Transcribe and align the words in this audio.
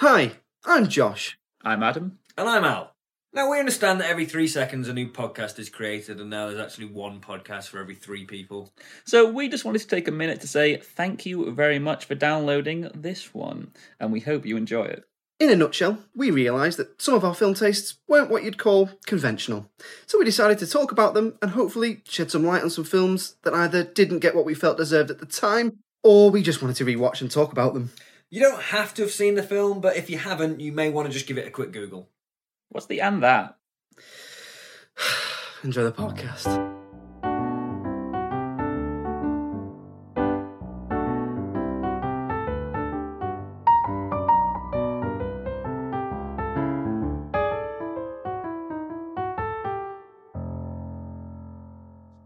Hi, 0.00 0.32
I'm 0.64 0.88
Josh. 0.88 1.38
I'm 1.62 1.82
Adam. 1.82 2.20
And 2.38 2.48
I'm 2.48 2.64
Al. 2.64 2.94
Now, 3.34 3.50
we 3.50 3.58
understand 3.58 4.00
that 4.00 4.08
every 4.08 4.24
three 4.24 4.46
seconds 4.46 4.88
a 4.88 4.94
new 4.94 5.12
podcast 5.12 5.58
is 5.58 5.68
created, 5.68 6.18
and 6.18 6.30
now 6.30 6.46
there's 6.46 6.58
actually 6.58 6.86
one 6.86 7.20
podcast 7.20 7.68
for 7.68 7.80
every 7.80 7.94
three 7.94 8.24
people. 8.24 8.72
So 9.04 9.30
we 9.30 9.50
just 9.50 9.66
wanted 9.66 9.82
to 9.82 9.86
take 9.86 10.08
a 10.08 10.10
minute 10.10 10.40
to 10.40 10.48
say 10.48 10.78
thank 10.78 11.26
you 11.26 11.52
very 11.52 11.78
much 11.78 12.06
for 12.06 12.14
downloading 12.14 12.90
this 12.94 13.34
one, 13.34 13.72
and 14.00 14.10
we 14.10 14.20
hope 14.20 14.46
you 14.46 14.56
enjoy 14.56 14.84
it. 14.84 15.04
In 15.38 15.50
a 15.50 15.54
nutshell, 15.54 15.98
we 16.16 16.30
realised 16.30 16.78
that 16.78 17.02
some 17.02 17.12
of 17.12 17.22
our 17.22 17.34
film 17.34 17.52
tastes 17.52 17.98
weren't 18.08 18.30
what 18.30 18.42
you'd 18.42 18.56
call 18.56 18.88
conventional. 19.04 19.70
So 20.06 20.18
we 20.18 20.24
decided 20.24 20.56
to 20.60 20.66
talk 20.66 20.92
about 20.92 21.12
them 21.12 21.36
and 21.42 21.50
hopefully 21.50 22.00
shed 22.08 22.30
some 22.30 22.46
light 22.46 22.62
on 22.62 22.70
some 22.70 22.84
films 22.84 23.36
that 23.42 23.52
either 23.52 23.84
didn't 23.84 24.20
get 24.20 24.34
what 24.34 24.46
we 24.46 24.54
felt 24.54 24.78
deserved 24.78 25.10
at 25.10 25.18
the 25.18 25.26
time, 25.26 25.80
or 26.02 26.30
we 26.30 26.42
just 26.42 26.62
wanted 26.62 26.76
to 26.76 26.86
rewatch 26.86 27.20
and 27.20 27.30
talk 27.30 27.52
about 27.52 27.74
them. 27.74 27.90
You 28.32 28.38
don't 28.38 28.62
have 28.62 28.94
to 28.94 29.02
have 29.02 29.10
seen 29.10 29.34
the 29.34 29.42
film, 29.42 29.80
but 29.80 29.96
if 29.96 30.08
you 30.08 30.16
haven't, 30.16 30.60
you 30.60 30.70
may 30.70 30.88
want 30.88 31.08
to 31.08 31.12
just 31.12 31.26
give 31.26 31.36
it 31.36 31.48
a 31.48 31.50
quick 31.50 31.72
Google. 31.72 32.08
What's 32.68 32.86
the 32.86 33.00
and 33.00 33.20
that? 33.24 33.58
Enjoy 35.64 35.82
the 35.82 35.90
podcast. 35.90 36.46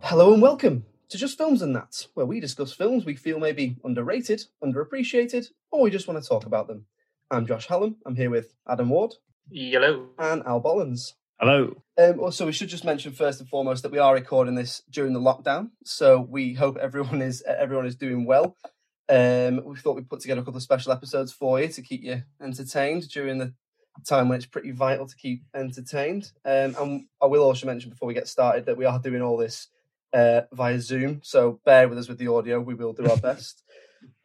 Hello 0.02 0.34
and 0.34 0.42
welcome 0.42 0.84
to 1.14 1.18
Just 1.18 1.38
Films 1.38 1.62
and 1.62 1.76
That, 1.76 2.08
where 2.14 2.26
we 2.26 2.40
discuss 2.40 2.72
films 2.72 3.04
we 3.04 3.14
feel 3.14 3.38
may 3.38 3.52
be 3.52 3.76
underrated, 3.84 4.42
underappreciated, 4.64 5.46
or 5.70 5.82
we 5.82 5.90
just 5.92 6.08
want 6.08 6.20
to 6.20 6.28
talk 6.28 6.44
about 6.44 6.66
them. 6.66 6.86
I'm 7.30 7.46
Josh 7.46 7.68
Hallam. 7.68 7.98
I'm 8.04 8.16
here 8.16 8.30
with 8.30 8.52
Adam 8.68 8.88
Ward 8.88 9.14
Yellow. 9.48 10.08
and 10.18 10.42
Al 10.44 10.60
Bollins. 10.60 11.12
Hello. 11.38 11.80
Um, 11.96 12.18
also, 12.18 12.46
we 12.46 12.50
should 12.50 12.68
just 12.68 12.84
mention 12.84 13.12
first 13.12 13.38
and 13.38 13.48
foremost 13.48 13.84
that 13.84 13.92
we 13.92 14.00
are 14.00 14.12
recording 14.12 14.56
this 14.56 14.82
during 14.91 15.12
the 15.12 15.20
lockdown, 15.20 15.70
so 15.84 16.19
we 16.19 16.53
hope 16.53 16.78
everyone 16.78 17.22
is 17.22 17.44
everyone 17.47 17.86
is 17.86 17.94
doing 17.94 18.24
well. 18.26 18.56
Um, 19.08 19.64
we 19.64 19.76
thought 19.76 19.94
we'd 19.94 20.10
put 20.10 20.19
together 20.19 20.41
a 20.41 20.44
couple 20.44 20.56
of 20.56 20.64
special 20.64 20.91
episodes 20.91 21.32
for 21.32 21.60
you 21.60 21.69
to 21.69 21.82
keep 21.82 22.03
you 22.03 22.24
entertained 22.42 23.08
during 23.08 23.38
the 23.38 23.54
time 24.04 24.28
when 24.28 24.38
it's 24.38 24.47
pretty 24.47 24.72
vital 24.72 25.06
to 25.06 25.14
keep 25.14 25.44
entertained. 25.54 26.32
Um, 26.44 26.74
and 26.76 27.06
I 27.22 27.26
will 27.26 27.44
also 27.44 27.69
mention 27.69 27.91
before 27.91 28.08
we 28.08 28.14
get 28.14 28.26
started 28.26 28.66
that 28.66 28.76
we 28.76 28.84
are 28.84 28.98
doing 28.98 29.22
all 29.22 29.36
this 29.36 29.69
uh, 30.14 30.42
via 30.52 30.80
Zoom, 30.80 31.20
so 31.22 31.60
bear 31.64 31.88
with 31.88 31.98
us 31.98 32.08
with 32.08 32.19
the 32.19 32.28
audio. 32.28 32.60
We 32.60 32.75
will 32.75 32.92
do 32.92 33.10
our 33.10 33.16
best. 33.30 33.62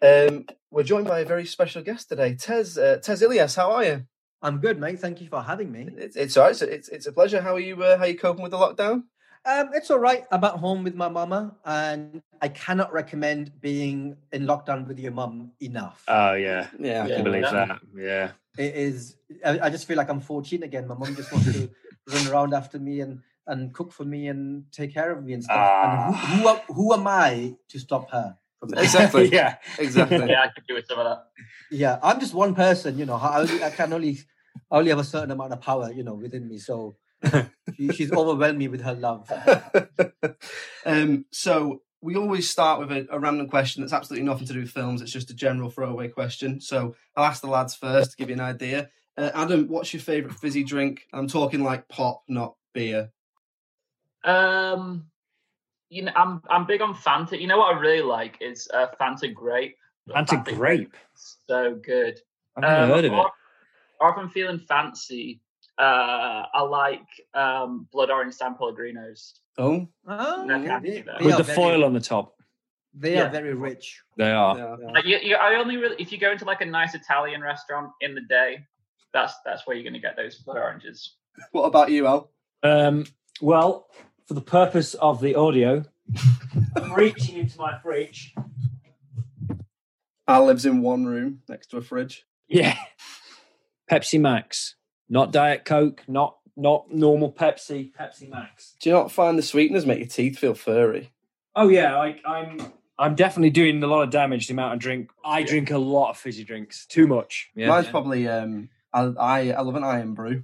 Um, 0.02 0.46
we're 0.72 0.84
joined 0.84 1.08
by 1.08 1.22
a 1.22 1.26
very 1.26 1.46
special 1.46 1.82
guest 1.82 2.10
today, 2.10 2.36
Tez. 2.36 2.78
Uh, 2.78 2.98
Tez 3.02 3.22
Ilyas, 3.22 3.56
how 3.56 3.72
are 3.72 3.84
you? 3.84 4.04
I'm 4.42 4.60
good, 4.60 4.80
mate. 4.80 5.00
Thank 5.00 5.20
you 5.20 5.28
for 5.28 5.42
having 5.42 5.72
me. 5.72 5.90
It's, 5.98 6.16
it's 6.16 6.38
all 6.38 6.44
right. 6.44 6.52
It's, 6.52 6.62
it's, 6.62 6.90
it's 6.90 7.08
a 7.08 7.12
pleasure. 7.12 7.42
How 7.42 7.56
are 7.56 7.60
you? 7.60 7.82
Uh, 7.84 7.98
how 7.98 8.04
are 8.04 8.08
you 8.08 8.18
coping 8.18 8.44
with 8.44 8.52
the 8.52 8.58
lockdown? 8.58 9.04
Um, 9.46 9.70
it's 9.74 9.90
all 9.90 10.00
right. 10.00 10.24
I'm 10.32 10.44
at 10.44 10.54
home 10.54 10.84
with 10.84 10.96
my 10.96 11.10
mama, 11.10 11.56
and 11.66 12.22
I 12.42 12.50
cannot 12.50 12.94
recommend 12.94 13.60
being 13.60 14.16
in 14.32 14.46
lockdown 14.46 14.88
with 14.88 15.00
your 15.00 15.12
mum 15.12 15.52
enough. 15.62 16.04
Oh 16.08 16.34
yeah. 16.34 16.68
Yeah, 16.80 17.02
I 17.02 17.06
I 17.06 17.08
Yeah. 17.08 17.16
can 17.16 17.24
believe 17.24 17.42
Yeah. 17.44 17.52
that. 17.66 17.80
Yeah. 17.96 18.32
it 18.58 18.76
is. 18.76 19.16
I, 19.46 19.60
I 19.64 19.70
just 19.70 19.88
feel 19.88 19.98
like 19.98 20.10
I'm 20.10 20.20
14 20.22 20.64
again. 20.64 20.88
My 20.88 20.96
mum 20.96 21.16
just 21.16 21.32
wants 21.32 21.52
to 21.54 21.70
run 22.14 22.28
around 22.28 22.54
after 22.54 22.78
me 22.80 23.00
and 23.02 23.22
and 23.50 23.74
cook 23.74 23.92
for 23.92 24.06
me 24.06 24.28
and 24.28 24.64
take 24.72 24.94
care 24.94 25.12
of 25.12 25.24
me 25.24 25.34
and 25.34 25.44
stuff. 25.44 25.72
and 25.84 26.16
who, 26.16 26.38
who, 26.42 26.48
am- 26.48 26.62
who 26.70 26.94
am 26.94 27.08
I 27.08 27.56
to 27.70 27.80
stop 27.80 28.10
her? 28.12 28.38
From 28.60 28.70
that? 28.76 28.84
Exactly. 28.84 29.28
yeah. 29.34 29.56
Exactly. 29.78 30.18
Yeah, 30.30 30.42
I 30.44 30.48
could 30.50 30.66
do 30.68 30.76
with 30.76 30.88
some 30.88 31.00
of 31.00 31.06
that. 31.06 31.26
Yeah, 31.72 32.00
I'm 32.04 32.20
just 32.20 32.34
one 32.34 32.56
person. 32.56 32.98
You 32.98 33.06
know, 33.06 33.16
I, 33.16 33.40
only, 33.42 33.64
I 33.64 33.70
can 33.70 33.92
only 33.94 34.20
I 34.72 34.78
only 34.78 34.90
have 34.90 35.00
a 35.00 35.04
certain 35.04 35.32
amount 35.32 35.54
of 35.54 35.62
power, 35.62 35.92
you 35.92 36.04
know, 36.04 36.14
within 36.14 36.48
me. 36.48 36.58
So 36.60 36.96
she, 37.76 37.90
she's 37.94 38.12
overwhelmed 38.12 38.58
me 38.58 38.68
with 38.68 38.82
her 38.82 38.94
love. 38.94 39.32
um, 40.86 41.26
so 41.32 41.82
we 42.02 42.16
always 42.16 42.50
start 42.50 42.80
with 42.80 42.92
a, 42.92 43.08
a 43.12 43.20
random 43.20 43.48
question 43.48 43.82
that's 43.82 43.94
absolutely 43.94 44.26
nothing 44.26 44.48
to 44.48 44.54
do 44.54 44.60
with 44.62 44.72
films. 44.72 45.02
It's 45.02 45.12
just 45.12 45.30
a 45.32 45.36
general 45.36 45.70
throwaway 45.70 46.08
question. 46.08 46.62
So 46.62 46.96
I'll 47.16 47.26
ask 47.26 47.42
the 47.42 47.48
lads 47.48 47.76
first 47.76 48.12
to 48.12 48.18
give 48.18 48.30
you 48.30 48.36
an 48.36 48.42
idea. 48.42 48.90
Uh, 49.18 49.32
Adam, 49.34 49.68
what's 49.68 49.94
your 49.94 50.02
favourite 50.02 50.36
fizzy 50.38 50.64
drink? 50.64 51.08
I'm 51.14 51.28
talking 51.28 51.64
like 51.64 51.88
pop, 51.90 52.24
not 52.28 52.56
beer. 52.74 53.10
Um, 54.24 55.06
you 55.90 56.04
know, 56.04 56.12
I'm 56.16 56.42
I'm 56.50 56.66
big 56.66 56.82
on 56.82 56.94
Fanta. 56.94 57.40
You 57.40 57.48
know 57.48 57.58
what 57.58 57.76
I 57.76 57.80
really 57.80 58.02
like 58.04 58.38
is 58.42 58.68
uh, 58.74 58.88
Fanta 59.00 59.34
Grape. 59.34 59.76
Fanta 60.10 60.44
grape. 60.44 60.96
so 61.48 61.76
good. 61.76 62.20
I've 62.56 62.62
never 62.64 62.84
Um, 62.84 62.90
heard 62.90 63.06
of 63.06 63.14
it. 63.14 63.16
Or, 63.16 63.32
or 64.02 64.10
if 64.12 64.18
I'm 64.18 64.30
feeling 64.30 64.60
fancy, 64.60 65.40
uh, 65.78 66.44
I 66.54 66.62
like 66.62 67.06
um, 67.36 67.88
Blood 67.92 68.10
Orange 68.10 68.34
San 68.34 68.56
Pellegrinos. 68.56 69.34
Oh, 69.60 69.88
Oh, 70.08 70.46
No, 70.48 70.64
can't 70.64 70.84
they- 70.84 71.02
they 71.02 71.26
With 71.26 71.38
the 71.38 71.44
very- 71.44 71.56
foil 71.56 71.84
on 71.86 71.94
the 71.94 72.00
top. 72.00 72.36
They 72.96 73.14
Yeah. 73.16 73.26
are 73.28 73.30
very 73.30 73.54
rich. 73.54 74.02
They 74.18 74.32
are. 74.32 74.58
yeah. 74.58 74.76
Like 74.92 75.06
you, 75.06 75.18
you, 75.22 75.36
I 75.36 75.56
only 75.60 75.78
really 75.78 75.96
if 76.00 76.12
you 76.12 76.18
go 76.18 76.32
into 76.32 76.46
like 76.46 76.62
a 76.62 76.66
nice 76.66 76.96
Italian 76.96 77.42
restaurant 77.42 77.92
in 78.02 78.16
the 78.16 78.22
day, 78.22 78.66
that's 79.14 79.36
that's 79.46 79.68
where 79.68 79.76
you're 79.76 79.84
going 79.84 79.94
to 79.94 80.00
get 80.00 80.16
those 80.16 80.40
blood 80.40 80.58
oranges. 80.58 81.18
What 81.52 81.66
about 81.66 81.92
you, 81.92 82.08
Al? 82.08 82.32
Um, 82.64 83.06
well, 83.42 83.90
for 84.30 84.36
the 84.36 84.42
purpose 84.42 84.94
of 84.94 85.22
the 85.22 85.34
audio, 85.34 85.84
I'm 86.76 86.94
reaching 86.94 87.40
into 87.40 87.58
my 87.58 87.80
fridge. 87.80 88.36
Al 90.28 90.46
lives 90.46 90.68
in 90.68 90.84
one 90.84 91.08
room 91.08 91.42
next 91.50 91.72
to 91.72 91.78
a 91.78 91.82
fridge. 91.82 92.28
Yeah. 92.48 92.78
Pepsi 93.90 94.20
Max. 94.22 94.76
Not 95.10 95.32
Diet 95.32 95.66
Coke, 95.66 96.04
not 96.08 96.38
not 96.56 96.94
normal 96.94 97.32
Pepsi, 97.32 97.92
Pepsi 97.92 98.30
Max. 98.30 98.76
Do 98.80 98.92
you 98.92 98.96
not 98.96 99.12
find 99.12 99.36
the 99.36 99.42
sweeteners 99.42 99.88
make 99.88 99.98
your 99.98 100.08
teeth 100.08 100.38
feel 100.38 100.54
furry? 100.54 101.12
Oh 101.56 101.70
yeah, 101.70 101.98
I, 101.98 102.20
I'm 102.24 102.72
I'm 103.00 103.16
definitely 103.16 103.50
doing 103.50 103.82
a 103.82 103.88
lot 103.88 104.04
of 104.04 104.12
damage 104.12 104.46
the 104.46 104.54
amount 104.54 104.76
of 104.76 104.80
drink. 104.80 105.10
I 105.26 105.42
drink 105.42 105.72
a 105.72 105.80
lot 105.80 106.12
of 106.12 106.18
fizzy 106.18 106.44
drinks. 106.44 106.86
Too 106.86 107.08
much. 107.08 107.50
Yeah. 107.56 107.70
Mine's 107.70 107.88
probably 107.88 108.28
um, 108.28 108.70
I, 108.94 109.06
I 109.06 109.52
I 109.54 109.62
love 109.62 109.74
an 109.74 109.84
Irn-Bru. 109.84 110.44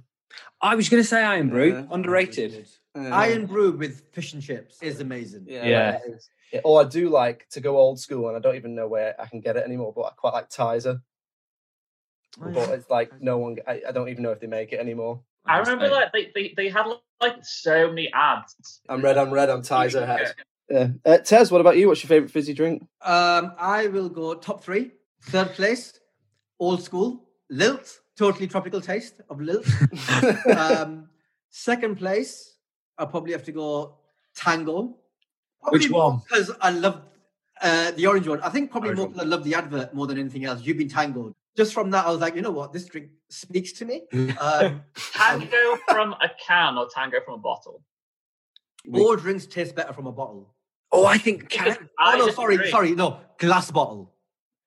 I 0.60 0.74
was 0.74 0.88
gonna 0.88 1.04
say 1.04 1.22
Irn-Bru. 1.22 1.72
Yeah. 1.72 1.84
Underrated. 1.88 2.66
Uh, 2.96 3.10
Irn-Bru 3.10 3.72
with 3.72 4.02
fish 4.12 4.32
and 4.32 4.42
chips 4.42 4.82
is 4.82 5.00
amazing. 5.00 5.44
Yeah. 5.46 5.66
Yeah. 5.66 5.98
Yeah, 6.52 6.60
or 6.62 6.80
I 6.80 6.84
do 6.84 7.08
like 7.08 7.48
to 7.50 7.60
go 7.60 7.76
old 7.76 7.98
school, 7.98 8.28
and 8.28 8.36
I 8.36 8.40
don't 8.40 8.54
even 8.54 8.74
know 8.74 8.86
where 8.86 9.20
I 9.20 9.26
can 9.26 9.40
get 9.40 9.56
it 9.56 9.64
anymore. 9.64 9.92
But 9.94 10.02
I 10.02 10.10
quite 10.10 10.32
like 10.32 10.48
Tizer. 10.48 11.00
Oh, 12.40 12.50
But 12.50 12.68
yeah. 12.68 12.74
it's 12.74 12.88
like 12.88 13.20
no 13.20 13.38
one. 13.38 13.56
I, 13.66 13.82
I 13.88 13.92
don't 13.92 14.08
even 14.08 14.22
know 14.22 14.30
if 14.30 14.40
they 14.40 14.46
make 14.46 14.72
it 14.72 14.78
anymore. 14.78 15.22
I 15.44 15.58
remember 15.58 15.88
like 15.88 16.12
they, 16.12 16.30
they, 16.34 16.54
they 16.56 16.68
had 16.68 16.86
like 17.20 17.44
so 17.44 17.88
many 17.88 18.12
ads. 18.12 18.80
I'm 18.88 19.02
red. 19.02 19.18
I'm 19.18 19.32
red. 19.32 19.50
I'm 19.50 19.62
Tizer 19.62 20.06
head. 20.06 20.34
Yeah. 20.70 20.88
Uh, 21.04 21.18
Tez, 21.18 21.50
what 21.52 21.60
about 21.60 21.76
you? 21.76 21.88
What's 21.88 22.02
your 22.02 22.08
favorite 22.08 22.30
fizzy 22.30 22.52
drink? 22.52 22.82
Um, 23.02 23.52
I 23.58 23.86
will 23.88 24.08
go 24.08 24.34
top 24.34 24.62
three. 24.62 24.90
Third 25.22 25.52
place, 25.54 25.98
old 26.58 26.82
school, 26.82 27.28
Lilt, 27.50 28.00
totally 28.16 28.46
tropical 28.46 28.80
taste 28.80 29.20
of 29.30 29.40
Lilt. 29.40 29.66
um, 30.56 31.08
second 31.50 31.96
place, 31.96 32.55
I'll 32.98 33.06
probably 33.06 33.32
have 33.32 33.44
to 33.44 33.52
go 33.52 33.94
Tango. 34.34 34.96
Which 35.68 35.90
one? 35.90 36.22
Because 36.28 36.50
I 36.60 36.70
love, 36.70 37.02
Uh, 37.62 37.90
the 37.92 38.06
orange 38.06 38.28
one. 38.28 38.38
I 38.42 38.50
think 38.50 38.70
probably 38.70 38.88
Orange 38.90 38.98
more 38.98 39.06
one. 39.06 39.14
people 39.14 39.28
love 39.30 39.42
the 39.44 39.54
advert 39.54 39.94
more 39.94 40.06
than 40.06 40.18
anything 40.18 40.44
else. 40.44 40.60
You've 40.62 40.76
been 40.76 40.90
tangled. 40.90 41.32
Just 41.56 41.72
from 41.72 41.90
that, 41.92 42.04
I 42.06 42.10
was 42.10 42.20
like, 42.20 42.34
you 42.36 42.42
know 42.42 42.50
what? 42.50 42.70
This 42.74 42.84
drink 42.84 43.08
speaks 43.30 43.72
to 43.72 43.86
me. 43.86 44.02
Um, 44.38 44.82
Tango 45.14 45.78
from 45.88 46.12
a 46.20 46.28
can 46.46 46.76
or 46.76 46.86
tango 46.94 47.18
from 47.24 47.34
a 47.34 47.38
bottle? 47.38 47.82
all 48.92 49.16
drinks 49.16 49.46
taste 49.46 49.74
better 49.74 49.92
from 49.94 50.06
a 50.06 50.12
bottle. 50.12 50.54
Oh, 50.92 51.06
I 51.06 51.16
think 51.18 51.48
can. 51.48 51.76
Oh 51.80 51.86
I 51.98 52.18
no, 52.18 52.28
sorry, 52.28 52.56
disagree. 52.58 52.70
sorry, 52.70 52.90
no, 52.94 53.20
glass 53.38 53.70
bottle. 53.70 54.12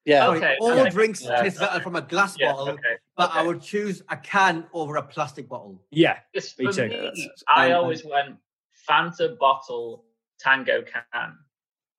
Yeah. 0.06 0.26
Sorry, 0.26 0.38
Okay, 0.40 0.58
all 0.60 0.72
okay. 0.80 0.90
drinks 0.90 1.24
Yeah, 1.24 1.42
taste 1.44 1.60
better 1.60 1.80
from 1.82 1.96
a 1.96 2.02
glass 2.02 2.36
Yeah, 2.40 2.52
bottle, 2.52 2.70
okay. 2.70 2.96
But 3.20 3.36
I 3.36 3.44
would 3.46 3.62
choose 3.62 4.02
a 4.08 4.16
can 4.16 4.66
over 4.72 4.96
a 4.96 5.04
plastic 5.04 5.50
bottle. 5.50 5.82
Yeah, 5.92 6.20
It's 6.34 6.58
Me 6.58 6.66
for 6.68 6.72
too. 6.72 6.88
me, 6.88 7.30
I 7.50 7.72
Um, 7.74 7.84
always 7.84 8.06
went 8.06 8.38
Fanta 8.88 9.38
bottle, 9.38 10.06
Tango 10.40 10.82
can. 10.84 11.38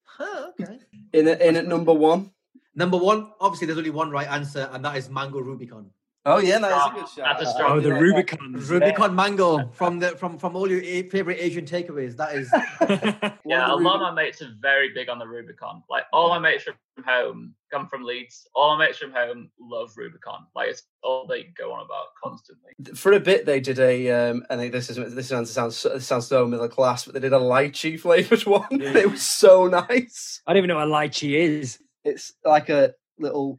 Huh, 0.05 0.51
okay. 0.59 0.79
In 1.13 1.29
at, 1.29 1.43
in 1.43 1.57
at 1.57 1.67
number 1.67 1.93
one. 1.93 2.33
Number 2.75 2.97
one, 2.97 3.33
obviously, 3.39 3.67
there's 3.67 3.77
only 3.79 3.91
one 3.91 4.11
right 4.11 4.29
answer, 4.29 4.71
and 4.73 4.83
that 4.85 4.97
is 4.97 5.11
Mango 5.11 5.41
Rubicon. 5.41 5.91
Oh 6.27 6.39
yeah, 6.39 6.59
that 6.59 6.71
is 6.71 6.85
a 6.87 7.01
good 7.01 7.09
shout. 7.09 7.39
That's 7.39 7.51
a 7.51 7.53
strong- 7.55 7.73
Oh, 7.79 7.81
the 7.81 7.89
Yeah. 7.89 7.99
Rubicon. 7.99 8.53
Rubicon 8.53 9.15
Mango 9.15 9.69
from 9.73 9.99
the 10.01 10.09
from 10.19 10.39
from 10.39 10.55
all 10.55 10.71
your 10.71 10.83
a- 10.83 11.09
favorite 11.09 11.39
Asian 11.41 11.65
takeaways. 11.65 12.17
That 12.17 12.35
is 12.35 12.51
Yeah, 13.47 13.73
a 13.73 13.75
lot 13.75 13.75
of 13.75 13.81
Rubi- 13.81 13.99
my 14.01 14.11
mates 14.13 14.43
are 14.43 14.53
very 14.61 14.93
big 14.93 15.09
on 15.09 15.19
the 15.19 15.27
Rubicon. 15.27 15.83
Like 15.89 16.05
all 16.13 16.29
my 16.29 16.39
mates 16.39 16.65
from 16.65 16.75
home 17.07 17.55
come 17.73 17.87
from 17.89 18.05
Leeds. 18.05 18.47
All 18.55 18.77
my 18.77 18.87
mates 18.87 18.99
from 18.99 19.13
home 19.13 19.51
love 19.59 19.93
Rubicon. 19.97 20.45
Like 20.55 20.69
it's 20.69 20.83
all 21.03 21.27
they 21.27 21.45
go 21.57 21.73
on 21.73 21.83
about 21.85 22.09
constantly. 22.23 22.73
For 22.95 23.13
a 23.13 23.21
bit, 23.21 23.47
they 23.47 23.61
did 23.61 23.79
a. 23.79 24.11
Um, 24.11 24.45
I 24.51 24.57
think 24.57 24.73
this 24.73 24.91
is 24.91 25.15
this 25.15 25.29
sounds 25.29 25.51
sounds 25.51 25.77
so- 25.77 25.95
this 25.95 26.07
sounds 26.07 26.27
so 26.27 26.47
middle 26.47 26.69
class, 26.69 27.05
but 27.07 27.15
they 27.15 27.21
did 27.21 27.33
a 27.33 27.39
lychee 27.39 27.99
flavored 27.99 28.45
one. 28.47 28.67
it 28.71 29.11
was 29.11 29.23
so 29.23 29.69
nice. 29.69 30.43
I 30.47 30.53
don't 30.53 30.59
even 30.59 30.69
know 30.69 30.77
what 30.77 30.89
a 30.89 30.91
lychee 30.91 31.33
is. 31.33 31.79
It's 32.05 32.35
like 32.45 32.69
a 32.69 32.93
little 33.19 33.59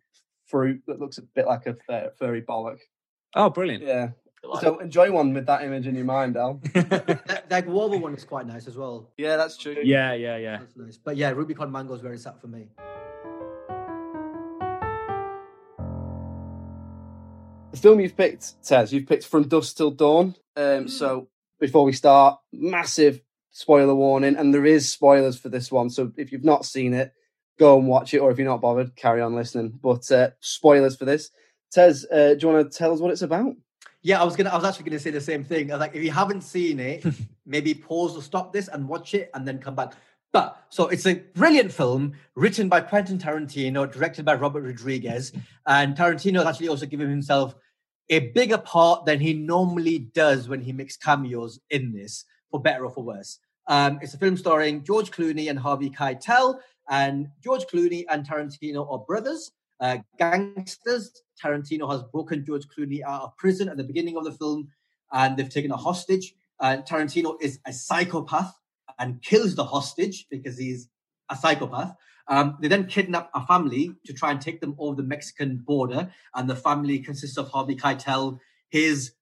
fruit 0.51 0.81
that 0.87 0.99
looks 0.99 1.17
a 1.17 1.21
bit 1.23 1.47
like 1.47 1.65
a 1.65 1.75
fur- 1.87 2.11
furry 2.19 2.41
bollock. 2.43 2.77
Oh, 3.35 3.49
brilliant. 3.49 3.83
Yeah. 3.83 4.09
Like, 4.43 4.61
So 4.63 4.79
enjoy 4.79 5.11
one 5.11 5.33
with 5.33 5.45
that 5.45 5.63
image 5.63 5.87
in 5.87 5.95
your 5.95 6.05
mind, 6.05 6.35
Al. 6.35 6.59
that, 6.73 7.45
that 7.49 7.65
guava 7.65 7.97
one 7.97 8.13
is 8.13 8.25
quite 8.25 8.45
nice 8.47 8.67
as 8.67 8.75
well. 8.75 9.09
yeah, 9.17 9.37
that's 9.37 9.57
true. 9.57 9.77
Yeah, 9.83 10.13
yeah, 10.13 10.37
yeah. 10.37 10.57
That's 10.57 10.75
nice. 10.75 10.97
But 10.97 11.15
yeah, 11.15 11.29
Rubicon 11.31 11.71
Mango 11.71 11.93
is 11.93 12.01
very 12.01 12.17
sat 12.17 12.41
for 12.41 12.47
me. 12.47 12.67
The 17.71 17.77
film 17.77 17.99
you've 18.01 18.17
picked, 18.17 18.61
Tez, 18.63 18.91
you've 18.91 19.07
picked 19.07 19.25
From 19.25 19.47
Dusk 19.47 19.77
Till 19.77 19.91
Dawn. 19.91 20.35
Um, 20.57 20.87
So 20.89 21.29
before 21.59 21.85
we 21.85 21.93
start, 21.93 22.39
massive 22.51 23.21
spoiler 23.51 23.95
warning, 23.95 24.35
and 24.35 24.53
there 24.53 24.65
is 24.65 24.91
spoilers 24.91 25.37
for 25.37 25.49
this 25.49 25.71
one. 25.71 25.89
So 25.89 26.11
if 26.17 26.31
you've 26.31 26.43
not 26.43 26.65
seen 26.65 26.93
it, 26.93 27.13
go 27.61 27.77
and 27.77 27.87
watch 27.87 28.13
it, 28.15 28.17
or 28.17 28.31
if 28.31 28.39
you're 28.39 28.47
not 28.47 28.59
bothered, 28.59 28.95
carry 28.95 29.21
on 29.21 29.35
listening. 29.35 29.69
But 29.81 30.11
uh, 30.11 30.31
spoilers 30.39 30.95
for 30.95 31.05
this. 31.05 31.29
Tez, 31.71 32.05
uh, 32.11 32.33
do 32.33 32.47
you 32.47 32.53
want 32.53 32.71
to 32.71 32.77
tell 32.77 32.91
us 32.91 32.99
what 32.99 33.11
it's 33.11 33.21
about? 33.21 33.55
Yeah, 34.01 34.19
I 34.19 34.25
was 34.25 34.35
gonna. 34.35 34.49
I 34.49 34.55
was 34.55 34.65
actually 34.65 34.85
gonna 34.85 34.99
say 34.99 35.11
the 35.11 35.21
same 35.21 35.43
thing. 35.43 35.71
I 35.71 35.75
was 35.75 35.79
like, 35.79 35.95
if 35.95 36.03
you 36.03 36.11
haven't 36.11 36.41
seen 36.41 36.79
it, 36.79 37.05
maybe 37.45 37.73
pause 37.75 38.17
or 38.17 38.23
stop 38.23 38.51
this 38.51 38.67
and 38.67 38.89
watch 38.89 39.13
it, 39.13 39.29
and 39.35 39.47
then 39.47 39.59
come 39.59 39.75
back. 39.75 39.93
But 40.33 40.63
so 40.69 40.87
it's 40.87 41.05
a 41.05 41.15
brilliant 41.35 41.71
film 41.71 42.13
written 42.35 42.67
by 42.67 42.81
Quentin 42.81 43.19
Tarantino, 43.19 43.91
directed 43.91 44.25
by 44.25 44.35
Robert 44.35 44.63
Rodriguez, 44.63 45.31
and 45.67 45.95
Tarantino 45.95 46.37
has 46.37 46.47
actually 46.47 46.69
also 46.69 46.87
given 46.87 47.09
himself 47.09 47.53
a 48.09 48.31
bigger 48.31 48.57
part 48.57 49.05
than 49.05 49.19
he 49.19 49.33
normally 49.33 49.99
does 49.99 50.49
when 50.49 50.61
he 50.61 50.73
makes 50.73 50.97
cameos 50.97 51.59
in 51.69 51.93
this, 51.93 52.25
for 52.49 52.59
better 52.59 52.85
or 52.85 52.91
for 52.91 53.03
worse. 53.03 53.39
Um, 53.67 53.99
it's 54.01 54.13
a 54.13 54.17
film 54.17 54.35
starring 54.35 54.83
George 54.83 55.11
Clooney 55.11 55.49
and 55.49 55.59
Harvey 55.59 55.89
Keitel, 55.89 56.59
and 56.89 57.29
George 57.43 57.65
Clooney 57.65 58.05
and 58.09 58.27
Tarantino 58.27 58.91
are 58.91 58.99
brothers, 58.99 59.51
uh, 59.79 59.97
gangsters. 60.17 61.11
Tarantino 61.41 61.91
has 61.91 62.03
broken 62.03 62.45
George 62.45 62.67
Clooney 62.67 63.01
out 63.01 63.23
of 63.23 63.37
prison 63.37 63.69
at 63.69 63.77
the 63.77 63.83
beginning 63.83 64.17
of 64.17 64.23
the 64.23 64.31
film, 64.31 64.69
and 65.11 65.37
they've 65.37 65.49
taken 65.49 65.71
a 65.71 65.77
hostage. 65.77 66.35
Uh, 66.59 66.77
Tarantino 66.87 67.35
is 67.41 67.59
a 67.65 67.73
psychopath 67.73 68.53
and 68.99 69.21
kills 69.23 69.55
the 69.55 69.63
hostage 69.63 70.27
because 70.29 70.57
he's 70.57 70.87
a 71.29 71.35
psychopath. 71.35 71.95
Um, 72.27 72.57
they 72.61 72.67
then 72.67 72.87
kidnap 72.87 73.29
a 73.33 73.45
family 73.45 73.93
to 74.05 74.13
try 74.13 74.31
and 74.31 74.39
take 74.39 74.61
them 74.61 74.75
over 74.77 74.95
the 74.95 75.07
Mexican 75.07 75.57
border, 75.57 76.13
and 76.35 76.49
the 76.49 76.55
family 76.55 76.99
consists 76.99 77.37
of 77.37 77.49
Harvey 77.49 77.75
Keitel, 77.75 78.39
his 78.69 79.13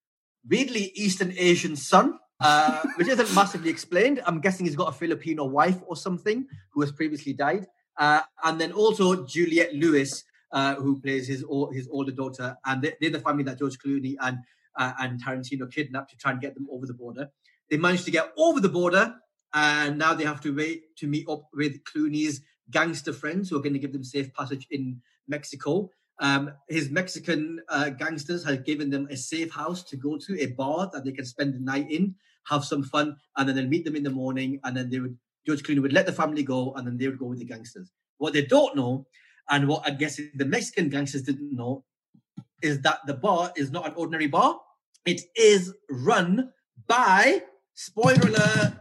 weirdly 0.48 0.92
Eastern 0.96 1.34
Asian 1.38 1.76
son, 1.76 2.20
uh, 2.40 2.82
which 2.96 3.08
isn't 3.08 3.34
massively 3.36 3.70
explained. 3.70 4.22
I'm 4.26 4.40
guessing 4.40 4.66
he's 4.66 4.76
got 4.76 4.90
a 4.90 4.98
Filipino 4.98 5.46
wife 5.46 5.80
or 5.88 5.96
something 5.96 6.48
who 6.72 6.82
has 6.82 6.92
previously 6.92 7.34
died, 7.34 7.68
uh, 7.98 8.22
and 8.44 8.60
then 8.60 8.72
also 8.72 9.26
Juliette 9.26 9.74
Lewis, 9.74 10.24
uh, 10.52 10.76
who 10.76 11.00
plays 11.02 11.28
his 11.28 11.44
his 11.72 11.88
older 11.92 12.12
daughter, 12.12 12.58
and 12.66 12.82
they, 12.82 12.94
they're 13.02 13.12
the 13.12 13.20
family 13.20 13.44
that 13.44 13.60
George 13.60 13.78
Clooney 13.78 14.16
and 14.22 14.38
uh, 14.78 14.94
and 15.00 15.24
Tarantino 15.24 15.72
kidnapped 15.72 16.12
to 16.12 16.18
try 16.18 16.32
and 16.32 16.42
get 16.42 16.56
them 16.56 16.68
over 16.72 16.86
the 16.86 16.94
border. 16.94 17.30
They 17.70 17.78
managed 17.78 18.06
to 18.06 18.12
get 18.12 18.32
over 18.38 18.60
the 18.60 18.70
border, 18.70 19.16
and 19.54 19.98
now 19.98 20.14
they 20.14 20.24
have 20.24 20.42
to 20.42 20.56
wait 20.56 20.96
to 20.98 21.08
meet 21.08 21.28
up 21.28 21.44
with 21.54 21.84
Clooney's 21.84 22.42
gangster 22.72 23.14
friends 23.14 23.50
who 23.50 23.58
are 23.58 23.62
going 23.62 23.74
to 23.74 23.80
give 23.80 23.94
them 23.94 24.04
safe 24.04 24.34
passage 24.34 24.68
in 24.72 25.02
Mexico. 25.28 25.90
Um, 26.20 26.52
his 26.68 26.90
Mexican 26.90 27.62
uh, 27.70 27.90
gangsters 27.90 28.44
have 28.44 28.66
given 28.66 28.90
them 28.90 29.08
a 29.10 29.16
safe 29.16 29.52
house 29.52 29.84
to 29.84 29.96
go 29.96 30.18
to, 30.18 30.42
a 30.42 30.48
bar 30.48 30.90
that 30.92 31.06
they 31.06 31.14
can 31.14 31.26
spend 31.26 31.54
the 31.54 31.60
night 31.60 31.90
in, 31.90 32.16
have 32.50 32.66
some 32.66 32.84
fun, 32.84 33.18
and 33.38 33.48
then 33.48 33.56
they'll 33.56 33.68
meet 33.68 33.86
them 33.86 33.96
in 33.96 34.04
the 34.04 34.10
morning. 34.10 34.60
And 34.64 34.76
then 34.76 34.90
they 34.90 35.00
would 35.00 35.18
George 35.46 35.64
Clooney 35.64 35.82
would 35.82 35.94
let 35.94 36.06
the 36.06 36.14
family 36.14 36.44
go, 36.44 36.74
and 36.74 36.86
then 36.86 36.98
they 36.98 37.08
would 37.08 37.20
go 37.20 37.26
with 37.26 37.40
the 37.40 37.46
gangsters. 37.46 37.92
What 38.18 38.34
they 38.34 38.44
don't 38.46 38.76
know, 38.76 39.06
and 39.50 39.68
what 39.68 39.84
I 39.86 39.92
guess 39.92 40.20
the 40.36 40.46
Mexican 40.46 40.90
gangsters 40.90 41.24
didn't 41.24 41.56
know, 41.56 41.84
is 42.62 42.82
that 42.82 43.00
the 43.08 43.14
bar 43.14 43.52
is 43.56 43.72
not 43.72 43.88
an 43.88 43.94
ordinary 43.96 44.28
bar. 44.28 44.60
It 45.06 45.22
is 45.36 45.74
run 45.90 46.52
by 46.88 47.44
spoiler 47.74 48.28
alert 48.28 48.74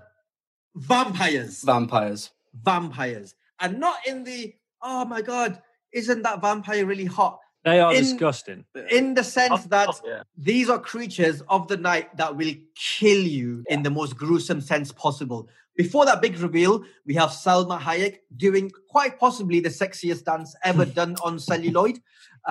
vampires 0.75 1.62
Vampires. 1.62 2.31
vampires 2.53 3.35
and 3.61 3.79
not 3.79 3.97
in 4.06 4.25
the 4.25 4.53
oh 4.82 5.05
my 5.05 5.23
god 5.23 5.61
isn't 5.93 6.23
that 6.23 6.41
vampire 6.41 6.85
really 6.85 7.05
hot 7.05 7.38
They 7.69 7.81
are 7.81 7.93
In- 7.93 8.03
disgusting. 8.03 8.65
in 8.91 9.15
the 9.15 9.25
sense 9.25 9.65
that 9.67 9.91
yeah. 10.05 10.23
these 10.37 10.70
are 10.70 10.79
creatures 10.79 11.43
of 11.49 11.69
the 11.69 11.76
night 11.76 12.17
that 12.17 12.35
will 12.35 12.55
kill 12.75 13.23
you 13.23 13.62
in 13.69 13.82
the 13.82 13.91
most 13.91 14.17
gruesome 14.17 14.61
sense 14.61 14.91
possible. 14.93 15.49
Before 15.76 16.05
that 16.06 16.23
big 16.23 16.38
reveal 16.38 16.85
we 17.06 17.15
have 17.15 17.31
Salma 17.31 17.79
Hayek 17.79 18.20
doing 18.37 18.70
quite 18.88 19.19
possibly 19.20 19.61
the 19.61 19.69
sexiest 19.69 20.25
dance 20.25 20.56
ever 20.65 20.85
done 21.00 21.17
on 21.23 21.38
celluloid. 21.38 21.99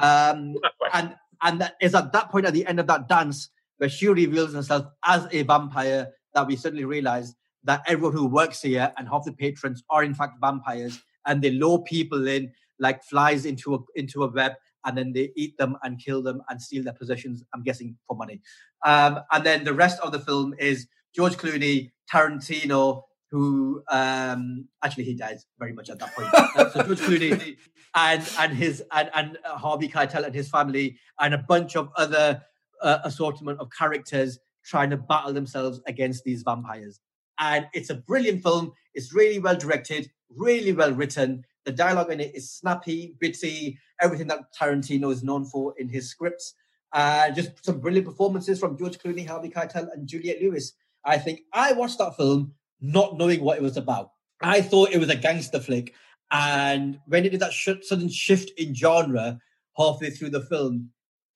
Um, 0.02 0.56
and 0.94 1.16
and 1.42 1.62
that 1.62 1.76
is 1.82 1.96
at 1.96 2.14
that 2.14 2.30
point 2.30 2.46
at 2.46 2.54
the 2.54 2.66
end 2.66 2.80
of 2.80 2.88
that 2.88 3.08
dance 3.08 3.50
where 3.78 3.90
she 3.90 4.08
reveals 4.08 4.54
herself 4.54 4.86
as 5.04 5.28
a 5.32 5.44
vampire 5.44 6.08
that 6.34 6.48
we 6.48 6.56
suddenly 6.56 6.86
realize 6.86 7.36
that 7.64 7.84
everyone 7.88 8.14
who 8.14 8.28
works 8.28 8.62
here 8.62 8.92
and 8.98 9.08
half 9.08 9.26
the 9.26 9.34
patrons 9.34 9.84
are 9.90 10.04
in 10.04 10.14
fact 10.14 10.40
vampires. 10.40 11.00
And 11.26 11.42
they 11.42 11.52
lure 11.52 11.80
people 11.80 12.28
in 12.28 12.52
like 12.80 13.04
flies 13.04 13.46
into 13.46 13.76
a 13.76 13.80
into 13.96 14.24
a 14.24 14.28
web 14.30 14.54
and 14.86 14.98
then 14.98 15.14
they 15.14 15.32
eat 15.36 15.58
them 15.58 15.78
and 15.84 16.00
kill 16.04 16.22
them 16.22 16.42
and 16.50 16.62
steal 16.62 16.84
their 16.84 16.94
possessions 16.94 17.44
i'm 17.54 17.64
guessing 17.64 17.96
for 18.08 18.16
money 18.16 18.42
um, 18.86 19.20
and 19.32 19.46
then 19.46 19.64
the 19.64 19.74
rest 19.74 20.00
of 20.02 20.12
the 20.12 20.20
film 20.20 20.54
is 20.60 20.88
george 21.16 21.36
clooney 21.38 21.92
tarantino 22.12 23.04
who 23.30 23.84
um 23.90 24.68
actually 24.84 25.04
he 25.04 25.14
dies 25.14 25.46
very 25.60 25.74
much 25.74 25.90
at 25.90 26.00
that 26.00 26.14
point 26.16 26.30
Uh, 26.58 26.70
so 26.70 26.84
george 26.84 27.00
clooney 27.00 27.58
and 27.96 28.30
and 28.40 28.54
his 28.54 28.84
and, 28.92 29.10
and 29.14 29.38
harvey 29.44 29.88
keitel 29.88 30.26
and 30.26 30.36
his 30.36 30.50
family 30.50 30.98
and 31.20 31.34
a 31.34 31.38
bunch 31.38 31.76
of 31.76 31.90
other 31.98 32.42
uh, 32.82 33.00
assortment 33.04 33.60
of 33.60 33.70
characters 33.78 34.40
trying 34.64 34.90
to 34.90 34.98
battle 34.98 35.34
themselves 35.34 35.82
against 35.88 36.24
these 36.24 36.44
vampires 36.44 37.00
and 37.40 37.68
it's 37.74 37.90
a 37.90 37.96
brilliant 37.96 38.44
film. 38.44 38.74
It's 38.94 39.14
really 39.14 39.40
well 39.40 39.56
directed, 39.56 40.10
really 40.36 40.74
well 40.74 40.92
written. 40.92 41.46
The 41.68 41.74
dialogue 41.74 42.14
in 42.14 42.22
it 42.22 42.34
is 42.34 42.50
snappy, 42.50 43.18
bitty, 43.20 43.78
everything 44.02 44.28
that 44.28 44.54
Tarantino 44.58 45.12
is 45.12 45.22
known 45.22 45.44
for 45.44 45.74
in 45.78 45.90
his 45.90 46.10
scripts. 46.10 46.54
Uh, 46.94 47.30
just 47.32 47.66
some 47.66 47.82
brilliant 47.82 48.08
performances 48.08 48.58
from 48.58 48.78
George 48.78 48.98
Clooney, 48.98 49.28
Harvey 49.28 49.50
Keitel, 49.50 49.92
and 49.92 50.08
Juliette 50.08 50.42
Lewis. 50.42 50.72
I 51.04 51.18
think 51.18 51.42
I 51.52 51.74
watched 51.74 51.98
that 51.98 52.16
film 52.16 52.54
not 52.80 53.18
knowing 53.18 53.42
what 53.42 53.58
it 53.58 53.62
was 53.62 53.76
about. 53.76 54.12
I 54.42 54.62
thought 54.62 54.94
it 54.94 54.98
was 54.98 55.10
a 55.10 55.16
gangster 55.18 55.60
flick, 55.60 55.94
and 56.32 57.02
when 57.06 57.26
it 57.26 57.32
did 57.32 57.42
that 57.42 57.52
sh- 57.52 57.82
sudden 57.82 58.08
shift 58.08 58.58
in 58.58 58.74
genre 58.74 59.38
halfway 59.78 60.10
through 60.10 60.30
the 60.30 60.46
film, 60.46 60.90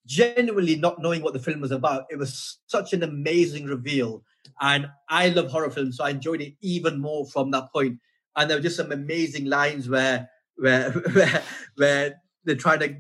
genuinely 0.06 0.78
not 0.78 1.02
knowing 1.02 1.24
what 1.24 1.34
the 1.34 1.40
film 1.40 1.60
was 1.60 1.72
about, 1.72 2.06
it 2.10 2.16
was 2.16 2.60
such 2.68 2.94
an 2.94 3.04
amazing 3.04 3.66
reveal 3.66 4.24
and 4.62 4.90
I 5.10 5.30
love 5.30 5.50
horror 5.50 5.70
films, 5.70 5.98
so 5.98 6.04
I 6.04 6.12
enjoyed 6.12 6.42
it 6.42 6.54
even 6.62 7.00
more 7.00 7.26
from 7.26 7.52
that 7.52 7.72
point. 7.74 8.00
And 8.36 8.50
there 8.50 8.58
were 8.58 8.64
just 8.64 8.78
some 8.78 8.92
amazing 8.92 9.46
lines 9.46 9.90
where 9.90 10.30
where 10.56 10.92
where, 11.14 11.44
where 11.76 12.22
they're 12.44 12.56
trying 12.56 12.80
to 12.80 12.96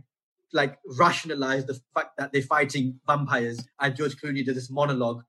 like 0.54 0.78
rationalize 1.00 1.66
the 1.66 1.80
fact 1.94 2.18
that 2.18 2.34
they're 2.34 2.42
fighting 2.42 3.00
vampires, 3.08 3.66
and 3.80 3.96
George 3.96 4.16
Clooney 4.18 4.46
did 4.46 4.56
this 4.56 4.70
monologue 4.70 5.24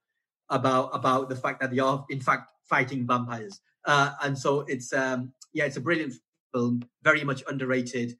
about 0.51 0.91
about 0.93 1.29
the 1.29 1.37
fact 1.37 1.61
that 1.61 1.71
they 1.71 1.79
are 1.79 2.05
in 2.11 2.21
fact 2.21 2.51
fighting 2.69 3.07
vampires. 3.07 3.61
Uh, 3.85 4.13
and 4.23 4.39
so 4.39 4.61
it's 4.63 4.93
um 4.93 5.33
yeah, 5.53 5.65
it's 5.65 5.77
a 5.77 5.81
brilliant 5.81 6.15
film, 6.53 6.83
very 7.03 7.25
much 7.25 7.43
underrated, 7.49 8.17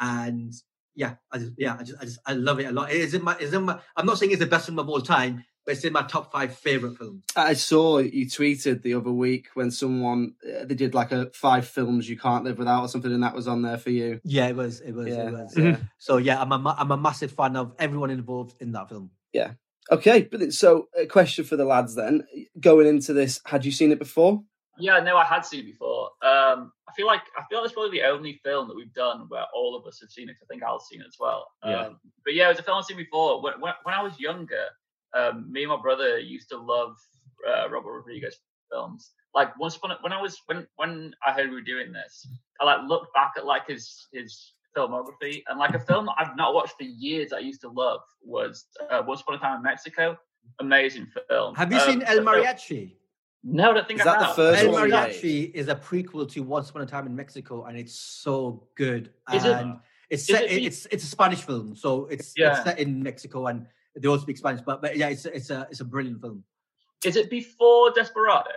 and 0.00 0.52
yeah, 0.94 1.14
I 1.32 1.38
just, 1.38 1.52
yeah, 1.56 1.76
I 1.78 1.82
just, 1.82 2.00
I 2.00 2.04
just, 2.04 2.18
I 2.26 2.32
love 2.34 2.60
it 2.60 2.64
a 2.66 2.72
lot. 2.72 2.90
It 2.90 2.96
is 2.96 3.14
in 3.14 3.22
my, 3.22 3.36
it's 3.38 3.52
in 3.52 3.64
my. 3.64 3.78
I'm 3.96 4.06
not 4.06 4.18
saying 4.18 4.32
it's 4.32 4.40
the 4.40 4.46
best 4.46 4.66
film 4.66 4.78
of 4.78 4.88
all 4.88 5.00
time, 5.00 5.44
but 5.70 5.76
it's 5.76 5.84
in 5.84 5.92
my 5.92 6.02
top 6.02 6.32
five 6.32 6.56
favorite 6.56 6.98
films. 6.98 7.22
I 7.36 7.52
saw 7.52 7.98
you 7.98 8.26
tweeted 8.26 8.82
the 8.82 8.94
other 8.94 9.12
week 9.12 9.48
when 9.54 9.70
someone 9.70 10.34
uh, 10.44 10.64
they 10.64 10.74
did 10.74 10.94
like 10.94 11.12
a 11.12 11.30
five 11.32 11.66
films 11.68 12.08
you 12.08 12.18
can't 12.18 12.44
live 12.44 12.58
without 12.58 12.82
or 12.82 12.88
something, 12.88 13.12
and 13.12 13.22
that 13.22 13.34
was 13.34 13.46
on 13.46 13.62
there 13.62 13.78
for 13.78 13.90
you. 13.90 14.20
Yeah, 14.24 14.48
it 14.48 14.56
was, 14.56 14.80
it 14.80 14.92
was, 14.92 15.06
Yeah. 15.08 15.28
it 15.28 15.32
was. 15.32 15.54
Mhm. 15.54 15.88
So 15.98 16.16
yeah, 16.16 16.40
I'm 16.40 16.50
a, 16.52 16.58
ma- 16.58 16.74
I'm 16.76 16.90
a 16.90 16.96
massive 16.96 17.32
fan 17.32 17.56
of 17.56 17.74
everyone 17.78 18.10
involved 18.10 18.54
in 18.60 18.72
that 18.72 18.88
film. 18.88 19.10
Yeah. 19.32 19.52
Okay, 19.92 20.22
brilliant. 20.22 20.54
So, 20.54 20.88
a 20.96 21.06
question 21.06 21.44
for 21.44 21.56
the 21.56 21.64
lads 21.64 21.94
then. 21.96 22.24
Going 22.60 22.86
into 22.86 23.12
this, 23.12 23.40
had 23.44 23.64
you 23.64 23.72
seen 23.72 23.90
it 23.92 23.98
before? 23.98 24.42
Yeah, 24.78 25.00
no, 25.00 25.16
I 25.16 25.24
had 25.24 25.44
seen 25.44 25.60
it 25.60 25.66
before. 25.66 26.10
Um, 26.22 26.72
I 26.88 26.92
feel 26.96 27.06
like 27.06 27.20
I 27.36 27.42
feel 27.48 27.58
like 27.58 27.66
it's 27.66 27.74
probably 27.74 27.98
the 27.98 28.06
only 28.06 28.40
film 28.44 28.68
that 28.68 28.76
we've 28.76 28.92
done 28.92 29.26
where 29.28 29.44
all 29.54 29.76
of 29.76 29.86
us 29.86 30.00
have 30.00 30.10
seen 30.10 30.28
it. 30.28 30.36
I 30.42 30.46
think 30.48 30.62
Al's 30.62 30.86
seen 30.88 31.00
it 31.00 31.06
as 31.06 31.16
well. 31.20 31.46
Yeah. 31.64 31.86
Um, 31.86 32.00
but 32.24 32.34
yeah, 32.34 32.46
it 32.46 32.48
was 32.50 32.58
a 32.60 32.62
film 32.62 32.78
I've 32.78 32.84
seen 32.84 32.96
before. 32.96 33.42
When, 33.42 33.54
when, 33.60 33.72
when 33.82 33.94
I 33.94 34.02
was 34.02 34.18
younger, 34.18 34.64
um, 35.16 35.50
me 35.50 35.62
and 35.62 35.70
my 35.70 35.80
brother 35.80 36.18
used 36.18 36.48
to 36.50 36.58
love 36.58 36.96
uh, 37.48 37.68
Robert 37.70 37.92
Rodriguez 37.92 38.36
films. 38.70 39.12
Like 39.34 39.56
once 39.58 39.76
upon 39.76 39.92
a, 39.92 39.98
when 40.02 40.12
I 40.12 40.20
was 40.20 40.38
when 40.46 40.66
when 40.76 41.12
I 41.26 41.32
heard 41.32 41.50
we 41.50 41.56
were 41.56 41.60
doing 41.62 41.92
this, 41.92 42.26
I 42.60 42.64
like 42.64 42.80
looked 42.88 43.12
back 43.14 43.32
at 43.36 43.46
like 43.46 43.66
his 43.68 44.08
his 44.12 44.54
filmography 44.76 45.42
and 45.48 45.58
like 45.58 45.74
a 45.74 45.80
film 45.80 46.08
I've 46.18 46.36
not 46.36 46.54
watched 46.54 46.74
for 46.78 46.84
years. 46.84 47.32
I 47.32 47.38
used 47.38 47.60
to 47.62 47.68
love 47.68 48.00
was 48.22 48.66
uh, 48.90 49.02
Once 49.06 49.20
Upon 49.20 49.34
a 49.36 49.38
Time 49.38 49.56
in 49.56 49.62
Mexico. 49.62 50.16
Amazing 50.60 51.06
film. 51.28 51.54
Have 51.54 51.72
you 51.72 51.78
Um, 51.78 51.86
seen 51.90 52.02
El 52.02 52.18
Mariachi? 52.20 52.96
No, 53.42 53.70
I 53.70 53.74
don't 53.74 53.86
think 53.88 54.00
Is 54.00 54.06
I 54.06 54.18
that 54.18 54.28
the 54.28 54.34
first 54.34 54.62
El 54.64 54.72
one 54.72 54.86
he 54.86 54.92
Mariachi 54.92 55.52
is 55.54 55.68
a 55.68 55.74
prequel 55.74 56.30
to 56.32 56.40
Once 56.42 56.70
Upon 56.70 56.82
a 56.82 56.86
Time 56.86 57.06
in 57.06 57.14
Mexico, 57.16 57.64
and 57.64 57.78
it's 57.78 57.94
so 57.94 58.68
good. 58.76 59.12
Is 59.32 59.44
it- 59.44 59.66
it's 60.10 60.26
set, 60.26 60.42
it 60.44 60.64
it's 60.64 60.86
it's 60.90 61.04
a 61.04 61.06
Spanish 61.06 61.42
film, 61.42 61.76
so 61.76 62.06
it's 62.06 62.34
Yeah. 62.36 62.50
it's 62.52 62.64
set 62.64 62.80
in 62.80 63.00
Mexico, 63.00 63.46
and 63.46 63.66
they 63.96 64.08
all 64.08 64.18
speak 64.18 64.36
Spanish. 64.38 64.60
But 64.62 64.80
but 64.82 64.96
yeah, 64.96 65.08
it's 65.08 65.24
it's 65.26 65.50
a 65.50 65.66
it's 65.70 65.80
a 65.80 65.84
brilliant 65.84 66.20
film. 66.20 66.44
Is 67.04 67.16
it 67.16 67.30
before 67.30 67.90
Desperado? 67.92 68.50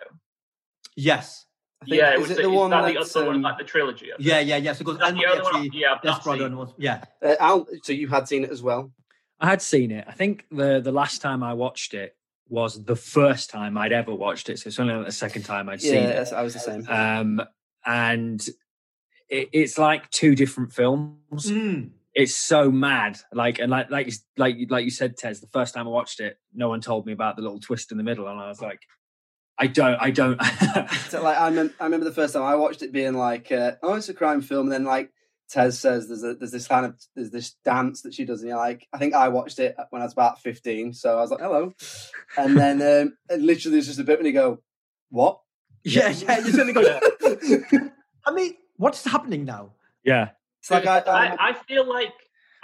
Yes. 0.95 1.45
I 1.81 1.85
think- 1.85 1.97
Yeah, 1.97 2.11
it 2.11 2.15
is 2.15 2.21
was 2.21 2.31
it 2.31 2.37
the, 2.37 2.41
the 2.43 2.49
one 2.49 2.69
that 2.71 2.87
the 2.87 2.93
that's, 2.93 3.15
other 3.15 3.25
one, 3.27 3.35
um, 3.37 3.41
like 3.41 3.57
the 3.57 3.63
trilogy. 3.63 4.09
of? 4.11 4.19
Yeah, 4.19 4.39
yeah, 4.39 4.57
yeah. 4.57 4.73
So 4.73 4.81
it 4.81 4.85
goes 4.85 4.95
Is 4.95 5.13
the 5.15 5.25
other 5.25 5.43
one? 5.43 5.69
Yeah, 5.73 5.97
Desperado, 6.03 6.39
seen 6.39 6.45
and 6.47 6.57
Once- 6.57 6.73
yeah. 6.77 7.03
Uh, 7.21 7.35
Al, 7.39 7.67
so 7.83 7.93
you 7.93 8.07
had 8.07 8.27
seen 8.27 8.43
it 8.43 8.49
as 8.51 8.61
well. 8.61 8.91
I 9.39 9.47
had 9.49 9.61
seen 9.61 9.91
it. 9.91 10.05
I 10.07 10.11
think 10.13 10.45
the 10.51 10.79
the 10.79 10.91
last 10.91 11.21
time 11.21 11.43
I 11.43 11.53
watched 11.53 11.93
it 11.93 12.15
was 12.47 12.83
the 12.83 12.95
first 12.95 13.49
time 13.49 13.77
I'd 13.77 13.91
ever 13.91 14.13
watched 14.13 14.49
it. 14.49 14.59
So 14.59 14.67
it's 14.67 14.79
only 14.79 14.93
like 14.93 15.05
the 15.07 15.11
second 15.11 15.43
time 15.43 15.67
I'd 15.69 15.81
seen 15.81 15.95
it. 15.95 16.07
that's- 16.07 16.31
I 16.33 16.41
was 16.43 16.53
the 16.53 16.59
same. 16.59 16.87
Um, 16.87 17.41
and 17.85 18.45
it, 19.29 19.49
it's 19.51 19.77
like 19.77 20.09
two 20.11 20.35
different 20.35 20.71
films. 20.73 21.51
Mm. 21.51 21.89
It's 22.15 22.35
so 22.35 22.69
mad. 22.71 23.19
Like 23.31 23.59
and 23.59 23.71
like 23.71 23.89
like 23.89 24.07
you- 24.07 24.13
like 24.37 24.55
like 24.69 24.85
you 24.85 24.91
said, 24.91 25.17
Tez. 25.17 25.41
The 25.41 25.47
first 25.47 25.73
time 25.73 25.87
I 25.87 25.91
watched 25.91 26.19
it, 26.19 26.37
no 26.53 26.69
one 26.69 26.81
told 26.81 27.05
me 27.05 27.13
about 27.13 27.35
the 27.35 27.41
little 27.41 27.59
twist 27.59 27.91
in 27.91 27.97
the 27.97 28.03
middle, 28.03 28.27
and 28.27 28.39
I 28.39 28.47
was 28.47 28.61
like, 28.61 28.81
I 29.57 29.67
don't, 29.67 29.95
I 29.99 30.11
don't. 30.11 30.39
So, 31.09 31.21
like, 31.23 31.39
I, 31.39 31.49
mem- 31.51 31.73
I 31.79 31.83
remember 31.85 32.05
the 32.05 32.11
first 32.11 32.33
time 32.33 32.43
I 32.43 32.55
watched 32.55 32.81
it 32.81 32.91
being 32.91 33.13
like, 33.13 33.51
uh, 33.51 33.73
"Oh, 33.83 33.93
it's 33.95 34.09
a 34.09 34.13
crime 34.13 34.41
film," 34.41 34.65
and 34.67 34.71
then 34.71 34.83
like 34.83 35.11
Tez 35.49 35.79
says, 35.79 36.07
"There's 36.07 36.23
a, 36.23 36.33
there's 36.35 36.51
this 36.51 36.67
kind 36.67 36.85
of 36.85 36.99
there's 37.15 37.31
this 37.31 37.55
dance 37.65 38.01
that 38.03 38.13
she 38.13 38.25
does," 38.25 38.41
and 38.41 38.49
you're 38.49 38.57
like, 38.57 38.87
I 38.93 38.97
think 38.99 39.13
I 39.15 39.29
watched 39.29 39.59
it 39.59 39.75
when 39.89 40.01
I 40.01 40.05
was 40.05 40.13
about 40.13 40.39
15, 40.41 40.93
so 40.93 41.17
I 41.17 41.21
was 41.21 41.31
like, 41.31 41.41
"Hello," 41.41 41.73
and 42.37 42.57
then 42.57 42.81
um, 42.81 43.17
and 43.29 43.45
literally 43.45 43.75
there's 43.77 43.87
just 43.87 43.99
a 43.99 44.03
bit 44.03 44.19
when 44.19 44.25
you 44.27 44.33
go, 44.33 44.61
"What?" 45.09 45.39
Yeah, 45.83 46.09
yeah. 46.09 46.39
You 46.39 46.51
suddenly 46.51 46.73
go. 46.73 46.99
I 48.25 48.31
mean, 48.31 48.53
what's 48.77 49.03
happening 49.03 49.45
now? 49.45 49.73
yeah. 50.03 50.29
It's 50.63 50.71
like 50.71 50.87
I, 50.87 50.99
I, 50.99 51.25
I, 51.27 51.49
I 51.49 51.53
feel 51.53 51.85
like 51.87 52.13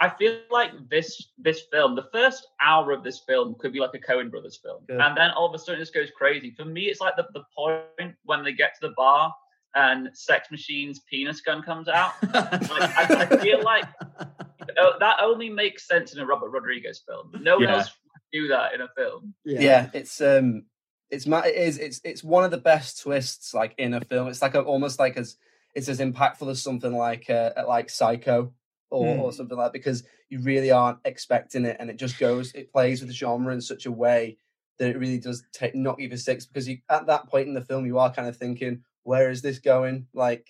I 0.00 0.08
feel 0.08 0.38
like 0.50 0.70
this 0.88 1.32
this 1.36 1.62
film, 1.70 1.94
the 1.94 2.08
first 2.12 2.46
hour 2.62 2.90
of 2.92 3.04
this 3.04 3.20
film 3.28 3.54
could 3.58 3.72
be 3.74 3.80
like 3.80 3.90
a 3.94 3.98
Coen 3.98 4.30
Brothers 4.30 4.58
film, 4.64 4.78
Yeah. 4.88 5.06
and 5.06 5.16
then 5.16 5.30
all 5.32 5.46
of 5.46 5.54
a 5.54 5.58
sudden 5.58 5.76
it 5.76 5.82
just 5.84 5.92
goes 5.94 6.08
crazy. 6.16 6.54
For 6.56 6.64
me, 6.64 6.84
it's 6.86 7.00
like 7.00 7.16
the, 7.16 7.26
the 7.34 7.42
point 7.54 8.14
when 8.24 8.42
they 8.42 8.52
get 8.54 8.72
to 8.80 8.88
the 8.88 8.94
bar 8.96 9.32
and 9.74 10.08
Sex 10.14 10.48
Machine's 10.50 11.00
penis 11.00 11.42
gun 11.42 11.62
comes 11.62 11.88
out. 11.88 12.12
Like, 12.32 12.50
I, 12.98 13.28
I 13.30 13.36
feel 13.36 13.62
like 13.62 13.84
uh, 14.18 14.98
that 14.98 15.18
only 15.20 15.50
makes 15.50 15.86
sense 15.86 16.14
in 16.14 16.20
a 16.20 16.26
Robert 16.26 16.48
Rodriguez 16.50 17.02
film. 17.06 17.32
No 17.42 17.56
one 17.56 17.64
Yeah. 17.64 17.76
else 17.76 17.90
would 18.04 18.22
do 18.42 18.48
that 18.48 18.72
in 18.74 18.80
a 18.80 18.88
film. 18.96 19.34
yeah. 19.44 19.90
it's 19.92 20.20
um, 20.22 20.64
it's 21.10 21.26
ma- 21.26 21.40
it 21.42 21.54
is 21.56 21.76
it's 21.78 22.00
it's 22.04 22.24
one 22.24 22.44
of 22.44 22.50
the 22.50 22.56
best 22.56 23.02
twists 23.02 23.52
like 23.52 23.74
in 23.76 23.92
a 23.92 24.00
film. 24.00 24.28
It's 24.28 24.40
like 24.40 24.54
a, 24.54 24.60
almost 24.62 24.98
like 24.98 25.18
as 25.18 25.36
it's 25.74 25.88
as 25.88 26.00
impactful 26.00 26.50
as 26.50 26.62
something 26.62 26.92
like 26.96 27.28
uh, 27.30 27.50
like 27.66 27.90
Psycho 27.90 28.52
or, 28.90 29.14
Hmm. 29.16 29.20
or 29.22 29.32
something 29.32 29.56
like 29.56 29.72
because 29.72 30.02
you 30.28 30.40
really 30.40 30.70
aren't 30.70 30.98
expecting 31.04 31.64
it 31.64 31.76
and 31.80 31.88
it 31.90 31.96
just 31.96 32.18
goes 32.18 32.52
it 32.54 32.72
plays 32.72 33.00
with 33.00 33.08
the 33.08 33.14
genre 33.14 33.52
in 33.54 33.60
such 33.60 33.86
a 33.86 33.92
way 33.92 34.36
that 34.78 34.90
it 34.90 34.98
really 34.98 35.18
does 35.18 35.44
take 35.52 35.74
not 35.74 36.00
even 36.00 36.16
six 36.18 36.46
because 36.46 36.66
you 36.68 36.78
at 36.88 37.06
that 37.06 37.28
point 37.28 37.46
in 37.48 37.54
the 37.54 37.60
film 37.60 37.86
you 37.86 37.98
are 37.98 38.12
kind 38.12 38.28
of 38.28 38.36
thinking 38.36 38.82
where 39.04 39.30
is 39.30 39.42
this 39.42 39.58
going 39.60 40.06
like 40.14 40.48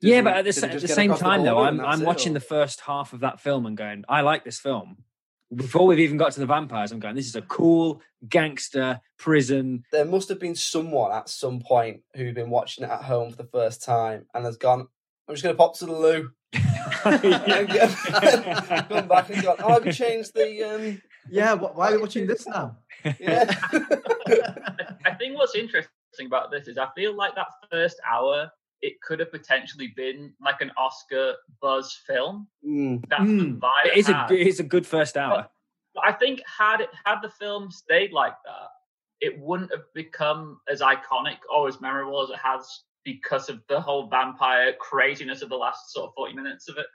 Yeah, 0.00 0.18
it- 0.18 0.24
but 0.24 0.36
at 0.36 0.44
the, 0.44 0.52
sa- 0.52 0.66
at 0.66 0.80
the 0.80 0.88
same 0.88 1.14
time, 1.14 1.42
though, 1.44 1.58
I'm 1.60 1.80
I'm 1.80 2.02
watching 2.04 2.34
the 2.34 2.40
first 2.40 2.80
half 2.80 3.12
of 3.14 3.20
that 3.20 3.40
film 3.40 3.64
and 3.64 3.76
going, 3.76 4.04
I 4.08 4.20
like 4.20 4.44
this 4.44 4.58
film. 4.58 4.98
Before 5.54 5.86
we've 5.86 5.98
even 6.00 6.16
got 6.16 6.32
to 6.32 6.40
the 6.40 6.46
vampires, 6.46 6.92
I'm 6.92 7.00
going, 7.00 7.14
this 7.14 7.26
is 7.28 7.36
a 7.36 7.42
cool 7.42 8.00
gangster 8.28 9.00
prison. 9.18 9.84
there 9.92 10.04
must 10.04 10.28
have 10.28 10.40
been 10.40 10.54
someone 10.54 11.12
at 11.12 11.28
some 11.28 11.60
point 11.60 12.00
who'd 12.16 12.34
been 12.34 12.50
watching 12.50 12.84
it 12.84 12.90
at 12.90 13.02
home 13.02 13.30
for 13.30 13.36
the 13.36 13.48
first 13.52 13.82
time 13.82 14.26
and 14.34 14.44
has 14.44 14.56
gone 14.56 14.86
I'm 15.28 15.34
just 15.34 15.42
going 15.44 15.54
to 15.54 15.58
pop 15.58 15.76
to 15.78 15.86
the 15.86 15.92
loo 15.92 16.30
and 17.04 17.68
get- 17.68 18.88
gone 18.88 19.08
back 19.08 19.30
and 19.30 19.42
gone 19.42 19.56
oh 19.60 19.72
have 19.74 19.86
you 19.86 19.92
changed 19.92 20.34
the 20.34 20.62
um 20.64 21.02
Yeah, 21.30 21.56
wh- 21.56 21.76
why 21.76 21.88
are 21.90 21.92
we 21.96 21.98
watching 22.02 22.26
this 22.26 22.46
now? 22.46 22.76
yeah 23.20 23.44
I 25.06 25.14
think 25.18 25.36
what's 25.36 25.54
interesting 25.54 25.90
about 26.26 26.50
this 26.50 26.68
is 26.68 26.78
I 26.78 26.88
feel 26.96 27.14
like 27.14 27.34
that 27.34 27.48
first 27.70 27.98
hour 28.10 28.50
it 28.82 29.00
could 29.00 29.18
have 29.20 29.30
potentially 29.30 29.88
been 29.96 30.34
like 30.40 30.60
an 30.60 30.70
Oscar 30.76 31.34
buzz 31.60 31.98
film. 32.06 32.48
Mm. 32.66 33.02
That's 33.08 33.22
the 33.22 33.26
Mm. 33.26 33.58
vibe 33.60 33.86
It 33.86 33.96
is 33.96 34.08
a 34.08 34.24
good- 34.28 34.46
it's 34.46 34.60
a 34.60 34.64
good 34.64 34.86
first 34.86 35.16
hour. 35.16 35.48
But 35.94 36.04
I 36.06 36.12
think 36.12 36.42
had 36.46 36.80
it 36.80 36.90
had 37.04 37.20
the 37.22 37.30
film 37.30 37.70
stayed 37.70 38.12
like 38.12 38.34
that, 38.44 38.68
it 39.20 39.38
wouldn't 39.38 39.70
have 39.70 39.84
become 39.94 40.60
as 40.68 40.80
iconic 40.80 41.38
or 41.48 41.68
as 41.68 41.80
memorable 41.80 42.20
as 42.22 42.30
it 42.30 42.36
has 42.38 42.82
because 43.04 43.48
of 43.48 43.62
the 43.68 43.80
whole 43.80 44.06
vampire 44.08 44.72
craziness 44.80 45.40
of 45.42 45.48
the 45.50 45.56
last 45.56 45.92
sort 45.92 46.08
of 46.08 46.14
forty 46.14 46.34
minutes 46.34 46.68
of 46.68 46.76
it. 46.78 46.86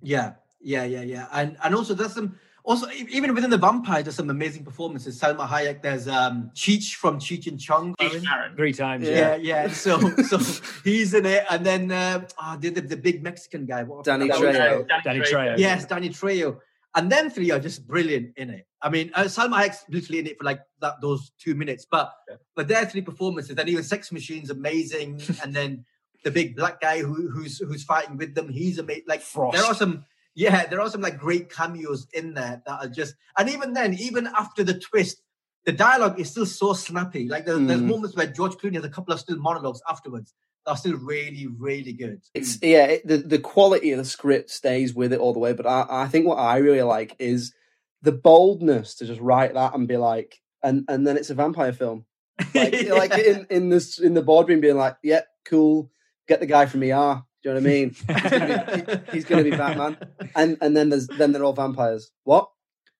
Yeah, 0.00 0.34
yeah, 0.60 0.84
yeah, 0.84 1.02
yeah. 1.02 1.28
And 1.32 1.56
and 1.62 1.74
also 1.74 1.94
there's 1.94 2.14
some 2.14 2.38
also 2.68 2.86
even 2.90 3.34
within 3.34 3.48
the 3.48 3.56
vampire, 3.56 4.02
there's 4.02 4.16
some 4.16 4.28
amazing 4.28 4.62
performances. 4.62 5.18
Salma 5.18 5.48
Hayek, 5.48 5.80
there's 5.82 6.06
um 6.06 6.50
Cheech 6.54 6.94
from 6.94 7.18
Cheech 7.18 7.46
and 7.46 7.58
Chong. 7.58 7.94
Cheech 7.96 8.22
Marin. 8.22 8.54
Three 8.54 8.74
times, 8.74 9.08
yeah. 9.08 9.16
Yeah, 9.18 9.36
yeah. 9.36 9.68
So 9.68 9.98
so 10.30 10.38
he's 10.84 11.14
in 11.14 11.24
it, 11.24 11.44
and 11.48 11.64
then 11.64 11.90
uh, 11.90 12.26
ah, 12.38 12.58
the, 12.60 12.68
the 12.68 12.82
the 12.82 12.96
big 12.96 13.22
Mexican 13.22 13.64
guy, 13.64 13.82
what 13.84 14.04
Danny 14.04 14.28
Trejo. 14.28 14.86
Danny 14.86 15.02
Danny 15.02 15.20
Trejo. 15.20 15.32
Trejo. 15.32 15.58
Yes, 15.58 15.86
Danny 15.86 16.10
Trejo. 16.10 16.60
And 16.94 17.12
then 17.12 17.30
three 17.30 17.50
are 17.50 17.60
just 17.60 17.86
brilliant 17.86 18.36
in 18.36 18.50
it. 18.50 18.66
I 18.82 18.88
mean, 18.90 19.10
uh, 19.14 19.24
Salma 19.24 19.62
Hayek's 19.62 19.84
literally 19.88 20.18
in 20.20 20.26
it 20.26 20.38
for 20.38 20.44
like 20.44 20.60
that 20.80 21.00
those 21.00 21.32
two 21.38 21.54
minutes, 21.54 21.86
but 21.90 22.12
Yeah. 22.28 22.36
but 22.54 22.68
their 22.68 22.84
three 22.84 23.02
performances, 23.02 23.56
and 23.56 23.68
even 23.68 23.82
Sex 23.82 24.12
Machine's 24.12 24.50
amazing, 24.50 25.20
and 25.42 25.54
then 25.54 25.84
the 26.24 26.30
big 26.30 26.56
black 26.56 26.80
guy 26.80 27.00
who 27.00 27.28
who's 27.30 27.58
who's 27.58 27.84
fighting 27.84 28.16
with 28.18 28.34
them, 28.34 28.48
he's 28.48 28.78
amazing. 28.78 29.04
Like 29.06 29.22
Frost. 29.22 29.56
there 29.56 29.64
are 29.66 29.74
some, 29.74 30.04
yeah, 30.38 30.66
there 30.66 30.80
are 30.80 30.88
some 30.88 31.00
like 31.00 31.18
great 31.18 31.50
cameos 31.50 32.06
in 32.12 32.32
there 32.34 32.62
that 32.64 32.80
are 32.80 32.88
just, 32.88 33.16
and 33.36 33.48
even 33.50 33.72
then, 33.72 33.94
even 33.94 34.28
after 34.38 34.62
the 34.62 34.78
twist, 34.78 35.20
the 35.64 35.72
dialogue 35.72 36.20
is 36.20 36.30
still 36.30 36.46
so 36.46 36.72
snappy. 36.74 37.28
Like 37.28 37.44
there's, 37.44 37.66
there's 37.66 37.80
Mm. 37.80 37.86
moments 37.86 38.16
where 38.16 38.28
George 38.28 38.52
Clooney 38.52 38.76
has 38.76 38.84
a 38.84 38.88
couple 38.88 39.12
of 39.12 39.18
still 39.18 39.38
monologues 39.38 39.80
afterwards 39.90 40.32
that 40.64 40.70
are 40.72 40.76
still 40.76 40.96
really 40.98 41.48
really 41.58 41.92
good. 41.92 42.20
it's 42.34 42.58
yeah 42.62 42.84
it, 42.84 43.06
the 43.06 43.16
the 43.18 43.38
quality 43.38 43.90
of 43.90 43.98
the 43.98 44.04
script 44.04 44.50
stays 44.50 44.94
with 44.94 45.12
it 45.12 45.18
all 45.18 45.32
the 45.32 45.38
way 45.38 45.52
but 45.52 45.66
I, 45.66 45.86
I 45.88 46.08
think 46.08 46.26
what 46.26 46.38
i 46.38 46.58
really 46.58 46.82
like 46.82 47.16
is 47.18 47.54
the 48.02 48.12
boldness 48.12 48.96
to 48.96 49.06
just 49.06 49.20
write 49.20 49.54
that 49.54 49.74
and 49.74 49.88
be 49.88 49.96
like 49.96 50.40
and 50.62 50.84
and 50.88 51.06
then 51.06 51.16
it's 51.16 51.30
a 51.30 51.34
vampire 51.34 51.72
film 51.72 52.04
like, 52.54 52.88
like 52.88 53.18
in 53.18 53.46
in 53.50 53.68
this 53.70 53.98
in 53.98 54.14
the 54.14 54.22
boardroom 54.22 54.60
being 54.60 54.76
like 54.76 54.96
yeah 55.02 55.22
cool 55.44 55.90
get 56.28 56.40
the 56.40 56.46
guy 56.46 56.66
from 56.66 56.82
er 56.82 57.22
do 57.42 57.50
you 57.50 57.54
know 57.54 57.60
what 57.60 57.66
i 57.66 57.72
mean 57.72 57.90
he's 59.08 59.12
he's 59.12 59.24
gonna 59.24 59.44
be 59.44 59.50
batman 59.50 59.96
and 60.34 60.56
and 60.60 60.76
then 60.76 60.88
there's 60.88 61.06
then 61.18 61.32
they're 61.32 61.44
all 61.44 61.52
vampires 61.52 62.10
what 62.24 62.48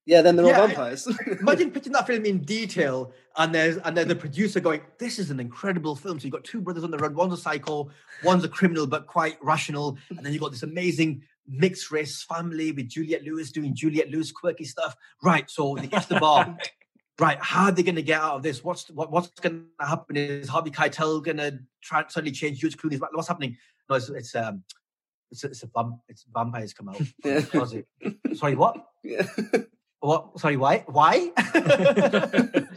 yeah 0.07 0.23
then 0.23 0.37
they're 0.37 0.47
Yeah, 0.47 0.61
all 0.61 0.67
vampires 0.67 1.07
Imagine 1.41 1.71
pitching 1.71 1.93
that 1.93 2.07
film 2.07 2.25
in 2.25 2.39
detail, 2.41 3.13
and 3.37 3.55
there's 3.55 3.77
and 3.79 3.97
there's 3.97 4.09
the 4.09 4.17
producer 4.17 4.59
going, 4.59 4.81
"This 4.99 5.19
is 5.19 5.31
an 5.31 5.39
incredible 5.39 5.95
film." 5.95 6.19
So 6.19 6.25
you've 6.25 6.33
got 6.33 6.45
two 6.45 6.63
brothers 6.63 6.83
on 6.83 6.91
the 6.91 6.99
run. 6.99 7.15
One's 7.15 7.35
a 7.35 7.37
psycho, 7.37 7.91
one's 8.25 8.43
a 8.43 8.49
criminal, 8.49 8.87
but 8.87 9.07
quite 9.07 9.37
rational. 9.43 9.99
And 10.09 10.25
then 10.25 10.33
you've 10.33 10.41
got 10.41 10.51
this 10.51 10.63
amazing 10.63 11.23
mixed 11.47 11.91
race 11.91 12.23
family 12.23 12.73
with 12.73 12.89
Juliette 12.89 13.23
Lewis 13.25 13.51
doing 13.53 13.75
Juliette 13.75 14.11
Lewis 14.11 14.33
quirky 14.33 14.65
stuff. 14.65 14.97
Right. 15.23 15.49
So 15.51 15.77
they 15.79 15.87
get 15.87 16.03
to 16.03 16.09
the 16.15 16.21
bar. 16.21 16.57
right. 17.19 17.39
How 17.41 17.65
are 17.65 17.73
they 17.73 17.83
going 17.83 17.97
to 17.97 18.03
get 18.03 18.21
out 18.21 18.37
of 18.37 18.43
this? 18.43 18.63
What's 18.63 18.89
what, 18.91 19.11
what's 19.11 19.29
going 19.41 19.67
to 19.81 19.87
happen? 19.87 20.17
Is 20.17 20.49
Harvey 20.49 20.71
Keitel 20.71 21.23
going 21.23 21.39
to 21.39 21.59
try 21.83 22.05
suddenly 22.09 22.33
change 22.33 22.59
George 22.59 22.77
Clooney's? 22.77 23.01
What's 23.01 23.29
happening? 23.29 23.57
No, 23.89 23.97
it's, 23.97 24.09
it's 24.09 24.35
um, 24.35 24.63
it's, 25.31 25.45
it's 25.45 25.63
a 25.63 25.67
vamp, 25.67 26.01
it's 26.09 26.25
vampires 26.33 26.73
come 26.75 26.89
out. 26.89 26.97
from 26.97 27.07
Yeah. 27.25 28.35
Sorry, 28.35 28.55
what? 28.55 28.87
Yeah. 29.05 29.27
What? 30.01 30.39
Sorry, 30.39 30.57
why? 30.57 30.85
Why? 30.87 31.33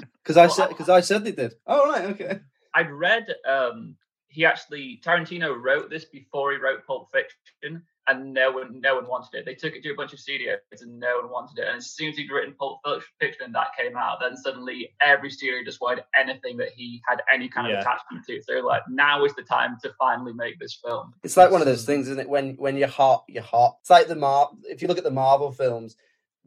Because 0.24 0.38
I 0.38 0.48
said 0.48 0.69
because 0.69 0.89
I 0.89 1.01
said 1.01 1.24
they 1.24 1.31
did. 1.31 1.55
Oh 1.65 1.89
right, 1.89 2.05
okay. 2.12 2.39
I'd 2.75 2.91
read 2.91 3.27
um, 3.50 3.95
he 4.27 4.45
actually 4.45 5.01
Tarantino 5.03 5.60
wrote 5.60 5.89
this 5.89 6.05
before 6.05 6.51
he 6.51 6.57
wrote 6.57 6.86
Pulp 6.86 7.12
Fiction, 7.12 7.83
and 8.08 8.34
no 8.34 8.51
one 8.51 8.81
no 8.81 8.96
one 8.96 9.08
wanted 9.08 9.29
it. 9.34 9.46
They 9.46 9.55
took 9.55 9.74
it 9.75 9.84
to 9.84 9.91
a 9.91 9.96
bunch 9.96 10.13
of 10.13 10.20
studios, 10.20 10.60
and 10.79 11.00
no 11.00 11.20
one 11.22 11.31
wanted 11.31 11.60
it. 11.60 11.67
And 11.67 11.77
as 11.77 11.91
soon 11.91 12.10
as 12.10 12.17
he'd 12.17 12.31
written 12.31 12.53
Pulp 12.60 12.79
Fiction 13.20 13.46
and 13.46 13.55
that 13.55 13.67
came 13.77 13.96
out, 13.96 14.17
then 14.22 14.36
suddenly 14.36 14.93
every 15.03 15.29
studio 15.29 15.60
just 15.63 15.81
wanted 15.81 16.03
anything 16.20 16.58
that 16.58 16.70
he 16.75 17.01
had 17.08 17.22
any 17.34 17.48
kind 17.48 17.67
of 17.67 17.74
Yeah. 17.74 17.81
attachment 17.81 18.25
to. 18.25 18.41
So 18.41 18.53
they're 18.53 18.63
like, 18.63 18.84
now 18.89 19.24
is 19.25 19.36
the 19.36 19.43
time 19.43 19.77
to 19.84 19.93
finally 20.00 20.34
make 20.34 20.60
this 20.60 20.79
film. 20.84 21.13
It's 21.24 21.38
like 21.38 21.51
one 21.51 21.62
of 21.62 21.67
those 21.67 21.86
things, 21.86 22.08
isn't 22.08 22.20
it? 22.20 22.29
When 22.29 22.55
when 22.55 22.75
you're 22.77 22.88
hot, 22.88 23.24
you're 23.27 23.43
hot. 23.43 23.77
It's 23.81 23.89
like 23.89 24.08
the 24.08 24.15
Mar. 24.15 24.50
If 24.63 24.81
you 24.81 24.88
look 24.88 24.98
at 24.98 25.03
the 25.03 25.12
Marvel 25.12 25.51
films, 25.51 25.96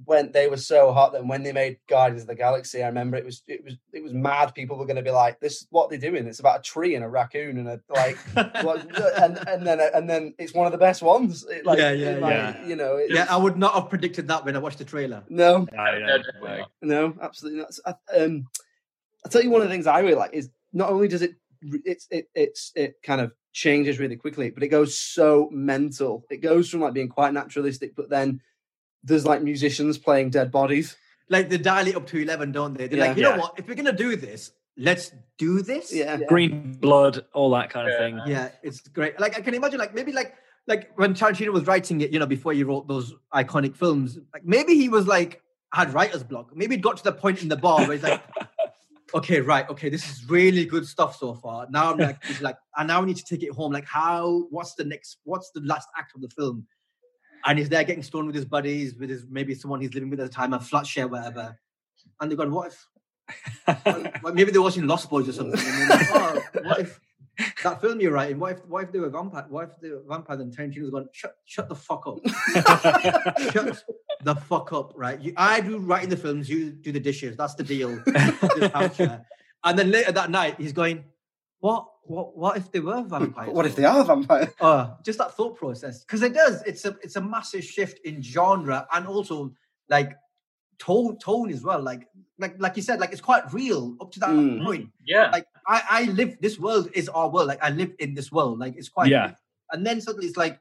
when 0.05 0.33
they 0.33 0.49
were 0.49 0.57
so 0.57 0.93
hot, 0.93 1.13
then 1.13 1.29
when 1.29 1.43
they 1.43 1.53
made 1.53 1.79
Guardians 1.89 2.23
of 2.23 2.29
the 2.29 2.35
Galaxy, 2.35 2.83
I 2.83 2.89
remember 2.89 3.17
it 3.17 3.25
was 3.25 3.43
it 3.47 3.63
was 3.65 3.75
it 3.93 4.03
was 4.03 4.13
mad. 4.13 4.55
People 4.55 4.77
were 4.77 4.87
going 4.87 4.97
to 4.97 5.03
be 5.03 5.11
like, 5.11 5.41
"This 5.41 5.55
is 5.55 5.67
what 5.71 5.89
they're 5.89 5.99
doing. 5.99 6.27
It's 6.27 6.41
about 6.41 6.61
a 6.61 6.63
tree 6.63 6.95
and 6.97 7.05
a 7.05 7.09
raccoon 7.09 7.59
and 7.59 7.69
a 7.69 7.81
like." 7.89 8.17
what, 8.65 8.81
and 9.23 9.39
and 9.49 9.67
then 9.67 9.81
and 9.95 10.11
then 10.11 10.35
it's 10.39 10.53
one 10.53 10.67
of 10.67 10.73
the 10.73 10.79
best 10.79 11.01
ones. 11.01 11.47
It, 11.49 11.65
like, 11.65 11.79
Yeah, 11.79 11.93
yeah, 11.93 12.09
it, 12.11 12.21
like, 12.21 12.33
yeah. 12.33 12.67
You 12.67 12.77
know, 12.77 12.97
it, 12.97 13.11
yeah, 13.11 13.27
I 13.31 13.37
would 13.37 13.57
not 13.57 13.75
have 13.75 13.89
predicted 13.89 14.29
that 14.29 14.45
when 14.45 14.57
I 14.57 14.59
watched 14.59 14.79
the 14.79 14.85
trailer. 14.85 15.23
no, 15.29 15.67
No, 15.73 15.99
No, 15.99 16.17
no, 16.17 16.57
no. 16.57 16.65
No, 16.83 17.15
absolutely 17.23 17.61
not. 17.61 17.71
I, 17.87 18.17
um, 18.19 18.47
I'll 19.25 19.31
tell 19.31 19.43
you 19.43 19.51
one 19.51 19.63
of 19.63 19.69
the 19.69 19.75
things 19.75 19.87
I 19.87 20.01
really 20.01 20.15
like 20.15 20.35
is 20.35 20.51
not 20.73 20.91
only 20.91 21.09
does 21.09 21.23
it 21.23 21.37
it's 21.85 22.07
it 22.11 22.29
it's 22.35 22.73
it 22.75 22.97
kind 23.03 23.21
of 23.21 23.33
changes 23.53 23.99
really 23.99 24.17
quickly, 24.17 24.51
but 24.51 24.63
it 24.63 24.69
goes 24.69 24.99
so 24.99 25.49
mental. 25.53 26.25
It 26.31 26.39
goes 26.39 26.69
from 26.69 26.81
like 26.81 26.93
being 26.93 27.09
quite 27.09 27.33
naturalistic, 27.33 27.95
but 27.95 28.11
then 28.11 28.41
there's 29.05 29.25
like 29.27 29.43
musicians 29.43 29.99
playing 29.99 30.31
dead 30.31 30.51
bodies. 30.51 30.97
Like 31.29 31.49
they 31.49 31.59
dial 31.59 31.87
it 31.87 31.95
up 31.97 32.07
to 32.09 32.19
eleven, 32.19 32.53
don't 32.53 32.75
they? 32.77 32.87
They're 32.89 32.99
Yeah. 32.99 33.07
like, 33.09 33.17
you 33.17 33.23
Yeah. 33.23 33.31
know 33.37 33.41
what? 33.43 33.55
If 33.59 33.69
we're 33.69 33.75
gonna 33.75 33.93
do 33.93 34.17
this, 34.17 34.51
let's 34.77 35.13
do 35.39 35.63
this. 35.63 35.93
Yeah, 35.93 36.19
Green 36.29 36.73
blood, 36.75 37.25
all 37.33 37.51
that 37.51 37.71
kind 37.71 37.89
of 37.91 37.97
thing. 37.99 38.21
yeah, 38.27 38.49
it's 38.63 38.81
great. 38.89 39.19
Like 39.21 39.37
I 39.39 39.41
can 39.41 39.55
imagine, 39.55 39.79
like 39.79 39.95
maybe 39.95 40.13
like 40.13 40.35
like 40.67 40.91
when 40.99 41.15
Tarantino 41.15 41.53
was 41.53 41.67
writing 41.67 42.01
it, 42.01 42.11
you 42.11 42.19
know, 42.19 42.27
before 42.27 42.53
he 42.55 42.65
wrote 42.65 42.89
those 42.89 43.15
iconic 43.35 43.77
films, 43.77 44.19
like 44.33 44.45
maybe 44.45 44.75
he 44.75 44.89
was 44.89 45.07
like 45.07 45.43
had 45.73 45.93
writer's 45.93 46.23
block. 46.23 46.51
Maybe 46.57 46.75
it 46.77 46.81
got 46.81 46.97
to 46.99 47.05
the 47.05 47.13
point 47.13 47.43
in 47.43 47.49
the 47.49 47.57
bar 47.57 47.85
where 47.85 47.95
he's 47.97 48.03
like, 48.03 48.23
okay, 49.15 49.41
right, 49.41 49.69
okay, 49.69 49.89
this 49.89 50.09
is 50.09 50.29
really 50.29 50.65
good 50.65 50.87
stuff 50.87 51.17
so 51.17 51.35
far. 51.35 51.67
Now 51.71 51.93
I'm 51.93 51.99
like, 51.99 52.19
he's 52.27 52.41
like, 52.49 52.57
I 52.77 52.85
now 52.85 53.01
we 53.01 53.07
need 53.07 53.17
to 53.17 53.25
take 53.25 53.43
it 53.43 53.51
home. 53.53 53.73
Like, 53.73 53.85
how? 53.87 54.47
What's 54.51 54.75
the 54.75 54.85
next? 54.85 55.19
What's 55.25 55.51
the 55.51 55.61
last 55.61 55.89
act 55.99 56.13
of 56.15 56.21
the 56.23 56.29
film? 56.31 56.67
And 57.47 57.59
he's 57.59 57.69
there 57.69 57.85
getting 57.85 58.03
stoned 58.03 58.27
with 58.27 58.37
his 58.37 58.45
buddies, 58.45 58.95
with 58.97 59.11
his 59.11 59.27
maybe 59.29 59.55
someone 59.55 59.81
he's 59.81 59.95
living 59.95 60.11
with 60.11 60.21
at 60.21 60.31
the 60.31 60.35
time, 60.35 60.55
a 60.55 60.61
flat 60.61 60.87
share, 60.87 61.09
whatever. 61.09 61.59
And 62.21 62.31
they're 62.31 62.37
going, 62.37 62.53
what 62.53 62.69
if? 62.69 62.89
well, 64.23 64.35
maybe 64.35 64.51
they're 64.51 64.63
watching 64.63 64.87
Lost 64.87 65.11
Boys 65.11 65.29
or 65.29 65.33
something. 65.33 65.61
And 65.61 65.89
like, 65.89 66.07
oh, 66.11 66.43
what 66.63 66.81
if 66.81 67.01
that 67.63 67.81
film 67.81 68.01
you're 68.01 68.13
writing? 68.13 68.39
What 68.39 68.53
if? 68.53 68.67
What 68.67 68.85
if 68.85 68.93
they 68.93 68.99
were 68.99 69.09
vampire? 69.09 69.47
What 69.49 69.71
if 69.71 69.81
they 69.81 69.91
were 69.91 70.03
vampires 70.09 70.41
and 70.41 70.55
Tarantino's 70.55 70.91
going, 70.91 71.07
shut, 71.13 71.37
shut 71.45 71.69
the 71.69 71.75
fuck 71.75 72.07
up, 72.07 72.19
shut 73.53 73.83
the 74.23 74.35
fuck 74.35 74.73
up, 74.73 74.93
right? 74.95 75.21
You, 75.21 75.33
I 75.37 75.61
do 75.61 75.79
writing 75.79 76.11
the 76.11 76.17
films, 76.17 76.49
you 76.49 76.71
do 76.71 76.93
the 76.93 77.01
dishes. 77.01 77.37
That's 77.37 77.55
the 77.55 77.65
deal. 77.65 78.01
This 78.07 78.73
house 78.73 78.97
share. 78.97 79.27
and 79.65 79.79
then 79.79 79.91
later 79.91 80.13
that 80.13 80.31
night, 80.31 80.57
he's 80.59 80.73
going, 80.73 81.05
what? 81.65 81.83
What? 82.15 82.37
What 82.37 82.57
if 82.59 82.71
they 82.73 82.81
were 82.81 83.03
vampires? 83.03 83.51
What 83.57 83.65
if 83.65 83.75
they 83.77 83.87
are 83.87 84.05
vampires? 84.05 84.51
uh, 84.61 84.85
just 85.09 85.19
that 85.19 85.35
thought 85.37 85.57
process 85.57 85.95
because 86.05 86.23
it 86.23 86.35
does 86.35 86.63
it's 86.71 86.85
a 86.85 86.93
it's 87.03 87.17
a 87.17 87.21
massive 87.21 87.65
shift 87.65 87.97
in 88.05 88.21
genre 88.23 88.87
and 88.93 89.07
also 89.07 89.37
like 89.89 90.11
tone 90.79 91.17
tone 91.19 91.51
as 91.57 91.63
well 91.69 91.81
like 91.91 92.03
like 92.43 92.55
like 92.65 92.77
you 92.77 92.83
said 92.83 92.99
like 93.01 93.13
it's 93.13 93.21
quite 93.31 93.45
real 93.53 93.97
up 94.03 94.11
to 94.13 94.21
that 94.21 94.31
Mm. 94.31 94.65
point 94.67 94.89
Yeah. 95.07 95.31
like 95.37 95.47
i 95.69 95.79
i 95.99 96.03
live 96.21 96.37
this 96.41 96.59
world 96.59 96.87
is 97.01 97.09
our 97.09 97.29
world 97.35 97.47
like 97.53 97.63
i 97.63 97.71
live 97.71 97.93
in 98.05 98.13
this 98.19 98.29
world 98.33 98.59
like 98.59 98.75
it's 98.77 98.89
quite 98.97 99.09
Yeah. 99.11 99.29
and 99.71 99.87
then 99.87 100.01
suddenly 100.01 100.27
it's 100.27 100.37
like 100.37 100.59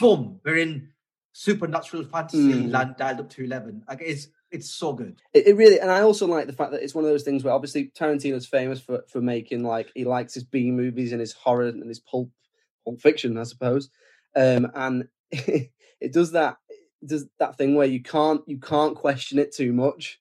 boom 0.00 0.40
we're 0.44 0.56
in 0.66 0.88
supernatural 1.32 2.04
fantasy 2.04 2.52
Mm. 2.54 2.70
land 2.72 2.96
dialed 2.98 3.20
up 3.20 3.30
to 3.34 3.44
11 3.44 3.84
like 3.88 4.00
it's 4.02 4.26
it's 4.52 4.70
so 4.70 4.92
good 4.92 5.20
It, 5.32 5.48
it 5.48 5.56
really, 5.56 5.80
and 5.80 5.90
I 5.90 6.02
also 6.02 6.26
like 6.26 6.46
the 6.46 6.52
fact 6.52 6.72
that 6.72 6.82
it's 6.82 6.94
one 6.94 7.04
of 7.04 7.10
those 7.10 7.24
things 7.24 7.42
where 7.42 7.52
obviously 7.52 7.90
Tarantino's 7.98 8.46
famous 8.46 8.80
for 8.80 9.02
for 9.08 9.20
making 9.20 9.64
like 9.64 9.90
he 9.94 10.04
likes 10.04 10.34
his 10.34 10.44
B 10.44 10.70
movies 10.70 11.12
and 11.12 11.20
his 11.20 11.32
horror 11.32 11.68
and 11.68 11.88
his 11.88 12.00
pulp 12.00 12.30
pulp 12.84 13.00
fiction, 13.00 13.38
I 13.38 13.44
suppose. 13.44 13.90
Um, 14.36 14.70
and 14.74 15.08
it 15.30 16.12
does 16.12 16.32
that 16.32 16.58
it 16.68 17.08
does 17.08 17.26
that 17.38 17.56
thing 17.56 17.74
where 17.74 17.86
you 17.86 18.02
can't 18.02 18.42
you 18.46 18.58
can't 18.58 18.96
question 18.96 19.38
it 19.38 19.54
too 19.54 19.72
much. 19.72 20.20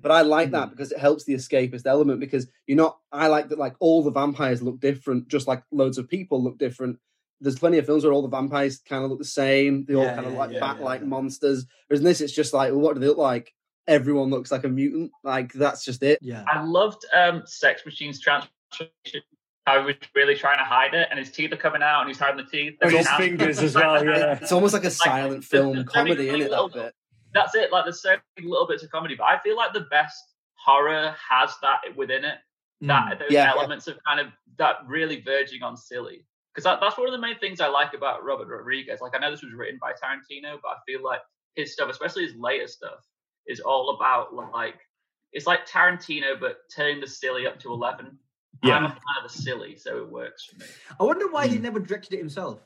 But 0.00 0.10
I 0.10 0.22
like 0.22 0.50
that 0.50 0.70
because 0.70 0.90
it 0.90 0.98
helps 0.98 1.24
the 1.24 1.34
escapist 1.34 1.86
element 1.86 2.18
because 2.18 2.48
you're 2.66 2.76
not. 2.76 2.98
I 3.12 3.28
like 3.28 3.48
that 3.50 3.58
like 3.58 3.76
all 3.78 4.02
the 4.02 4.10
vampires 4.10 4.62
look 4.62 4.80
different, 4.80 5.28
just 5.28 5.46
like 5.46 5.62
loads 5.70 5.96
of 5.96 6.08
people 6.08 6.42
look 6.42 6.58
different. 6.58 6.98
There's 7.44 7.58
plenty 7.58 7.78
of 7.78 7.86
films 7.86 8.02
where 8.04 8.12
all 8.12 8.22
the 8.22 8.28
vampires 8.28 8.78
kind 8.78 9.04
of 9.04 9.10
look 9.10 9.20
the 9.20 9.24
same. 9.24 9.84
They 9.84 9.94
all 9.94 10.04
Yeah, 10.04 10.14
kind 10.14 10.26
of 10.26 10.32
yeah, 10.32 10.38
like 10.38 10.50
yeah, 10.52 10.60
bat-like 10.60 11.00
yeah. 11.02 11.06
monsters. 11.06 11.66
Whereas 11.86 12.00
in 12.00 12.04
this, 12.04 12.20
it's 12.20 12.32
just 12.32 12.52
like, 12.52 12.72
well, 12.72 12.80
what 12.80 12.94
do 12.94 13.00
they 13.00 13.06
look 13.06 13.18
like? 13.18 13.52
Everyone 13.86 14.30
looks 14.30 14.50
like 14.50 14.64
a 14.64 14.68
mutant. 14.68 15.12
Like 15.22 15.52
that's 15.52 15.84
just 15.84 16.02
it. 16.02 16.18
yeah 16.22 16.44
I 16.50 16.62
loved 16.64 17.04
um, 17.14 17.42
Sex 17.46 17.82
Machine's 17.84 18.18
transformation. 18.20 19.22
How 19.66 19.80
he 19.80 19.86
was 19.86 19.94
really 20.14 20.34
trying 20.34 20.58
to 20.58 20.64
hide 20.64 20.92
it, 20.92 21.08
and 21.10 21.18
his 21.18 21.30
teeth 21.30 21.50
are 21.52 21.56
coming 21.56 21.82
out, 21.82 22.00
and 22.00 22.08
he's 22.08 22.18
hiding 22.18 22.36
the 22.36 22.50
teeth. 22.50 22.74
And 22.82 22.90
his 22.92 23.08
fingers 23.12 23.58
as 23.60 23.74
well, 23.74 24.04
yeah. 24.04 24.38
It's 24.42 24.52
almost 24.52 24.74
like 24.74 24.84
a 24.84 24.90
silent 24.90 25.30
there's- 25.30 25.46
film 25.46 25.76
there's 25.76 25.86
so 25.92 26.04
many 26.04 26.14
comedy, 26.16 26.28
isn't 26.28 26.40
it? 26.42 26.50
little- 26.50 26.68
That 26.68 26.74
bit. 26.74 26.94
That's 27.32 27.54
it. 27.54 27.72
Like 27.72 27.84
there's 27.86 28.02
so 28.02 28.16
many 28.36 28.48
little 28.48 28.66
bits 28.66 28.82
of 28.82 28.90
comedy, 28.90 29.14
but 29.16 29.24
I 29.24 29.38
feel 29.40 29.56
like 29.56 29.72
the 29.72 29.86
best 29.90 30.22
horror 30.56 31.14
has 31.30 31.50
that 31.62 31.80
within 31.96 32.24
it. 32.24 32.36
That 32.82 33.18
those 33.18 33.28
Mm. 33.28 33.32
Yeah, 33.32 33.44
yeah. 33.44 33.50
elements 33.52 33.86
of 33.88 33.98
kind 34.06 34.20
of 34.20 34.26
that 34.58 34.76
really 34.86 35.20
verging 35.22 35.62
on 35.62 35.76
silly. 35.78 36.26
Because 36.54 36.64
that, 36.64 36.78
that's 36.80 36.96
one 36.96 37.08
of 37.08 37.12
the 37.12 37.18
main 37.18 37.38
things 37.38 37.60
I 37.60 37.66
like 37.66 37.94
about 37.94 38.24
Robert 38.24 38.46
Rodriguez. 38.46 39.00
Like 39.00 39.12
I 39.14 39.18
know 39.18 39.30
this 39.30 39.42
was 39.42 39.52
written 39.54 39.78
by 39.80 39.92
Tarantino, 39.92 40.58
but 40.62 40.68
I 40.68 40.76
feel 40.86 41.02
like 41.02 41.20
his 41.56 41.72
stuff, 41.72 41.90
especially 41.90 42.24
his 42.24 42.36
later 42.36 42.68
stuff, 42.68 43.00
is 43.46 43.60
all 43.60 43.96
about 43.96 44.34
like 44.34 44.76
it's 45.32 45.46
like 45.46 45.66
Tarantino, 45.66 46.38
but 46.38 46.58
turning 46.74 47.00
the 47.00 47.08
silly 47.08 47.46
up 47.46 47.58
to 47.60 47.72
eleven. 47.72 48.18
Yeah. 48.62 48.76
I'm 48.76 48.84
a 48.84 48.88
fan 48.88 48.98
of 49.22 49.30
the 49.30 49.36
silly, 49.36 49.76
so 49.76 49.98
it 49.98 50.08
works 50.08 50.44
for 50.44 50.56
me. 50.60 50.66
i 50.98 51.02
wonder 51.02 51.28
why 51.28 51.46
he 51.48 51.58
mm. 51.58 51.62
never 51.62 51.80
directed 51.80 52.14
it 52.14 52.18
himself 52.18 52.60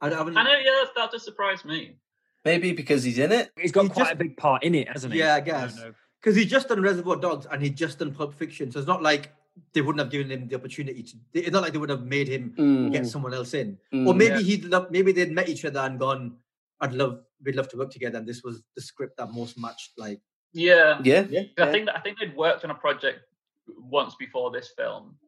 i, 0.00 0.08
I, 0.08 0.20
I 0.20 0.24
know, 0.24 0.32
yeah, 0.32 0.82
that, 0.82 0.88
that 0.96 1.12
just 1.12 1.24
surprised 1.24 1.64
me. 1.64 1.96
Maybe 2.44 2.72
because 2.72 3.04
he's 3.04 3.18
in 3.18 3.32
it. 3.32 3.50
He's 3.58 3.72
got 3.72 3.84
He 3.84 3.88
quite 3.88 4.02
just- 4.02 4.12
a 4.12 4.16
big 4.16 4.36
part 4.36 4.64
in 4.64 4.74
it, 4.74 4.88
hasn't 4.88 5.14
he? 5.14 5.20
Yeah, 5.20 5.34
I 5.36 5.40
guess. 5.40 5.80
because 6.20 6.36
he's 6.36 6.50
just 6.50 6.68
done 6.68 6.82
Reservoir 6.82 7.16
Dogs 7.16 7.46
and 7.50 7.62
he's 7.62 7.72
just 7.72 8.00
done 8.00 8.12
Pulp 8.12 8.34
Fiction, 8.34 8.70
so 8.70 8.78
it's 8.78 8.88
not 8.88 9.02
like 9.02 9.32
they 9.72 9.80
wouldn't 9.80 10.00
have 10.00 10.10
given 10.10 10.30
him 10.30 10.48
the 10.48 10.56
opportunity 10.56 11.02
to. 11.02 11.16
It's 11.32 11.50
not 11.50 11.62
like 11.62 11.72
they 11.72 11.78
would 11.78 11.90
have 11.90 12.04
made 12.04 12.28
him 12.28 12.54
Mm. 12.58 12.92
get 12.92 13.06
someone 13.06 13.34
else 13.34 13.54
in, 13.54 13.78
Mm. 13.92 14.06
or 14.08 14.14
maybe 14.14 14.36
Yeah. 14.36 14.40
he'd 14.40 14.64
love. 14.64 14.90
Maybe 14.90 15.12
they'd 15.12 15.30
met 15.32 15.48
each 15.48 15.64
other 15.64 15.80
and 15.80 15.98
gone, 15.98 16.38
"I'd 16.80 16.92
love, 16.92 17.24
we'd 17.42 17.54
love 17.56 17.68
to 17.68 17.76
work 17.76 17.90
together." 17.90 18.18
And 18.18 18.26
this 18.26 18.42
was 18.42 18.62
the 18.74 18.82
script 18.82 19.16
that 19.18 19.30
most 19.32 19.58
matched. 19.58 19.92
Like, 19.98 20.20
Yeah, 20.56 21.00
Yeah. 21.02 21.22
I 21.58 21.70
think 21.72 21.86
that 21.86 21.96
I 21.96 22.00
think 22.00 22.18
they'd 22.20 22.36
worked 22.36 22.64
on 22.64 22.70
a 22.70 22.74
project 22.76 23.20
once 23.66 24.14
before 24.14 24.50
this 24.52 24.72
film. 24.76 25.18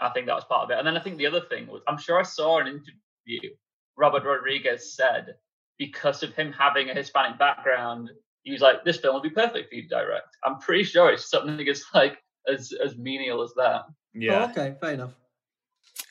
I 0.00 0.10
think 0.10 0.26
that 0.26 0.34
was 0.34 0.44
part 0.44 0.64
of 0.64 0.70
it. 0.70 0.78
And 0.78 0.86
then 0.86 0.96
I 0.96 1.00
think 1.00 1.18
the 1.18 1.26
other 1.26 1.40
thing 1.40 1.66
was 1.66 1.82
I'm 1.88 1.98
sure 1.98 2.18
I 2.18 2.22
saw 2.22 2.58
an 2.58 2.66
interview 2.68 3.54
Robert 3.96 4.24
Rodriguez 4.24 4.94
said 4.94 5.36
because 5.76 6.22
of 6.22 6.34
him 6.34 6.52
having 6.52 6.90
a 6.90 6.94
Hispanic 6.94 7.38
background, 7.38 8.10
he 8.44 8.52
was 8.52 8.60
like, 8.60 8.84
This 8.84 8.98
film 8.98 9.14
would 9.14 9.22
be 9.22 9.30
perfect 9.30 9.68
for 9.68 9.74
you 9.74 9.82
to 9.82 9.88
direct. 9.88 10.36
I'm 10.44 10.58
pretty 10.60 10.84
sure 10.84 11.10
it's 11.12 11.28
something 11.28 11.68
as 11.68 11.84
like 11.94 12.18
as 12.52 12.72
as 12.84 12.96
menial 12.96 13.42
as 13.42 13.52
that. 13.54 13.82
Yeah. 14.14 14.46
oh, 14.46 14.50
okay, 14.50 14.74
fair 14.80 14.92
enough. 14.92 15.14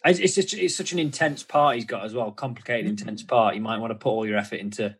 It's, 0.05 0.19
it's, 0.19 0.35
such, 0.35 0.53
it's 0.53 0.75
such 0.75 0.93
an 0.93 0.99
intense 0.99 1.43
part 1.43 1.75
he's 1.75 1.85
got 1.85 2.05
as 2.05 2.13
well, 2.13 2.31
complicated, 2.31 2.87
intense 2.87 3.23
part. 3.23 3.55
You 3.55 3.61
might 3.61 3.79
want 3.79 3.91
to 3.91 3.95
put 3.95 4.09
all 4.09 4.25
your 4.27 4.37
effort 4.37 4.59
into. 4.59 4.95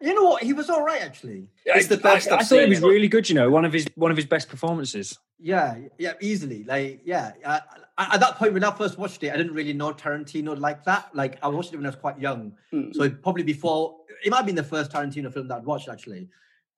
You 0.00 0.14
know 0.14 0.24
what? 0.24 0.42
He 0.42 0.52
was 0.52 0.68
all 0.68 0.82
right 0.82 1.02
actually. 1.02 1.48
It's 1.64 1.88
the 1.88 1.96
best 1.98 2.30
I, 2.30 2.36
I 2.36 2.38
I've 2.40 2.48
thought 2.48 2.62
he 2.64 2.68
was 2.68 2.80
really 2.80 3.08
good. 3.08 3.28
You 3.28 3.34
know, 3.34 3.50
one 3.50 3.64
of 3.64 3.72
his 3.72 3.86
one 3.94 4.10
of 4.10 4.16
his 4.16 4.26
best 4.26 4.48
performances. 4.48 5.18
Yeah, 5.38 5.76
yeah, 5.98 6.14
easily. 6.20 6.64
Like, 6.64 7.00
yeah. 7.04 7.32
I, 7.46 7.60
I, 7.96 8.14
at 8.14 8.20
that 8.20 8.36
point, 8.36 8.52
when 8.52 8.64
I 8.64 8.70
first 8.72 8.98
watched 8.98 9.22
it, 9.22 9.32
I 9.32 9.36
didn't 9.36 9.54
really 9.54 9.72
know 9.72 9.92
Tarantino 9.92 10.58
like 10.58 10.84
that. 10.84 11.14
Like, 11.14 11.38
I 11.42 11.48
watched 11.48 11.72
it 11.72 11.76
when 11.76 11.86
I 11.86 11.90
was 11.90 11.96
quite 11.96 12.18
young, 12.18 12.52
Mm. 12.72 12.94
so 12.94 13.08
probably 13.08 13.42
before 13.42 13.96
it 14.24 14.30
might 14.30 14.38
have 14.38 14.46
been 14.46 14.54
the 14.54 14.62
first 14.62 14.90
Tarantino 14.90 15.32
film 15.32 15.48
that 15.48 15.58
I'd 15.58 15.64
watched 15.64 15.88
actually. 15.88 16.28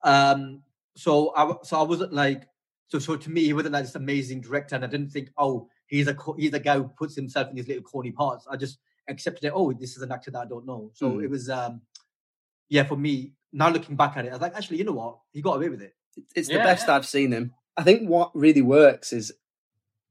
Um, 0.03 0.63
so 0.97 1.33
I 1.37 1.53
so 1.65 1.79
I 1.81 1.83
wasn't 1.83 2.13
like, 2.13 2.47
so 2.93 2.99
so 2.99 3.17
to 3.17 3.31
me, 3.31 3.45
he 3.45 3.55
wasn't 3.55 3.73
like 3.73 3.85
this 3.85 3.95
amazing 3.95 4.43
director, 4.43 4.75
and 4.75 4.85
I 4.85 4.89
didn't 4.89 5.09
think, 5.11 5.31
oh, 5.39 5.67
he's 5.87 6.09
a 6.09 6.17
he's 6.37 6.53
a 6.53 6.61
guy 6.61 6.77
who 6.77 6.89
puts 6.89 7.15
himself 7.17 7.49
in 7.49 7.57
these 7.57 7.67
little 7.67 7.83
corny 7.83 8.13
parts. 8.13 8.47
I 8.51 8.57
just 8.57 8.79
accepted 9.09 9.47
it. 9.47 9.53
Oh, 9.55 9.73
this 9.73 9.97
is 9.97 10.03
an 10.03 10.13
actor 10.13 10.31
that 10.31 10.41
I 10.41 10.45
don't 10.47 10.67
know. 10.67 10.91
So 10.93 11.13
Mm. 11.13 11.25
it 11.25 11.31
was, 11.31 11.49
um, 11.49 11.81
yeah, 12.69 12.85
for 12.85 12.97
me. 12.97 13.33
Now 13.55 13.71
looking 13.71 13.97
back 13.97 14.17
at 14.17 14.25
it, 14.27 14.29
I 14.29 14.33
was 14.33 14.41
like, 14.43 14.55
actually, 14.55 14.79
you 14.79 14.85
know 14.85 14.93
what? 14.93 15.19
He 15.33 15.43
got 15.43 15.57
away 15.57 15.69
with 15.69 15.83
it. 15.83 15.95
It's 16.35 16.49
the 16.49 16.55
Yeah, 16.55 16.65
best 16.65 16.89
yeah. 16.89 16.97
I've 16.97 17.07
seen 17.07 17.33
him. 17.33 17.53
I 17.77 17.83
think 17.83 18.09
what 18.09 18.31
really 18.35 18.63
works 18.63 19.13
is 19.13 19.33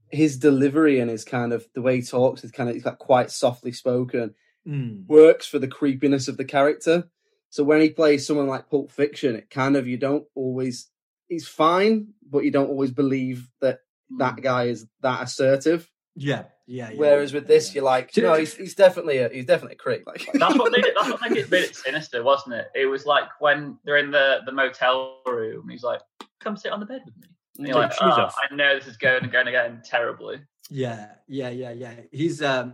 his 0.10 0.38
delivery 0.38 1.00
and 1.00 1.10
his 1.10 1.24
kind 1.24 1.54
of 1.54 1.65
the 1.74 1.82
way 1.82 1.96
he 1.98 2.02
talks 2.02 2.44
is 2.44 2.52
kind 2.52 2.70
of 2.70 2.76
he's 2.76 2.86
quite 3.00 3.32
softly 3.32 3.72
spoken. 3.72 4.36
Mm. 4.67 5.08
works 5.08 5.48
for 5.48 5.58
the 5.58 5.67
creepiness 5.67 6.28
of 6.28 6.38
the 6.38 6.46
character. 6.46 7.10
So 7.50 7.63
when 7.63 7.82
he 7.82 7.89
plays 7.89 8.28
someone 8.28 8.46
like 8.46 8.70
Pulp 8.70 8.91
Fiction, 8.91 9.36
it 9.36 9.50
kind 9.50 9.76
of 9.76 9.88
you 9.88 9.98
don't 9.98 10.26
always 10.36 10.90
he's 11.32 11.48
fine, 11.48 12.10
but 12.30 12.44
you 12.44 12.52
don't 12.52 12.70
always 12.70 12.91
believe 12.91 13.48
that 13.62 13.80
that 14.20 14.41
guy 14.41 14.65
is 14.65 14.86
that 15.02 15.24
assertive. 15.24 15.89
Yeah, 16.15 16.44
yeah, 16.67 16.89
yeah. 16.89 16.98
Whereas 16.98 17.34
with 17.34 17.48
this, 17.48 17.74
you're 17.74 17.86
like, 17.86 18.15
no, 18.17 18.34
he's, 18.34 18.54
he's 18.54 18.76
definitely 18.76 19.20
a 19.20 19.30
he's 19.30 19.46
definitely 19.46 19.76
a 19.76 19.78
creep. 19.78 20.06
Like 20.06 20.28
That's 20.34 20.58
what 20.58 20.72
made 20.74 20.86
it. 20.86 20.94
That's 20.96 21.10
what 21.10 21.22
made 21.22 21.38
it, 21.38 21.50
made 21.50 21.63
it 21.63 21.76
sinister, 21.88 22.22
wasn't 22.22 22.56
it? 22.56 22.67
It 22.76 22.86
was 22.86 23.06
like 23.06 23.24
when 23.39 23.78
they're 23.86 23.98
in 23.98 24.12
the 24.12 24.39
the 24.46 24.52
motel 24.52 25.22
room. 25.26 25.70
He's 25.70 25.84
like, 25.84 26.02
"Come 26.41 26.58
sit 26.58 26.74
on 26.74 26.82
the 26.82 26.86
bed 26.86 27.02
with 27.06 27.15
me." 27.17 27.28
And 27.58 27.67
you're 27.67 27.78
like, 27.78 27.94
"Oh. 28.02 28.30
I 28.52 28.54
know 28.54 28.76
this 28.76 28.88
is 28.88 28.98
going 28.98 29.24
and 29.24 29.32
going 29.32 29.48
again 29.48 29.82
terribly. 29.86 30.41
Yeah, 30.70 31.08
yeah, 31.28 31.50
yeah, 31.50 31.72
yeah. 31.72 31.94
He's 32.12 32.41
um, 32.41 32.74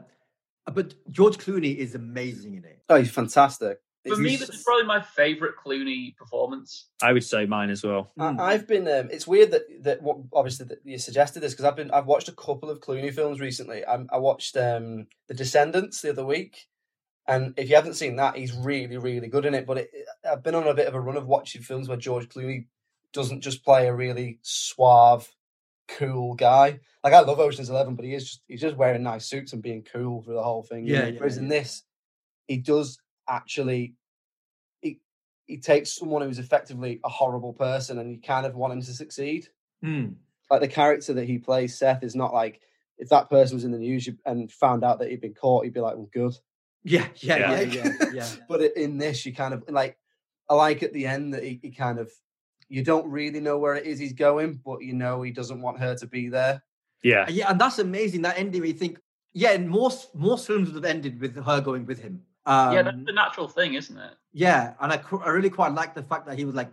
but 0.73 0.95
George 1.11 1.37
Clooney 1.37 1.77
is 1.77 1.93
amazing 1.93 2.55
in 2.55 2.65
it. 2.65 2.81
oh, 2.89 2.95
he's 2.95 3.11
fantastic. 3.11 3.79
For 4.09 4.17
me, 4.17 4.35
this 4.35 4.49
is 4.49 4.63
probably 4.63 4.85
my 4.85 5.01
favorite 5.01 5.55
Clooney 5.63 6.15
performance. 6.15 6.87
I 7.01 7.13
would 7.13 7.23
say 7.23 7.45
mine 7.45 7.69
as 7.69 7.83
well. 7.83 8.11
I, 8.19 8.35
I've 8.39 8.67
been. 8.67 8.87
Um, 8.87 9.09
it's 9.11 9.27
weird 9.27 9.51
that 9.51 9.63
that 9.83 10.01
what 10.01 10.17
obviously 10.33 10.67
that 10.67 10.79
you 10.83 10.97
suggested 10.97 11.41
this 11.41 11.53
because 11.53 11.65
I've 11.65 11.75
been. 11.75 11.91
I've 11.91 12.05
watched 12.05 12.29
a 12.29 12.33
couple 12.33 12.69
of 12.69 12.79
Clooney 12.79 13.13
films 13.13 13.39
recently. 13.39 13.85
I, 13.85 13.99
I 14.11 14.17
watched 14.17 14.55
um, 14.57 15.07
The 15.27 15.33
Descendants 15.33 16.01
the 16.01 16.11
other 16.11 16.25
week, 16.25 16.67
and 17.27 17.53
if 17.57 17.69
you 17.69 17.75
haven't 17.75 17.95
seen 17.95 18.15
that, 18.17 18.35
he's 18.35 18.53
really, 18.53 18.97
really 18.97 19.27
good 19.27 19.45
in 19.45 19.53
it. 19.53 19.65
But 19.65 19.77
it, 19.79 19.91
I've 20.29 20.43
been 20.43 20.55
on 20.55 20.67
a 20.67 20.73
bit 20.73 20.87
of 20.87 20.95
a 20.95 20.99
run 21.01 21.17
of 21.17 21.27
watching 21.27 21.61
films 21.61 21.87
where 21.87 21.97
George 21.97 22.29
Clooney 22.29 22.65
doesn't 23.13 23.41
just 23.41 23.63
play 23.63 23.87
a 23.87 23.93
really 23.95 24.39
suave, 24.41 25.27
cool 25.87 26.35
guy. 26.35 26.79
Like 27.03 27.13
I 27.13 27.21
love 27.21 27.39
Ocean's 27.39 27.69
Eleven, 27.69 27.95
but 27.95 28.05
he 28.05 28.13
is 28.13 28.23
just 28.25 28.41
he's 28.47 28.61
just 28.61 28.75
wearing 28.77 29.03
nice 29.03 29.25
suits 29.25 29.53
and 29.53 29.61
being 29.61 29.83
cool 29.83 30.21
for 30.21 30.33
the 30.33 30.43
whole 30.43 30.63
thing. 30.63 30.85
you 30.85 30.93
Yeah, 30.93 31.01
know? 31.03 31.07
yeah, 31.07 31.19
Whereas 31.19 31.37
in 31.37 31.47
this, 31.47 31.83
he 32.47 32.57
does 32.57 32.99
actually 33.29 33.95
he 34.81 34.99
he 35.45 35.57
takes 35.57 35.93
someone 35.95 36.21
who's 36.21 36.39
effectively 36.39 36.99
a 37.03 37.09
horrible 37.09 37.53
person 37.53 37.99
and 37.99 38.11
you 38.11 38.19
kind 38.21 38.45
of 38.45 38.55
want 38.55 38.73
him 38.73 38.81
to 38.81 38.93
succeed. 38.93 39.47
Mm. 39.83 40.15
Like 40.49 40.61
the 40.61 40.67
character 40.67 41.13
that 41.13 41.25
he 41.25 41.37
plays, 41.37 41.77
Seth, 41.77 42.03
is 42.03 42.15
not 42.15 42.33
like 42.33 42.61
if 42.97 43.09
that 43.09 43.29
person 43.29 43.55
was 43.57 43.63
in 43.63 43.71
the 43.71 43.77
news 43.77 44.09
and 44.25 44.51
found 44.51 44.83
out 44.83 44.99
that 44.99 45.09
he'd 45.09 45.21
been 45.21 45.33
caught, 45.33 45.65
he'd 45.65 45.73
be 45.73 45.79
like, 45.81 45.95
"Well, 45.95 46.09
good." 46.11 46.33
Yeah, 46.83 47.07
yeah, 47.17 47.37
yeah, 47.37 47.51
Like- 47.51 47.73
yeah, 47.73 47.91
yeah. 48.13 48.27
but 48.47 48.61
in 48.77 48.97
this, 48.97 49.25
you 49.25 49.33
kind 49.33 49.53
of 49.53 49.63
like 49.67 49.97
I 50.49 50.55
like 50.55 50.83
at 50.83 50.93
the 50.93 51.05
end 51.05 51.33
that 51.33 51.43
he, 51.43 51.59
he 51.61 51.71
kind 51.71 51.99
of 51.99 52.11
you 52.69 52.83
don't 52.83 53.09
really 53.09 53.39
know 53.39 53.57
where 53.57 53.75
it 53.75 53.85
is 53.85 53.99
he's 53.99 54.13
going, 54.13 54.59
but 54.65 54.81
you 54.81 54.93
know 54.93 55.21
he 55.21 55.31
doesn't 55.31 55.61
want 55.61 55.79
her 55.79 55.95
to 55.95 56.07
be 56.07 56.29
there. 56.29 56.63
Yeah, 57.03 57.27
yeah, 57.29 57.51
and 57.51 57.59
that's 57.59 57.79
amazing. 57.79 58.21
That 58.23 58.37
ending, 58.39 58.61
we 58.61 58.73
think, 58.73 58.99
yeah, 59.33 59.51
and 59.51 59.69
most 59.69 60.15
most 60.15 60.47
films 60.47 60.69
would 60.71 60.83
have 60.83 60.95
ended 60.95 61.19
with 61.19 61.35
her 61.43 61.61
going 61.61 61.85
with 61.85 61.99
him. 61.99 62.23
Um, 62.47 62.73
yeah, 62.73 62.81
that's 62.81 63.05
the 63.05 63.11
natural 63.11 63.47
thing, 63.49 63.73
isn't 63.73 63.97
it? 63.97 64.13
yeah, 64.31 64.73
and 64.79 64.93
I, 64.93 65.01
I 65.25 65.29
really 65.29 65.49
quite 65.49 65.73
like 65.73 65.93
the 65.95 66.01
fact 66.03 66.27
that 66.27 66.37
he 66.37 66.45
was 66.45 66.55
like, 66.55 66.69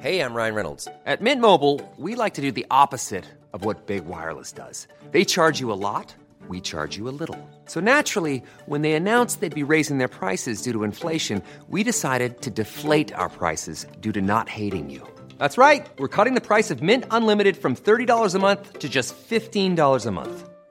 Hey, 0.00 0.20
I'm 0.20 0.34
Ryan 0.34 0.54
Reynolds. 0.54 0.86
At 1.06 1.22
Mint 1.22 1.40
Mobile, 1.40 1.80
we 1.96 2.14
like 2.14 2.34
to 2.34 2.42
do 2.42 2.52
the 2.52 2.66
opposite 2.70 3.24
of 3.54 3.64
what 3.64 3.86
Big 3.86 4.04
Wireless 4.04 4.52
does. 4.52 4.86
They 5.12 5.24
charge 5.24 5.60
you 5.60 5.72
a 5.72 5.80
lot, 5.88 6.14
we 6.46 6.60
charge 6.60 6.94
you 6.98 7.08
a 7.08 7.14
little. 7.20 7.38
So 7.64 7.80
naturally, 7.80 8.42
when 8.66 8.82
they 8.82 8.92
announced 8.92 9.40
they'd 9.40 9.54
be 9.54 9.62
raising 9.62 9.96
their 9.98 10.08
prices 10.20 10.60
due 10.60 10.72
to 10.72 10.84
inflation, 10.84 11.42
we 11.70 11.84
decided 11.84 12.42
to 12.42 12.50
deflate 12.50 13.14
our 13.14 13.30
prices 13.30 13.86
due 14.00 14.12
to 14.12 14.20
not 14.20 14.50
hating 14.50 14.90
you. 14.90 15.00
That's 15.38 15.56
right. 15.56 15.86
We're 15.98 16.08
cutting 16.16 16.34
the 16.34 16.48
price 16.48 16.70
of 16.70 16.82
Mint 16.82 17.04
Unlimited 17.10 17.56
from 17.56 17.74
$30 17.74 18.34
a 18.34 18.38
month 18.38 18.80
to 18.80 18.88
just 18.90 19.14
$15 19.16 20.06
a 20.06 20.10
month. 20.10 20.50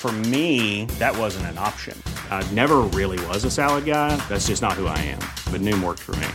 For 0.00 0.10
me, 0.12 0.86
that 0.98 1.14
wasn't 1.14 1.44
an 1.52 1.58
option. 1.58 1.94
I 2.30 2.42
never 2.52 2.78
really 2.78 3.22
was 3.26 3.44
a 3.44 3.50
salad 3.50 3.84
guy. 3.84 4.16
That's 4.30 4.46
just 4.46 4.62
not 4.62 4.72
who 4.72 4.86
I 4.86 4.96
am. 4.96 5.18
But 5.52 5.60
Noom 5.60 5.84
worked 5.84 6.00
for 6.00 6.16
me. 6.16 6.26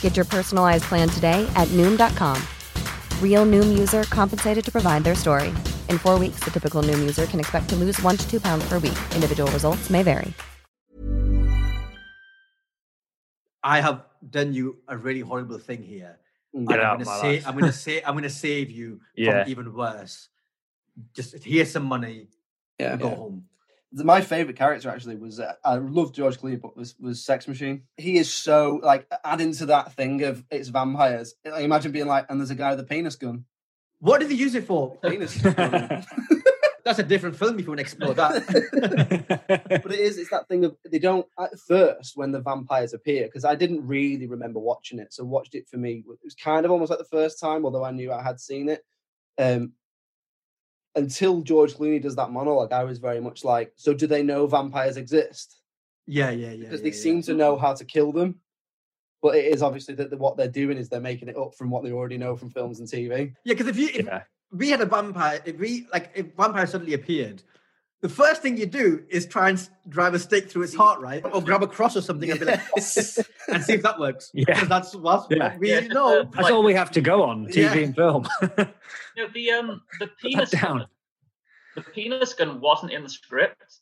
Get 0.00 0.16
your 0.16 0.24
personalized 0.24 0.84
plan 0.84 1.10
today 1.10 1.46
at 1.54 1.68
Noom.com. 1.76 2.40
Real 3.20 3.44
Noom 3.44 3.78
user 3.78 4.04
compensated 4.04 4.64
to 4.64 4.72
provide 4.72 5.04
their 5.04 5.14
story. 5.14 5.48
In 5.90 5.98
four 5.98 6.18
weeks, 6.18 6.40
the 6.40 6.50
typical 6.50 6.82
Noom 6.82 6.98
user 7.00 7.26
can 7.26 7.40
expect 7.40 7.68
to 7.68 7.76
lose 7.76 8.00
one 8.00 8.16
to 8.16 8.26
two 8.26 8.40
pounds 8.40 8.66
per 8.70 8.78
week. 8.78 8.96
Individual 9.14 9.50
results 9.52 9.90
may 9.90 10.02
vary. 10.02 10.32
I 13.62 13.82
have 13.82 14.06
done 14.30 14.54
you 14.54 14.78
a 14.88 14.96
really 14.96 15.20
horrible 15.20 15.58
thing 15.58 15.82
here. 15.82 16.16
Mm. 16.56 16.68
Get 16.68 16.80
I'm 16.80 16.86
out 16.86 16.98
gonna 17.00 17.10
my 17.10 17.20
say, 17.20 17.32
life. 17.34 17.48
I'm 17.48 17.58
gonna 17.58 17.72
say, 17.86 18.02
I'm 18.02 18.14
gonna 18.14 18.30
save 18.30 18.70
you 18.70 19.00
Yeah. 19.14 19.42
from 19.42 19.50
even 19.50 19.74
worse. 19.74 20.28
Just 21.12 21.44
here's 21.44 21.70
some 21.70 21.84
money. 21.84 22.28
Yeah, 22.78 22.96
go 22.96 23.08
yeah. 23.08 23.14
home. 23.14 23.44
The- 23.92 24.04
My 24.04 24.20
favorite 24.20 24.56
character 24.56 24.90
actually 24.90 25.16
was 25.16 25.40
uh, 25.40 25.54
I 25.64 25.76
love 25.76 26.12
George 26.12 26.38
Clooney, 26.38 26.60
but 26.60 26.76
was 26.76 26.94
was 26.98 27.24
Sex 27.24 27.48
Machine. 27.48 27.82
He 27.96 28.18
is 28.18 28.32
so 28.32 28.80
like 28.82 29.06
adding 29.24 29.52
to 29.54 29.66
that 29.66 29.92
thing 29.92 30.22
of 30.24 30.44
it's 30.50 30.68
vampires. 30.68 31.34
I 31.50 31.60
imagine 31.60 31.92
being 31.92 32.06
like, 32.06 32.26
and 32.28 32.40
there's 32.40 32.50
a 32.50 32.54
guy 32.54 32.70
with 32.70 32.80
a 32.80 32.84
penis 32.84 33.16
gun. 33.16 33.44
What 34.00 34.20
did 34.20 34.28
they 34.28 34.34
use 34.34 34.54
it 34.54 34.66
for? 34.66 34.96
Penis. 34.96 35.40
That's 36.84 37.00
a 37.00 37.02
different 37.02 37.34
film 37.36 37.58
if 37.58 37.62
you 37.64 37.68
want 37.72 37.78
to 37.78 37.82
explore 37.82 38.14
that. 38.14 38.46
but 39.82 39.92
it 39.92 39.98
is 39.98 40.18
it's 40.18 40.30
that 40.30 40.46
thing 40.46 40.64
of 40.64 40.76
they 40.88 41.00
don't 41.00 41.26
at 41.40 41.58
first 41.66 42.16
when 42.16 42.30
the 42.30 42.40
vampires 42.40 42.92
appear 42.94 43.24
because 43.24 43.44
I 43.44 43.56
didn't 43.56 43.84
really 43.84 44.28
remember 44.28 44.60
watching 44.60 45.00
it, 45.00 45.12
so 45.12 45.24
watched 45.24 45.56
it 45.56 45.68
for 45.68 45.78
me. 45.78 46.04
It 46.06 46.18
was 46.22 46.34
kind 46.34 46.64
of 46.64 46.70
almost 46.70 46.90
like 46.90 47.00
the 47.00 47.04
first 47.06 47.40
time, 47.40 47.64
although 47.64 47.84
I 47.84 47.90
knew 47.90 48.12
I 48.12 48.22
had 48.22 48.38
seen 48.38 48.68
it. 48.68 48.84
Um, 49.38 49.72
until 50.96 51.42
George 51.42 51.74
Clooney 51.74 52.02
does 52.02 52.16
that 52.16 52.30
monologue, 52.30 52.72
I 52.72 52.84
was 52.84 52.98
very 52.98 53.20
much 53.20 53.44
like, 53.44 53.72
so 53.76 53.92
do 53.94 54.06
they 54.06 54.22
know 54.22 54.46
vampires 54.46 54.96
exist? 54.96 55.60
yeah, 56.06 56.30
yeah, 56.30 56.52
yeah. 56.52 56.56
Because 56.64 56.80
yeah, 56.80 56.84
they 56.84 56.96
yeah. 56.96 57.02
seem 57.02 57.22
to 57.22 57.34
know 57.34 57.56
how 57.56 57.74
to 57.74 57.84
kill 57.84 58.12
them. 58.12 58.36
But 59.22 59.36
it 59.36 59.46
is 59.46 59.62
obviously 59.62 59.94
that 59.96 60.10
the- 60.10 60.16
what 60.16 60.36
they're 60.36 60.48
doing 60.48 60.78
is 60.78 60.88
they're 60.88 61.00
making 61.00 61.28
it 61.28 61.36
up 61.36 61.54
from 61.54 61.70
what 61.70 61.82
they 61.82 61.92
already 61.92 62.18
know 62.18 62.36
from 62.36 62.50
films 62.50 62.80
and 62.80 62.88
TV. 62.88 63.34
Yeah, 63.44 63.54
because 63.54 63.66
if 63.66 63.76
you 63.76 63.88
if 63.92 64.08
we 64.52 64.70
had 64.70 64.80
a 64.80 64.86
vampire, 64.86 65.40
if 65.44 65.58
we 65.58 65.86
like 65.92 66.12
if 66.14 66.34
vampire 66.36 66.66
suddenly 66.66 66.94
appeared, 66.94 67.42
the 68.02 68.08
first 68.08 68.42
thing 68.42 68.56
you 68.56 68.66
do 68.66 69.04
is 69.08 69.26
try 69.26 69.48
and 69.48 69.68
drive 69.88 70.14
a 70.14 70.18
stake 70.18 70.50
through 70.50 70.62
its 70.62 70.74
heart, 70.74 71.00
right? 71.00 71.24
Or 71.32 71.40
grab 71.42 71.62
a 71.62 71.66
cross 71.66 71.96
or 71.96 72.02
something 72.02 72.30
and 72.30 72.38
be 72.38 72.46
like, 72.46 72.60
and 72.76 72.84
see 72.84 73.22
if 73.72 73.82
that 73.82 73.98
works. 73.98 74.30
Yeah. 74.34 74.44
Because 74.46 74.68
that's 74.68 74.94
what 74.94 75.26
Yeah. 75.30 75.56
we 75.58 75.70
Yeah, 75.72 75.80
know. 75.88 76.24
That's 76.34 76.50
all 76.50 76.62
we 76.62 76.74
have 76.74 76.90
to 76.92 77.00
go 77.00 77.22
on 77.22 77.46
TV 77.46 77.56
Yeah. 77.62 77.74
and 77.74 77.94
film. 77.94 78.28
You 79.16 79.24
know, 79.24 79.30
the 79.32 79.50
um 79.50 79.80
the 79.98 80.08
penis 80.20 80.50
down. 80.50 80.78
gun, 80.78 80.86
the 81.74 81.80
penis 81.80 82.34
gun 82.34 82.60
wasn't 82.60 82.92
in 82.92 83.02
the 83.02 83.08
script. 83.08 83.80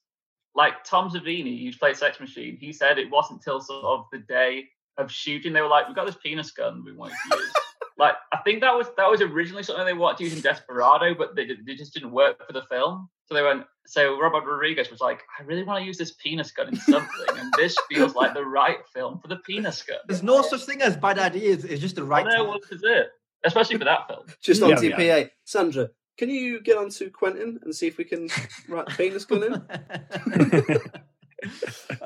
Like 0.55 0.85
Tom 0.85 1.11
Savini, 1.11 1.65
who 1.65 1.77
played 1.77 1.97
Sex 1.97 2.21
Machine, 2.21 2.57
he 2.57 2.73
said 2.73 2.99
it 2.99 3.11
wasn't 3.11 3.43
till 3.43 3.61
sort 3.61 3.85
of 3.85 4.05
the 4.13 4.19
day 4.19 4.69
of 4.97 5.11
shooting 5.11 5.53
they 5.53 5.61
were 5.61 5.67
like, 5.67 5.89
"We've 5.89 5.97
got 5.97 6.07
this 6.07 6.17
penis 6.23 6.53
gun 6.53 6.85
we 6.87 6.93
want 6.93 7.13
to 7.33 7.37
use," 7.37 7.53
Like 7.99 8.15
I 8.33 8.37
think 8.45 8.61
that 8.61 8.73
was 8.77 8.87
that 8.97 9.11
was 9.11 9.21
originally 9.21 9.65
something 9.65 9.85
they 9.85 9.93
wanted 9.93 10.19
to 10.19 10.25
use 10.25 10.35
in 10.37 10.41
Desperado, 10.41 11.15
but 11.15 11.35
they 11.35 11.47
they 11.67 11.75
just 11.75 11.93
didn't 11.93 12.13
work 12.13 12.47
for 12.47 12.53
the 12.53 12.63
film. 12.71 13.09
So 13.27 13.35
they 13.35 13.43
went. 13.43 13.65
So 13.87 14.19
Robert 14.19 14.45
Rodriguez 14.47 14.91
was 14.91 15.01
like, 15.01 15.23
I 15.39 15.43
really 15.43 15.63
want 15.63 15.81
to 15.81 15.87
use 15.87 15.99
this 15.99 16.13
penis 16.13 16.51
gun 16.51 16.69
in 16.69 16.77
something, 16.77 17.37
and 17.37 17.53
this 17.57 17.77
feels 17.91 18.15
like 18.15 18.33
the 18.33 18.45
right 18.45 18.79
film 18.93 19.19
for 19.19 19.29
the 19.29 19.37
penis 19.37 19.83
gun. 19.83 19.99
There's 20.07 20.23
no 20.23 20.43
such 20.43 20.65
thing 20.65 20.81
as 20.81 20.97
bad 20.97 21.19
ideas. 21.19 21.65
It's 21.65 21.81
just 21.81 21.97
the 21.97 22.05
right. 22.05 22.27
I 22.27 22.31
know 22.31 22.45
time. 22.45 22.49
what 22.49 22.63
is 22.71 22.83
it, 22.83 23.09
especially 23.45 23.79
for 23.79 23.85
that 23.85 24.09
film. 24.09 24.25
Just 24.41 24.63
on 24.63 24.71
Yeah, 24.71 24.77
TPA. 24.77 25.31
Sandra, 25.45 25.91
can 26.17 26.31
you 26.31 26.63
get 26.63 26.79
on 26.79 26.91
to 26.91 27.11
Quentin 27.11 27.59
and 27.63 27.75
see 27.75 27.87
if 27.87 27.99
we 27.99 28.05
can 28.05 28.29
write 28.69 28.87
the 28.87 28.93
penis 28.93 29.25
gun 29.25 29.43
in? 29.43 29.53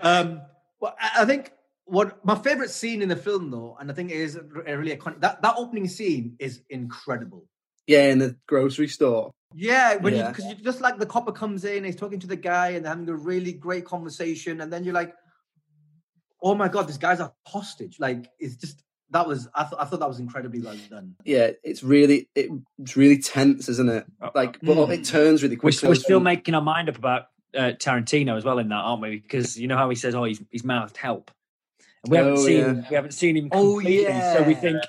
um, 0.03 0.41
well, 0.81 0.95
I 1.01 1.23
I 1.23 1.25
think 1.25 1.53
what 1.85 2.25
my 2.25 2.35
favorite 2.35 2.71
scene 2.71 3.03
in 3.03 3.09
the 3.09 3.17
film, 3.17 3.51
though, 3.51 3.77
and 3.81 3.91
I 3.91 3.95
think 3.95 4.11
it 4.11 4.19
is 4.19 4.39
really 4.53 4.97
iconic. 4.97 5.21
That 5.21 5.43
that 5.43 5.55
opening 5.57 5.89
scene 5.89 6.37
is 6.39 6.63
incredible. 6.71 7.47
Yeah, 7.87 8.09
in 8.09 8.19
the 8.19 8.37
grocery 8.47 8.89
store. 8.89 9.33
Yeah, 9.55 9.97
when 9.97 10.15
you 10.15 10.25
because 10.25 10.45
you 10.47 10.55
just 10.57 10.81
like 10.81 10.99
the 10.99 11.07
copper 11.07 11.33
comes 11.33 11.65
in, 11.65 11.85
he's 11.85 11.97
talking 11.97 12.21
to 12.21 12.27
the 12.27 12.37
guy, 12.37 12.71
and 12.71 12.85
they're 12.85 12.91
having 12.93 13.09
a 13.09 13.15
really 13.15 13.53
great 13.53 13.85
conversation, 13.85 14.61
and 14.61 14.73
then 14.73 14.85
you're 14.85 14.95
like, 14.95 15.15
"Oh 16.43 16.55
my 16.55 16.69
god, 16.69 16.87
this 16.87 16.99
guy's 16.99 17.21
a 17.21 17.33
hostage!" 17.47 17.99
Like 17.99 18.31
it's 18.39 18.57
just 18.57 18.83
that 19.11 19.27
was 19.27 19.49
I, 19.55 19.63
th- 19.63 19.75
I 19.79 19.87
thought 19.87 20.01
that 20.01 20.09
was 20.09 20.21
incredibly 20.21 20.61
well 20.61 20.77
done. 20.91 21.15
Yeah, 21.25 21.53
it's 21.65 21.83
really 21.83 22.29
it, 22.35 22.51
it's 22.79 22.97
really 22.97 23.19
tense, 23.19 23.69
isn't 23.71 23.89
it? 23.89 24.05
Like, 24.35 24.61
but 24.61 24.77
Mm. 24.77 24.93
it 24.93 25.05
turns 25.05 25.43
really 25.43 25.57
We're, 25.57 25.73
we're 25.83 25.95
still 25.95 26.21
making 26.21 26.55
our 26.55 26.61
mind 26.63 26.91
up 26.91 26.99
about 26.99 27.29
uh, 27.57 27.73
Tarantino 27.79 28.37
as 28.37 28.45
well 28.45 28.59
in 28.59 28.69
that, 28.69 28.77
aren't 28.77 29.01
we? 29.01 29.17
Because 29.19 29.59
you 29.59 29.67
know 29.67 29.79
how 29.79 29.89
he 29.89 29.97
says, 29.97 30.15
"Oh, 30.15 30.25
he's, 30.25 30.43
he's 30.51 30.63
mouthed 30.65 30.99
help," 30.99 31.31
and 32.05 32.11
we 32.11 32.19
haven't 32.19 32.35
Oh, 32.35 32.45
seen 32.47 32.59
yeah. 32.59 32.83
we 32.91 32.95
haven't 32.97 33.13
seen 33.13 33.35
him. 33.35 33.49
Oh, 33.51 33.77
Completely, 33.77 34.21
so 34.21 34.43
we 34.43 34.55
think, 34.55 34.83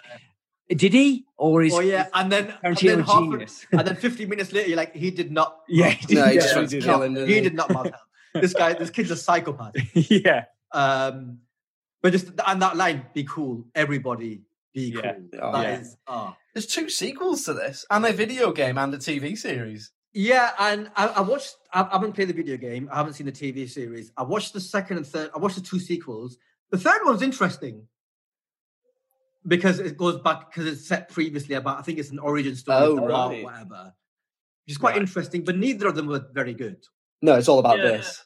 did 0.69 0.93
he 0.93 1.25
or 1.37 1.63
is? 1.63 1.73
oh 1.73 1.79
yeah, 1.79 2.07
and 2.13 2.31
then 2.31 2.53
and 2.63 2.77
then, 2.77 2.99
half 3.01 3.23
a- 3.23 3.47
and 3.77 3.87
then 3.87 3.95
15 3.95 4.29
minutes 4.29 4.51
later, 4.53 4.67
you're 4.69 4.77
like, 4.77 4.95
he 4.95 5.11
did 5.11 5.31
not. 5.31 5.57
Yeah, 5.67 5.89
he 5.89 6.15
No, 6.15 6.25
he 6.25 6.31
did- 6.33 6.41
just 6.41 6.53
yeah, 6.53 6.55
wants 6.59 6.71
he 6.73 6.79
did 6.79 6.85
killing, 6.85 7.13
not. 7.13 7.27
he 7.27 7.41
did 7.41 7.53
not 7.55 7.69
mouth 7.71 7.85
help. 7.85 7.95
This 8.43 8.53
guy, 8.53 8.73
this 8.73 8.89
kid's 8.91 9.09
a 9.11 9.15
psychopath. 9.17 9.73
yeah, 9.93 10.45
Um, 10.71 11.39
but 12.01 12.11
just 12.11 12.27
and 12.45 12.61
that 12.61 12.77
line, 12.77 13.05
be 13.13 13.23
cool, 13.23 13.65
everybody, 13.73 14.43
be 14.73 14.93
Yeah. 14.95 15.13
cool. 15.13 15.29
Oh, 15.41 15.51
That 15.53 15.63
yeah. 15.63 15.79
is- 15.79 15.97
ah. 16.07 16.37
There's 16.53 16.65
two 16.67 16.89
sequels 16.89 17.43
to 17.45 17.53
this, 17.53 17.85
and 17.89 18.05
a 18.05 18.11
video 18.13 18.51
game 18.51 18.77
and 18.77 18.93
a 18.93 18.97
TV 18.97 19.37
series. 19.37 19.91
Yeah, 20.13 20.51
and 20.59 20.89
I, 20.95 21.07
I 21.07 21.21
watched. 21.21 21.55
I, 21.71 21.83
I 21.83 21.89
haven't 21.93 22.13
played 22.13 22.27
the 22.29 22.33
video 22.33 22.57
game. 22.57 22.89
I 22.91 22.95
haven't 22.97 23.13
seen 23.13 23.27
the 23.27 23.31
TV 23.31 23.69
series. 23.69 24.11
I 24.17 24.23
watched 24.23 24.53
the 24.53 24.59
second 24.59 24.97
and 24.97 25.05
third. 25.07 25.29
I 25.35 25.37
watched 25.39 25.55
the 25.57 25.61
two 25.61 25.79
sequels. 25.79 26.37
The 26.71 26.77
third 26.79 27.01
one's 27.05 27.21
interesting 27.21 27.87
because 29.47 29.79
it 29.79 29.97
goes 29.97 30.19
back 30.19 30.49
because 30.51 30.67
it's 30.67 30.87
set 30.87 31.09
previously 31.09 31.55
about. 31.55 31.79
I 31.79 31.81
think 31.81 31.99
it's 31.99 32.11
an 32.11 32.19
origin 32.19 32.55
story 32.55 32.77
Oh, 32.79 32.89
of 32.91 32.95
the 32.95 33.01
war, 33.01 33.09
right. 33.09 33.43
whatever. 33.43 33.93
Which 34.65 34.73
is 34.73 34.77
quite 34.77 34.91
Right. 34.91 35.01
interesting, 35.01 35.43
but 35.43 35.57
neither 35.57 35.87
of 35.87 35.95
them 35.95 36.07
were 36.07 36.25
very 36.33 36.53
good. 36.53 36.85
No, 37.21 37.35
it's 37.35 37.47
all 37.47 37.59
about 37.59 37.77
Yeah. 37.79 37.83
this. 37.97 38.25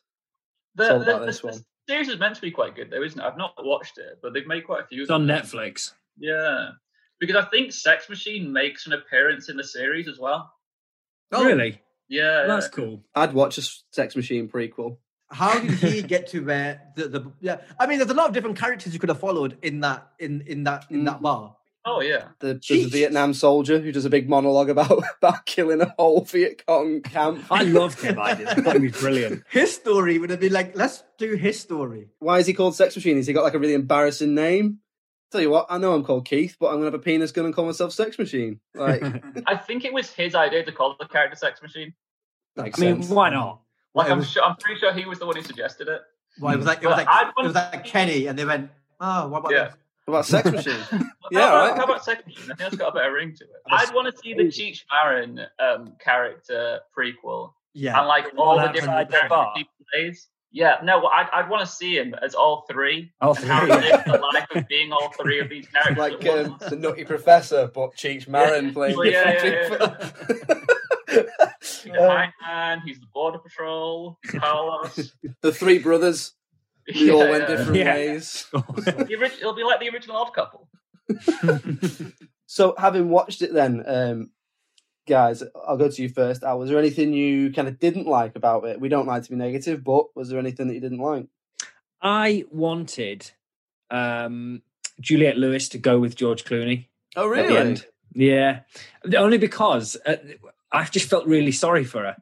The, 0.75 0.83
It's 0.83 0.91
all 0.91 0.99
the- 0.99 1.05
about 1.05 1.19
the- 1.21 1.25
this 1.27 1.39
the 1.41 1.47
one. 1.47 1.65
series 1.87 2.09
is 2.09 2.19
meant 2.19 2.35
to 2.35 2.41
be 2.41 2.51
quite 2.51 2.75
good, 2.75 2.89
though, 2.89 3.01
isn't 3.03 3.19
it? 3.19 3.23
I've 3.23 3.37
not 3.37 3.53
watched 3.59 3.97
it, 3.97 4.19
but 4.21 4.33
they've 4.33 4.47
made 4.47 4.65
quite 4.65 4.83
a 4.83 4.87
few. 4.87 5.01
it's 5.01 5.09
of 5.11 5.15
on 5.15 5.27
them. 5.27 5.41
Netflix. 5.41 5.93
Yeah, 6.17 6.71
because 7.19 7.35
I 7.35 7.45
think 7.49 7.71
Sex 7.71 8.09
Machine 8.09 8.51
makes 8.51 8.85
an 8.87 8.93
appearance 8.93 9.49
in 9.49 9.57
the 9.57 9.63
series 9.63 10.07
as 10.07 10.19
well. 10.19 10.51
Oh, 11.31 11.43
Really? 11.45 11.81
Yeah, 12.09 12.45
That's 12.45 12.67
cool. 12.67 13.03
I'd 13.15 13.33
watch 13.33 13.57
a 13.57 13.61
Sex 13.91 14.15
Machine 14.15 14.47
prequel. 14.49 14.97
How 15.33 15.59
did 15.59 15.71
he 15.71 16.01
get 16.13 16.27
to 16.27 16.45
where 16.45 16.81
the, 16.95 17.07
the 17.07 17.31
yeah? 17.41 17.57
I 17.79 17.87
mean, 17.87 17.97
there's 17.97 18.11
a 18.11 18.15
lot 18.15 18.27
of 18.27 18.33
different 18.33 18.57
characters 18.57 18.93
you 18.93 18.99
could 18.99 19.09
have 19.09 19.19
followed 19.19 19.57
in 19.61 19.81
that 19.81 20.07
in 20.19 20.41
in 20.41 20.63
that 20.63 20.85
in 20.89 21.03
that 21.05 21.19
mm. 21.19 21.23
bar. 21.23 21.55
Oh 21.85 21.99
yeah. 21.99 22.29
The, 22.39 22.61
there's 22.67 22.85
a 22.85 22.89
Vietnam 22.89 23.33
soldier 23.33 23.79
who 23.79 23.91
does 23.91 24.05
a 24.05 24.09
big 24.09 24.29
monologue 24.29 24.69
about 24.69 25.03
about 25.21 25.45
killing 25.45 25.81
a 25.81 25.93
whole 25.97 26.21
Viet 26.21 26.65
Cong 26.65 27.01
camp. 27.01 27.45
I 27.51 27.63
loved 27.63 28.01
him. 28.01 28.19
I 28.19 28.35
did. 28.35 28.47
I 28.47 28.55
thought 28.55 28.75
he 28.75 28.83
was 28.83 28.93
brilliant. 28.93 29.43
His 29.49 29.75
story 29.75 30.17
would 30.17 30.29
have 30.29 30.39
been 30.39 30.53
like, 30.53 30.77
let's 30.77 31.03
do 31.17 31.35
his 31.35 31.59
story. 31.59 32.09
Why 32.19 32.39
is 32.39 32.47
he 32.47 32.53
called 32.53 32.75
Sex 32.75 32.95
Machine? 32.95 33.17
Has 33.17 33.27
he 33.27 33.33
got 33.33 33.43
like 33.43 33.53
a 33.53 33.59
really 33.59 33.73
embarrassing 33.73 34.33
name? 34.33 34.79
Tell 35.31 35.41
you 35.41 35.49
what, 35.49 35.65
I 35.69 35.77
know 35.77 35.93
I'm 35.93 36.03
called 36.03 36.25
Keith, 36.25 36.57
but 36.59 36.67
I'm 36.67 36.75
gonna 36.75 36.85
have 36.85 36.93
a 36.93 36.99
penis 36.99 37.31
gun 37.31 37.45
and 37.45 37.55
call 37.55 37.65
myself 37.65 37.91
Sex 37.91 38.19
Machine. 38.19 38.59
Like, 38.75 39.01
I 39.47 39.57
think 39.57 39.83
it 39.83 39.91
was 39.91 40.11
his 40.11 40.35
idea 40.35 40.63
to 40.63 40.71
call 40.71 40.95
the 40.99 41.07
character 41.07 41.35
Sex 41.35 41.61
Machine. 41.61 41.93
makes 42.55 42.79
I 42.79 42.85
mean, 42.85 43.01
sense. 43.01 43.09
why 43.09 43.31
not? 43.31 43.62
Like, 43.95 44.09
I'm 44.09 44.19
was- 44.19 44.29
sure, 44.29 44.43
I'm 44.43 44.55
pretty 44.57 44.79
sure 44.79 44.91
he 44.93 45.05
was 45.05 45.19
the 45.19 45.25
one 45.25 45.35
who 45.35 45.43
suggested 45.43 45.87
it. 45.87 46.01
Well, 46.39 46.53
it 46.53 46.57
was 46.57 46.65
like 46.65 46.81
it 46.81 46.87
was 46.87 46.97
like 46.97 47.07
it 47.37 47.43
was 47.45 47.53
like 47.53 47.85
Kenny, 47.85 48.25
and 48.27 48.37
they 48.39 48.45
went, 48.45 48.71
oh, 48.99 49.27
what 49.27 49.39
about 49.39 49.51
Yeah. 49.51 49.63
this? 49.65 49.75
What 50.05 50.13
about 50.15 50.25
Sex 50.25 50.51
Machine? 50.51 50.73
How 50.91 50.99
yeah, 51.31 51.47
about, 51.47 51.69
right. 51.69 51.77
How 51.77 51.83
about 51.85 52.03
Sex 52.03 52.25
Machine? 52.25 52.43
I 52.43 52.47
think 52.47 52.57
that's 52.59 52.75
got 52.75 52.89
a 52.89 52.91
better 52.91 53.13
ring 53.13 53.33
to 53.35 53.43
it. 53.45 53.49
I'd 53.71 53.93
want 53.93 54.13
to 54.13 54.19
see 54.21 54.33
the 54.33 54.43
Cheech 54.45 54.81
Marin 54.91 55.39
um, 55.59 55.93
character 56.03 56.79
prequel 56.97 57.53
Yeah, 57.73 57.97
and 57.99 58.07
like 58.07 58.25
all 58.37 58.57
the 58.57 58.63
Well, 58.63 58.73
different 58.73 58.93
outside 58.95 59.07
the 59.07 59.11
characters 59.11 59.29
bar. 59.29 59.53
he 59.55 59.65
plays. 59.93 60.27
Yeah, 60.51 60.75
no, 60.83 61.05
I'd, 61.07 61.29
I'd 61.33 61.49
want 61.49 61.65
to 61.65 61.71
see 61.73 61.97
him 61.97 62.13
as 62.21 62.35
all 62.35 62.65
three. 62.69 63.11
All 63.21 63.35
and 63.35 63.45
how 63.45 63.65
three, 63.65 63.85
he 63.85 63.91
the 64.11 64.19
life 64.33 64.47
of 64.53 64.67
being 64.67 64.91
all 64.91 65.09
three 65.19 65.39
of 65.39 65.49
these 65.49 65.67
characters. 65.73 65.97
Like 65.97 66.25
um, 66.27 66.57
the 66.69 66.75
Nutty 66.75 67.05
Professor, 67.05 67.71
but 67.73 67.95
Cheech 67.95 68.27
Marin 68.27 68.65
Yeah. 68.67 68.71
playing 68.73 68.97
Well, 68.97 69.07
yeah, 69.07 69.41
different 69.41 70.13
yeah, 71.09 71.23
people. 71.93 72.09
He's 72.09 72.17
the 72.17 72.31
Hangman, 72.45 72.81
he's 72.85 72.99
the 72.99 73.07
Border 73.13 73.39
Patrol, 73.39 74.17
he's 74.23 74.31
Carlos. 74.39 75.13
the 75.41 75.51
three 75.51 75.79
brothers, 75.79 76.33
they 76.93 77.09
all 77.11 77.19
went 77.29 77.47
different 77.47 77.75
Yeah. 77.75 77.93
ways. 77.95 78.47
The 78.53 79.15
orig- 79.17 79.31
it'll 79.39 79.53
be 79.53 79.63
like 79.63 79.79
the 79.79 79.89
original 79.89 80.17
Odd 80.17 80.33
Couple. 80.33 80.67
So, 82.45 82.75
having 82.77 83.09
watched 83.09 83.41
it, 83.41 83.51
then, 83.53 83.83
um, 83.87 84.29
guys, 85.07 85.41
I'll 85.67 85.77
go 85.77 85.89
to 85.89 86.01
you 86.01 86.09
first. 86.09 86.43
Al, 86.43 86.59
was 86.59 86.69
there 86.69 86.77
anything 86.77 87.11
you 87.13 87.51
kind 87.51 87.67
of 87.67 87.79
didn't 87.79 88.05
like 88.05 88.35
about 88.35 88.65
it? 88.65 88.79
We 88.79 88.89
don't 88.89 89.07
like 89.07 89.23
to 89.23 89.29
be 89.31 89.35
negative, 89.35 89.83
but 89.83 90.15
was 90.15 90.29
there 90.29 90.37
anything 90.39 90.67
that 90.67 90.75
you 90.75 90.79
didn't 90.79 90.99
like? 90.99 91.25
I 92.01 92.43
wanted 92.51 93.31
um, 93.89 94.61
Juliette 95.01 95.37
Lewis 95.37 95.69
to 95.69 95.79
go 95.79 95.99
with 95.99 96.15
George 96.15 96.43
Clooney. 96.43 96.87
Oh, 97.15 97.33
at 97.33 97.47
the 97.47 97.57
end. 97.59 97.85
Yeah, 98.13 98.59
only 99.17 99.39
because 99.39 99.97
uh, 100.05 100.17
I 100.73 100.83
just 100.85 101.09
felt 101.09 101.25
really 101.27 101.51
sorry 101.51 101.83
for 101.83 102.01
her. 102.03 102.17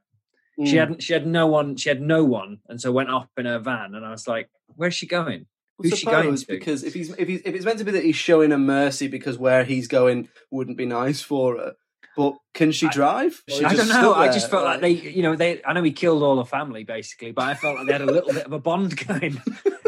She 0.66 0.74
Mm. 0.76 0.80
hadn't. 0.80 1.04
She 1.04 1.14
had 1.14 1.26
no 1.26 1.48
one. 1.48 1.78
She 1.78 1.90
had 1.90 2.02
no 2.02 2.24
one, 2.24 2.60
and 2.68 2.80
so 2.80 2.92
went 2.92 3.10
off 3.10 3.30
in 3.38 3.46
her 3.46 3.58
van. 3.58 3.96
And 3.96 4.06
I 4.06 4.12
was 4.12 4.28
like, 4.28 4.50
"Where's 4.76 4.94
she 4.94 5.08
going? 5.08 5.42
I 5.42 5.84
Who's 5.84 5.98
she 5.98 6.06
going 6.06 6.36
to?" 6.36 6.46
Because 6.46 6.84
if 6.84 6.94
he's 6.94 7.10
if 7.18 7.28
he's 7.28 7.42
if 7.46 7.56
it's 7.56 7.66
meant 7.66 7.80
to 7.80 7.86
be 7.86 7.92
that 7.92 8.04
he's 8.04 8.18
showing 8.18 8.52
her 8.52 8.58
mercy 8.60 9.08
because 9.08 9.38
where 9.38 9.64
he's 9.64 9.88
going 9.88 10.28
wouldn't 10.52 10.78
be 10.78 10.86
nice 10.86 11.22
for 11.22 11.58
her, 11.58 11.74
but 12.18 12.36
can 12.54 12.72
she 12.74 12.90
drive? 12.90 13.42
She 13.48 13.64
I 13.64 13.74
don't 13.74 13.88
know. 13.88 14.14
I 14.14 14.28
just 14.28 14.52
felt 14.52 14.66
like 14.66 14.82
they, 14.82 14.92
you 14.92 15.24
know, 15.24 15.36
they. 15.36 15.64
I 15.64 15.74
know 15.74 15.82
he 15.82 15.94
killed 15.94 16.22
all 16.22 16.38
her 16.38 16.46
family 16.46 16.84
basically, 16.84 17.32
but 17.32 17.46
I 17.46 17.54
felt 17.56 17.78
like 17.78 17.88
they 17.88 17.94
had 17.94 18.02
a 18.02 18.06
little 18.06 18.34
bit 18.34 18.46
of 18.46 18.52
a 18.52 18.60
bond 18.60 18.98
going. 19.08 19.42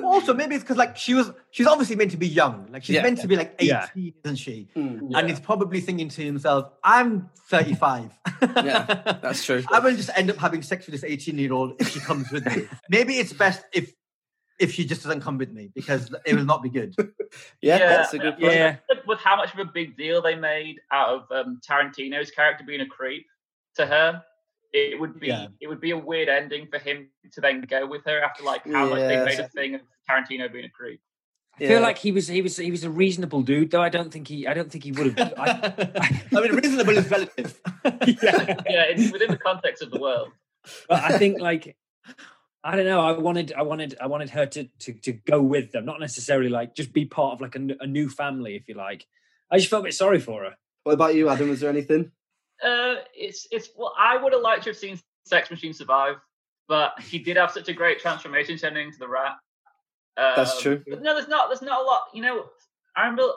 Also 0.03 0.33
maybe 0.33 0.55
it's 0.55 0.63
because 0.63 0.77
like 0.77 0.95
she 0.97 1.13
was 1.13 1.31
she's 1.51 1.67
obviously 1.67 1.95
meant 1.95 2.11
to 2.11 2.17
be 2.17 2.27
young, 2.27 2.67
like 2.71 2.83
she's 2.83 2.95
Yeah. 2.95 3.03
meant 3.03 3.19
to 3.21 3.27
be 3.27 3.35
like 3.35 3.55
eighteen, 3.59 3.69
Yeah. 3.95 4.11
isn't 4.25 4.35
she? 4.37 4.67
Mm, 4.75 5.11
And 5.15 5.29
he's 5.29 5.39
probably 5.39 5.79
thinking 5.81 6.09
to 6.09 6.23
himself, 6.23 6.71
"I'm 6.83 7.29
35. 7.49 8.11
yeah, 8.41 9.17
that's 9.21 9.43
true. 9.45 9.63
I 9.71 9.79
will 9.79 9.95
just 9.95 10.09
end 10.15 10.29
up 10.29 10.37
having 10.37 10.61
sex 10.61 10.85
with 10.85 10.93
this 10.93 11.03
18 11.03 11.37
year 11.37 11.53
old 11.53 11.75
if 11.79 11.89
she 11.89 11.99
comes 11.99 12.31
with 12.31 12.45
me. 12.45 12.67
Maybe 12.89 13.17
it's 13.19 13.33
best 13.33 13.63
if 13.73 13.93
if 14.59 14.71
she 14.71 14.85
just 14.85 15.03
doesn't 15.03 15.21
come 15.21 15.37
with 15.39 15.51
me 15.51 15.71
because 15.73 16.13
it 16.25 16.35
will 16.35 16.45
not 16.45 16.61
be 16.63 16.69
good. 16.69 16.95
Yeah, 17.61 17.79
that's 17.79 18.13
a 18.13 18.19
good 18.19 18.37
point. 18.37 18.53
Yeah, 18.53 18.75
With 19.07 19.17
how 19.19 19.35
much 19.35 19.53
of 19.53 19.59
a 19.59 19.65
big 19.65 19.97
deal 19.97 20.21
they 20.21 20.35
made 20.35 20.75
out 20.91 21.09
of 21.09 21.31
um, 21.31 21.59
Tarantino's 21.67 22.29
character 22.29 22.63
being 22.63 22.81
a 22.81 22.85
creep 22.85 23.25
to 23.77 23.87
her, 23.87 24.21
it 24.71 24.99
would 24.99 25.19
be 25.19 25.27
Yeah. 25.29 25.47
it 25.59 25.67
would 25.67 25.81
be 25.81 25.91
a 25.91 25.97
weird 25.97 26.29
ending 26.29 26.67
for 26.67 26.77
him 26.77 27.09
to 27.31 27.41
then 27.41 27.61
go 27.61 27.87
with 27.87 28.03
her 28.05 28.21
after 28.21 28.43
like 28.43 28.63
how 28.71 28.87
much 28.89 28.99
they 28.99 29.23
made 29.25 29.39
a 29.39 29.47
thing 29.49 29.73
of 29.75 29.81
Tarantino 30.09 30.51
being 30.51 30.65
a 30.65 30.69
creep. 30.69 31.01
I 31.55 31.67
feel 31.67 31.81
like 31.81 31.99
he 31.99 32.11
was. 32.11 32.27
He 32.27 32.41
was. 32.41 32.57
He 32.57 32.71
was 32.71 32.83
a 32.83 32.89
reasonable 32.89 33.43
dude, 33.43 33.69
though. 33.69 33.81
I 33.81 33.89
don't 33.89 34.11
think 34.11 34.27
he. 34.27 34.47
I 34.47 34.55
don't 34.55 34.71
think 34.71 34.83
he 34.83 34.91
would 34.91 35.17
have. 35.19 35.33
I, 35.37 36.23
I 36.35 36.41
mean, 36.41 36.55
reasonable 36.55 36.97
is 36.97 37.09
relative. 37.11 37.61
yeah. 37.85 38.55
Yeah, 38.67 38.85
it's 38.89 39.11
within 39.11 39.29
the 39.29 39.37
context 39.37 39.83
of 39.83 39.91
the 39.91 39.99
world. 39.99 40.29
but 40.89 41.03
I 41.03 41.17
think 41.19 41.39
like 41.39 41.77
I 42.63 42.75
don't 42.75 42.85
know. 42.85 43.01
I 43.01 43.11
wanted, 43.17 43.53
I 43.53 43.61
wanted, 43.63 43.95
I 43.99 44.07
wanted 44.07 44.29
her 44.31 44.45
to 44.47 44.63
to 44.79 44.93
to 44.93 45.11
go 45.13 45.41
with 45.41 45.71
them, 45.71 45.85
not 45.85 45.99
necessarily 45.99 46.49
like 46.49 46.75
just 46.75 46.93
be 46.93 47.05
part 47.05 47.33
of 47.33 47.41
like 47.41 47.55
a, 47.55 47.59
n- 47.59 47.77
a 47.81 47.87
new 47.87 48.09
family, 48.09 48.55
if 48.55 48.67
you 48.67 48.75
like. 48.75 49.05
I 49.51 49.57
just 49.57 49.69
felt 49.69 49.83
a 49.83 49.85
bit 49.85 49.93
sorry 49.93 50.19
for 50.19 50.43
her. 50.45 50.55
What 50.83 50.93
about 50.93 51.13
you, 51.13 51.29
Adam? 51.29 51.49
Was 51.49 51.59
there 51.59 51.69
anything? 51.69 52.11
Uh, 52.63 52.95
it's 53.13 53.47
it's 53.51 53.69
well, 53.75 53.93
I 53.99 54.17
would 54.17 54.33
have 54.33 54.41
liked 54.41 54.63
to 54.63 54.69
have 54.69 54.77
seen 54.77 54.99
Sex 55.25 55.51
Machine 55.51 55.73
survive, 55.73 56.15
but 56.67 56.93
he 57.01 57.19
did 57.19 57.37
have 57.37 57.51
such 57.51 57.67
a 57.67 57.73
great 57.73 57.99
transformation 57.99 58.57
turning 58.57 58.87
into 58.87 58.97
the 58.97 59.07
rat. 59.07 59.33
Um, 60.17 60.33
That's 60.35 60.61
true. 60.61 60.83
but 60.87 61.01
No, 61.01 61.15
there's 61.15 61.27
not. 61.27 61.49
There's 61.49 61.61
not 61.61 61.81
a 61.81 61.83
lot. 61.83 62.03
You 62.13 62.21
know, 62.21 62.45
I 62.95 63.01
remember. 63.01 63.33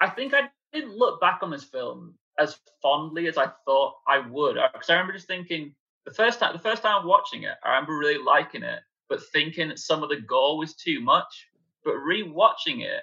I 0.00 0.08
think 0.08 0.32
I 0.34 0.48
didn't 0.72 0.96
look 0.96 1.20
back 1.20 1.40
on 1.42 1.50
this 1.50 1.64
film 1.64 2.14
as 2.38 2.58
fondly 2.80 3.26
as 3.26 3.36
I 3.36 3.48
thought 3.64 3.94
I 4.06 4.20
would, 4.20 4.56
because 4.72 4.90
I 4.90 4.94
remember 4.94 5.14
just 5.14 5.26
thinking 5.26 5.74
the 6.04 6.14
first 6.14 6.38
time, 6.38 6.52
the 6.52 6.58
first 6.58 6.82
time 6.82 7.06
watching 7.06 7.42
it, 7.42 7.54
I 7.64 7.70
remember 7.74 7.96
really 7.96 8.22
liking 8.22 8.62
it, 8.62 8.80
but 9.08 9.20
thinking 9.32 9.76
some 9.76 10.02
of 10.02 10.08
the 10.08 10.20
gore 10.20 10.58
was 10.58 10.74
too 10.74 11.00
much. 11.00 11.48
But 11.84 11.94
rewatching 11.94 12.82
it, 12.82 13.02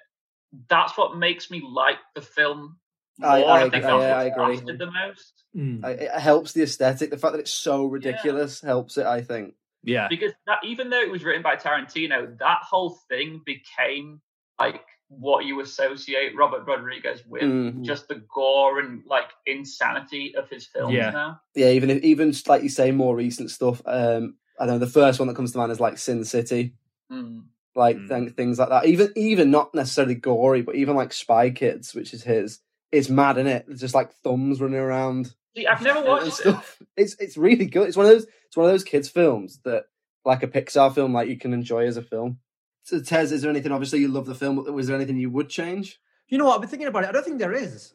that's 0.69 0.97
what 0.97 1.17
makes 1.17 1.51
me 1.51 1.61
like 1.65 1.97
the 2.13 2.21
film 2.21 2.77
I, 3.21 3.39
more. 3.39 3.49
I, 3.49 3.51
I, 3.51 3.59
agree. 3.59 3.69
think 3.71 3.83
that's 3.83 3.93
I, 3.93 4.09
I 4.09 4.23
agree. 4.23 4.77
the 4.77 4.91
most. 4.91 5.43
I, 5.83 5.89
it 5.91 6.11
helps 6.11 6.53
the 6.53 6.63
aesthetic. 6.63 7.09
The 7.09 7.17
fact 7.17 7.33
that 7.33 7.39
it's 7.39 7.53
so 7.53 7.85
ridiculous 7.85 8.61
helps 8.61 8.97
it. 8.97 9.05
I 9.05 9.21
think. 9.21 9.55
Yeah. 9.85 10.07
Because 10.09 10.33
that, 10.47 10.59
even 10.63 10.89
though 10.89 10.99
it 11.01 11.11
was 11.11 11.23
written 11.23 11.41
by 11.43 11.55
Tarantino, 11.55 12.37
that 12.39 12.59
whole 12.61 12.97
thing 13.09 13.41
became 13.45 14.21
like 14.59 14.81
what 15.09 15.45
you 15.45 15.59
associate 15.61 16.35
Robert 16.35 16.65
Rodriguez 16.65 17.21
with, 17.27 17.43
Mhm. 17.43 17.83
just 17.83 18.07
the 18.07 18.23
gore 18.33 18.79
and 18.79 19.03
like 19.05 19.29
insanity 19.45 20.35
of 20.35 20.49
his 20.49 20.65
films 20.65 20.93
Yeah. 20.95 21.11
now. 21.11 21.41
Yeah, 21.55 21.69
even 21.69 21.89
if, 21.89 22.03
even 22.03 22.33
like 22.47 22.63
you 22.63 22.69
say, 22.69 22.91
more 22.91 23.15
recent 23.15 23.51
stuff. 23.51 23.81
Um, 23.85 24.37
I 24.59 24.65
know 24.65 24.77
the 24.79 24.87
first 24.87 25.19
one 25.19 25.27
that 25.27 25.35
comes 25.35 25.51
to 25.51 25.57
mind 25.57 25.71
is 25.71 25.79
like 25.79 25.97
Sin 25.97 26.23
City, 26.23 26.73
Mm. 27.11 27.43
like 27.75 27.97
th- 28.07 28.33
things 28.33 28.57
like 28.57 28.69
that. 28.69 28.85
Even 28.87 29.11
even 29.15 29.51
not 29.51 29.75
necessarily 29.75 30.15
gory, 30.15 30.61
but 30.63 30.75
even 30.75 30.95
like 30.95 31.13
Spy 31.13 31.49
Kids, 31.51 31.93
which 31.93 32.13
is 32.13 32.23
his, 32.23 32.59
is 32.91 33.09
mad 33.09 33.37
in 33.37 33.45
it. 33.47 33.65
It's 33.69 33.81
just 33.81 33.93
like 33.93 34.11
thumbs 34.23 34.59
running 34.61 34.79
around. 34.79 35.35
See, 35.55 35.67
I've 35.67 35.81
never 35.81 35.99
and 35.99 36.07
watched 36.07 36.41
it. 36.45 36.55
It's 36.97 37.15
it's 37.19 37.37
really 37.37 37.65
good. 37.65 37.87
It's 37.87 37.97
one 37.97 38.05
of 38.05 38.11
those 38.11 38.25
it's 38.47 38.57
one 38.57 38.65
of 38.65 38.71
those 38.71 38.83
kids 38.83 39.09
films 39.09 39.59
that 39.63 39.85
like 40.23 40.43
a 40.43 40.47
Pixar 40.47 40.93
film, 40.93 41.13
like 41.13 41.29
you 41.29 41.37
can 41.37 41.53
enjoy 41.53 41.85
as 41.85 41.97
a 41.97 42.01
film. 42.01 42.39
So 42.83 42.99
Tez, 42.99 43.31
is 43.31 43.41
there 43.41 43.51
anything? 43.51 43.71
Obviously, 43.71 43.99
you 43.99 44.07
love 44.07 44.25
the 44.25 44.35
film. 44.35 44.57
but 44.57 44.73
Was 44.73 44.87
there 44.87 44.95
anything 44.95 45.17
you 45.17 45.29
would 45.29 45.49
change? 45.49 45.99
You 46.27 46.37
know 46.37 46.45
what? 46.45 46.55
I've 46.55 46.61
been 46.61 46.69
thinking 46.69 46.87
about 46.87 47.03
it. 47.03 47.09
I 47.09 47.11
don't 47.11 47.23
think 47.23 47.39
there 47.39 47.53
is. 47.53 47.93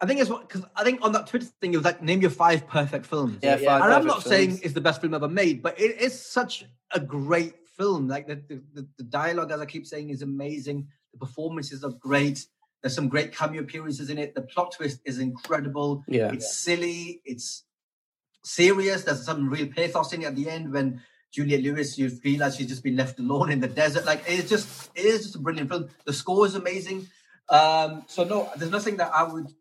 I 0.00 0.06
think 0.06 0.20
it's 0.20 0.28
what 0.28 0.48
because 0.48 0.64
I 0.74 0.82
think 0.82 1.00
on 1.02 1.12
that 1.12 1.28
Twitter 1.28 1.46
thing 1.60 1.74
it 1.74 1.76
was 1.76 1.84
like 1.84 2.02
name 2.02 2.20
your 2.20 2.30
five 2.30 2.66
perfect 2.66 3.06
films. 3.06 3.38
Yeah, 3.42 3.56
five 3.56 3.82
and 3.82 3.92
I'm 3.92 4.02
perfect 4.02 4.06
not 4.06 4.22
saying 4.24 4.60
it's 4.62 4.74
the 4.74 4.80
best 4.80 5.00
film 5.00 5.14
ever 5.14 5.28
made, 5.28 5.62
but 5.62 5.80
it 5.80 6.00
is 6.00 6.20
such 6.20 6.64
a 6.90 6.98
great 6.98 7.54
film. 7.76 8.08
Like 8.08 8.26
the 8.26 8.36
the, 8.48 8.62
the, 8.74 8.88
the 8.98 9.04
dialogue, 9.04 9.52
as 9.52 9.60
I 9.60 9.66
keep 9.66 9.86
saying, 9.86 10.10
is 10.10 10.22
amazing. 10.22 10.88
The 11.12 11.18
performances 11.18 11.84
are 11.84 11.92
great. 11.92 12.46
There's 12.82 12.94
some 12.94 13.08
great 13.08 13.34
cameo 13.34 13.62
appearances 13.62 14.10
in 14.10 14.18
it. 14.18 14.34
The 14.34 14.42
plot 14.42 14.72
twist 14.72 15.00
is 15.04 15.18
incredible. 15.18 16.04
Yeah. 16.08 16.32
it's 16.32 16.56
silly. 16.56 17.22
It's 17.24 17.64
serious. 18.44 19.04
There's 19.04 19.24
some 19.24 19.48
real 19.48 19.68
pathos 19.68 20.12
in 20.12 20.22
it 20.22 20.26
at 20.26 20.36
the 20.36 20.50
end 20.50 20.72
when 20.72 21.00
Juliette 21.30 21.62
Lewis, 21.62 21.96
you 21.96 22.10
realize 22.24 22.56
she's 22.56 22.68
just 22.68 22.82
been 22.82 22.96
left 22.96 23.18
alone 23.18 23.50
in 23.50 23.60
the 23.60 23.68
desert. 23.68 24.04
Like 24.04 24.22
it's 24.26 24.50
just, 24.50 24.90
it 24.94 25.04
is 25.04 25.22
just 25.22 25.36
a 25.36 25.38
brilliant 25.38 25.70
film. 25.70 25.88
The 26.04 26.12
score 26.12 26.44
is 26.44 26.54
amazing. 26.54 27.08
Um, 27.48 28.04
so 28.08 28.24
no, 28.24 28.50
there's 28.56 28.70
nothing 28.70 28.96
that 28.96 29.12
I 29.14 29.22
would 29.22 29.52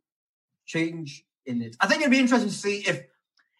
change 0.65 1.25
in 1.45 1.61
it. 1.61 1.75
I 1.79 1.87
think 1.87 2.01
it'd 2.01 2.11
be 2.11 2.19
interesting 2.19 2.49
to 2.49 2.55
see 2.55 2.79
if 2.87 3.03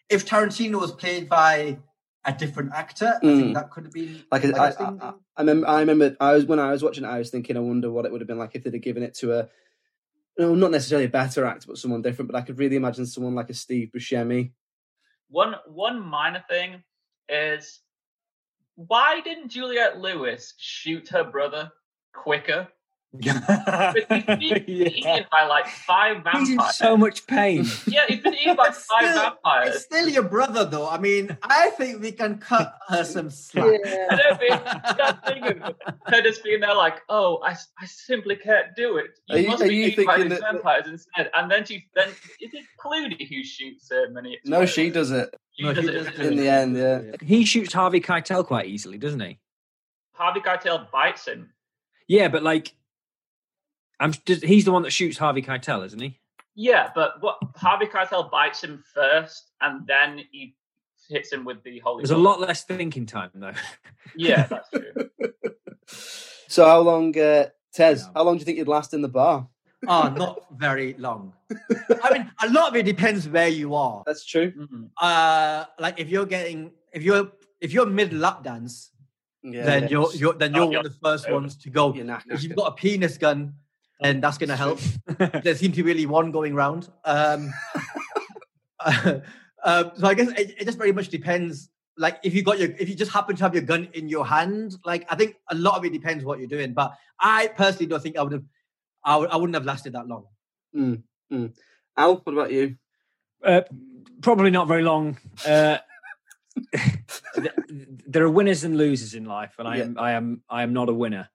if 0.08 0.26
Tarantino 0.26 0.78
was 0.78 0.92
played 0.92 1.28
by 1.28 1.78
a 2.24 2.32
different 2.32 2.72
actor. 2.72 3.18
I 3.22 3.26
Mm. 3.26 3.40
think 3.40 3.54
that 3.54 3.70
could 3.70 3.84
have 3.84 3.92
been 3.92 4.24
Like, 4.30 4.44
like 4.44 4.54
I, 4.54 4.64
I 4.64 4.66
I, 4.68 4.70
thinking- 4.72 5.00
I, 5.02 5.12
I 5.36 5.40
remember, 5.42 5.68
I 5.68 5.80
remember, 5.80 6.16
I 6.20 6.32
was 6.34 6.44
when 6.46 6.58
I 6.58 6.70
was 6.70 6.82
watching 6.82 7.04
it, 7.04 7.08
I 7.08 7.18
was 7.18 7.30
thinking, 7.30 7.56
I 7.56 7.60
wonder 7.60 7.90
what 7.90 8.04
it 8.06 8.12
would 8.12 8.20
have 8.20 8.28
been 8.28 8.38
like 8.38 8.54
if 8.54 8.62
they'd 8.64 8.72
have 8.74 8.82
given 8.82 9.02
it 9.02 9.14
to 9.14 9.38
a, 9.38 9.48
no, 10.38 10.54
not 10.54 10.70
necessarily 10.70 11.06
a 11.06 11.10
better 11.10 11.44
actor, 11.44 11.66
but 11.68 11.78
someone 11.78 12.00
different. 12.02 12.30
But 12.30 12.38
I 12.38 12.42
could 12.42 12.58
really 12.58 12.76
imagine 12.76 13.06
someone 13.06 13.34
like 13.34 13.50
a 13.50 13.54
Steve 13.54 13.90
Buscemi. 13.94 14.52
One 15.28 15.56
one 15.66 16.00
minor 16.00 16.42
thing 16.48 16.82
is 17.28 17.80
why 18.76 19.20
didn't 19.20 19.48
Juliette 19.50 19.98
Lewis 19.98 20.54
shoot 20.58 21.08
her 21.08 21.24
brother 21.24 21.70
quicker? 22.14 22.68
Because 23.14 23.94
he's 24.08 24.24
been 24.24 24.62
eaten 24.68 25.24
by 25.30 25.44
like 25.46 25.66
five 25.68 26.22
He's 26.32 26.48
in 26.50 26.56
vampires. 26.56 26.76
so 26.76 26.96
much 26.96 27.26
pain. 27.26 27.66
Yeah, 27.86 28.00
he's 28.08 28.20
been 28.20 28.34
eaten 28.34 28.56
by 28.56 28.70
five 28.70 29.10
Still- 29.10 29.22
vampires. 29.22 29.74
It's 29.76 29.84
still 29.84 30.08
your 30.08 30.22
brother, 30.22 30.64
though. 30.64 30.88
I 30.88 30.98
mean, 30.98 31.36
I 31.42 31.70
think 31.70 32.00
we 32.00 32.12
can 32.12 32.38
cut 32.38 32.74
her 32.88 33.04
some 33.04 33.28
slack. 33.28 33.80
Yeah. 33.84 34.06
I 34.10 34.16
don't 34.16 34.38
think 34.38 34.64
that 34.64 35.24
thing 35.26 35.44
of 35.62 35.74
her 36.06 36.22
just 36.22 36.42
being 36.42 36.60
there 36.60 36.74
like, 36.74 37.00
oh, 37.10 37.40
I, 37.44 37.50
I 37.78 37.84
simply 37.86 38.36
can't 38.36 38.74
do 38.76 38.96
it. 38.96 39.10
You 39.28 39.36
Are 39.36 39.38
you- 39.40 39.48
must 39.48 39.62
are 39.62 39.68
be 39.68 39.74
you 39.76 39.86
eaten 39.88 40.04
by 40.06 40.14
thinking 40.14 40.30
these 40.30 40.40
that- 40.40 40.52
vampires 40.52 40.86
instead. 40.88 41.30
And 41.34 41.50
then 41.50 41.64
she 41.66 41.84
then 41.94 42.08
is 42.08 42.50
it 42.54 42.64
Clooney 42.82 43.28
who 43.28 43.44
shoots 43.44 43.88
her 43.90 44.08
many? 44.10 44.38
No, 44.46 44.64
she 44.64 44.88
does 44.90 45.10
it 45.10 45.34
She 45.52 45.64
does 45.64 45.84
it 45.86 46.14
in 46.18 46.36
the 46.36 46.48
end. 46.48 46.76
Yeah, 46.78 47.02
He 47.22 47.44
shoots 47.44 47.74
Harvey 47.74 48.00
Keitel 48.00 48.46
quite 48.46 48.66
easily, 48.68 48.96
doesn't 48.96 49.20
he? 49.20 49.38
Harvey 50.14 50.40
Keitel 50.40 50.90
bites 50.90 51.26
him. 51.28 51.50
Yeah, 52.08 52.28
but 52.28 52.42
like, 52.42 52.72
I'm 54.02 54.12
he's 54.26 54.64
the 54.64 54.72
one 54.72 54.82
that 54.82 54.90
shoots 54.90 55.16
Harvey 55.16 55.42
Keitel, 55.42 55.84
isn't 55.86 56.00
he? 56.00 56.18
Yeah, 56.54 56.90
but 56.94 57.22
what 57.22 57.38
Harvey 57.56 57.86
Keitel 57.86 58.30
bites 58.30 58.62
him 58.62 58.82
first, 58.92 59.52
and 59.60 59.86
then 59.86 60.20
he 60.32 60.54
hits 61.08 61.32
him 61.32 61.44
with 61.44 61.62
the 61.62 61.78
holy. 61.78 62.02
There's 62.02 62.10
a 62.10 62.16
lot 62.18 62.40
less 62.40 62.64
thinking 62.64 63.06
time 63.06 63.30
though. 63.34 63.52
Yeah, 64.16 64.44
that's 64.46 64.68
true. 64.70 65.08
So 66.48 66.66
how 66.66 66.80
long, 66.80 67.18
uh, 67.18 67.46
Tez? 67.72 68.06
How 68.14 68.24
long 68.24 68.36
do 68.36 68.40
you 68.40 68.44
think 68.44 68.58
you'd 68.58 68.68
last 68.68 68.92
in 68.92 69.00
the 69.00 69.08
bar? 69.08 69.48
Oh, 69.88 70.12
not 70.14 70.44
very 70.54 70.94
long. 70.98 71.32
I 71.50 72.12
mean, 72.12 72.30
a 72.42 72.50
lot 72.50 72.68
of 72.68 72.76
it 72.76 72.82
depends 72.84 73.26
where 73.26 73.48
you 73.48 73.74
are. 73.74 74.02
That's 74.04 74.26
true. 74.26 74.52
Mm-hmm. 74.52 74.84
Uh, 75.00 75.64
like 75.78 75.98
if 75.98 76.10
you're 76.10 76.26
getting, 76.26 76.72
if 76.92 77.02
you're, 77.02 77.32
if 77.62 77.72
you're 77.72 77.86
mid 77.86 78.12
lap 78.12 78.44
dance, 78.44 78.90
Yeah, 79.42 79.64
then 79.64 79.84
yeah. 79.84 79.88
you're, 79.88 80.14
you're, 80.14 80.34
then 80.34 80.54
Oh, 80.54 80.58
you're 80.58 80.72
you're 80.72 80.78
one 80.80 80.86
of 80.86 80.92
the 80.92 80.98
first 81.02 81.30
ones 81.30 81.56
to 81.56 81.70
go. 81.70 81.94
You're. 81.94 82.20
If 82.28 82.42
you've 82.42 82.54
got 82.54 82.68
a 82.72 82.74
penis 82.74 83.16
gun, 83.16 83.54
then 84.02 84.20
that's 84.20 84.38
going 84.38 84.48
to 84.48 84.56
help. 84.56 84.80
there 85.42 85.54
seems 85.54 85.76
to 85.76 85.82
be 85.82 85.82
really 85.82 86.06
one 86.06 86.30
going 86.30 86.54
round. 86.54 86.88
Um, 87.04 87.52
uh, 88.80 89.20
so 89.94 90.06
I 90.06 90.14
guess 90.14 90.28
it, 90.28 90.54
it 90.58 90.64
just 90.64 90.78
very 90.78 90.92
much 90.92 91.08
depends. 91.08 91.68
Like 91.96 92.18
if 92.22 92.34
you 92.34 92.42
got 92.42 92.58
your, 92.58 92.70
if 92.78 92.88
you 92.88 92.94
just 92.94 93.12
happen 93.12 93.36
to 93.36 93.42
have 93.42 93.54
your 93.54 93.62
gun 93.62 93.88
in 93.92 94.08
your 94.08 94.26
hand, 94.26 94.76
like 94.84 95.06
I 95.10 95.16
think 95.16 95.36
a 95.50 95.54
lot 95.54 95.76
of 95.76 95.84
it 95.84 95.92
depends 95.92 96.24
what 96.24 96.38
you're 96.38 96.48
doing. 96.48 96.72
But 96.72 96.94
I 97.20 97.48
personally 97.48 97.86
don't 97.86 98.02
think 98.02 98.16
I 98.16 98.22
would 98.22 98.32
have, 98.32 98.44
I, 99.04 99.16
would, 99.16 99.30
I 99.30 99.36
wouldn't 99.36 99.54
have 99.54 99.66
lasted 99.66 99.92
that 99.92 100.08
long. 100.08 100.26
Mm, 100.74 101.02
mm. 101.32 101.52
Al, 101.96 102.16
what 102.16 102.32
about 102.32 102.52
you? 102.52 102.76
Uh, 103.44 103.62
probably 104.22 104.50
not 104.50 104.68
very 104.68 104.82
long. 104.82 105.18
Uh, 105.46 105.78
there 108.06 108.24
are 108.24 108.30
winners 108.30 108.64
and 108.64 108.76
losers 108.76 109.14
in 109.14 109.24
life, 109.24 109.54
and 109.58 109.68
I 109.68 109.78
am, 109.78 109.98
I 109.98 110.12
am, 110.12 110.42
I 110.48 110.62
am 110.62 110.72
not 110.72 110.88
a 110.88 110.94
winner. 110.94 111.28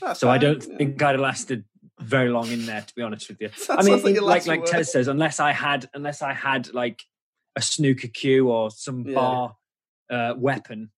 That's 0.00 0.20
so 0.20 0.28
I 0.28 0.38
don't 0.38 0.62
think 0.62 1.00
I'd 1.00 1.12
have 1.12 1.20
lasted 1.20 1.64
very 2.00 2.28
long 2.28 2.48
in 2.50 2.66
there, 2.66 2.82
to 2.82 2.94
be 2.94 3.02
honest 3.02 3.28
with 3.28 3.40
you. 3.40 3.48
That 3.68 3.80
I 3.80 3.82
mean, 3.82 4.02
like 4.02 4.14
like 4.14 4.22
last 4.22 4.46
like 4.46 4.60
word. 4.60 4.68
Tez 4.68 4.92
says, 4.92 5.08
unless 5.08 5.40
I 5.40 5.52
had, 5.52 5.88
unless 5.94 6.22
I 6.22 6.32
had 6.32 6.72
like 6.74 7.02
a 7.56 7.62
snooker 7.62 8.08
cue 8.08 8.50
or 8.50 8.70
some 8.70 9.06
Yeah. 9.06 9.14
bar 9.14 9.56
uh, 10.10 10.34
weapon, 10.36 10.90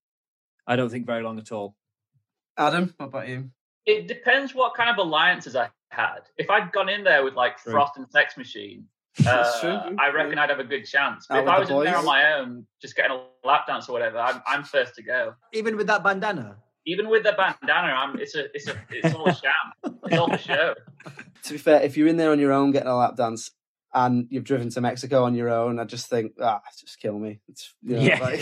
I 0.66 0.76
don't 0.76 0.90
think 0.90 1.06
very 1.06 1.22
long 1.22 1.38
at 1.38 1.52
all. 1.52 1.76
Adam, 2.56 2.92
what 2.96 3.06
about 3.06 3.28
you? 3.28 3.50
It 3.86 4.08
depends 4.08 4.54
what 4.54 4.74
kind 4.74 4.90
of 4.90 4.98
alliances 4.98 5.54
I 5.56 5.70
had. 5.90 6.20
If 6.36 6.50
I'd 6.50 6.72
gone 6.72 6.88
in 6.88 7.04
there 7.04 7.24
with 7.24 7.34
like 7.34 7.58
True. 7.58 7.72
Frost 7.72 7.96
and 7.96 8.06
Sex 8.10 8.36
Machine, 8.36 8.84
uh, 9.26 9.60
true, 9.60 9.70
I 9.98 10.08
yeah. 10.08 10.12
reckon 10.12 10.38
I'd 10.38 10.50
have 10.50 10.58
a 10.58 10.64
good 10.64 10.84
chance. 10.84 11.26
But 11.28 11.38
Out 11.38 11.40
if 11.40 11.44
with 11.44 11.52
I 11.52 11.56
the 11.56 11.74
was 11.76 11.86
in 11.86 11.90
there 11.92 11.98
on 11.98 12.04
my 12.04 12.32
own, 12.34 12.66
just 12.82 12.96
getting 12.96 13.12
a 13.16 13.46
lap 13.46 13.66
dance 13.66 13.88
or 13.88 13.92
whatever, 13.92 14.18
I'm, 14.18 14.42
I'm 14.46 14.64
first 14.64 14.94
to 14.96 15.02
go. 15.02 15.34
Even 15.54 15.76
with 15.76 15.86
that 15.86 16.02
bandana. 16.04 16.56
Even 16.88 17.08
with 17.10 17.22
the 17.22 17.32
bandana, 17.36 17.92
I'm, 17.92 18.18
it's 18.18 18.34
a, 18.34 18.46
it's 18.54 18.66
a, 18.66 18.74
it's 18.90 19.14
all 19.14 19.28
a 19.28 19.34
sham. 19.34 19.92
It's 20.06 20.16
all 20.18 20.32
a 20.32 20.38
show. 20.38 20.74
To 21.44 21.52
be 21.52 21.58
fair, 21.58 21.80
if 21.82 21.96
you're 21.96 22.08
in 22.08 22.16
there 22.16 22.32
on 22.32 22.40
your 22.40 22.52
own 22.52 22.72
getting 22.72 22.88
a 22.88 22.96
lap 22.96 23.16
dance 23.16 23.52
and 23.94 24.26
you've 24.28 24.42
driven 24.44 24.68
to 24.70 24.80
Mexico 24.80 25.22
on 25.24 25.34
your 25.34 25.48
own, 25.48 25.78
I 25.78 25.84
just 25.84 26.08
think, 26.10 26.32
ah, 26.42 26.60
just 26.78 26.98
kill 27.00 27.16
me. 27.18 27.40
It's, 27.48 27.74
you 27.82 27.94
know, 27.96 28.02
Yeah. 28.02 28.18
like- 28.20 28.40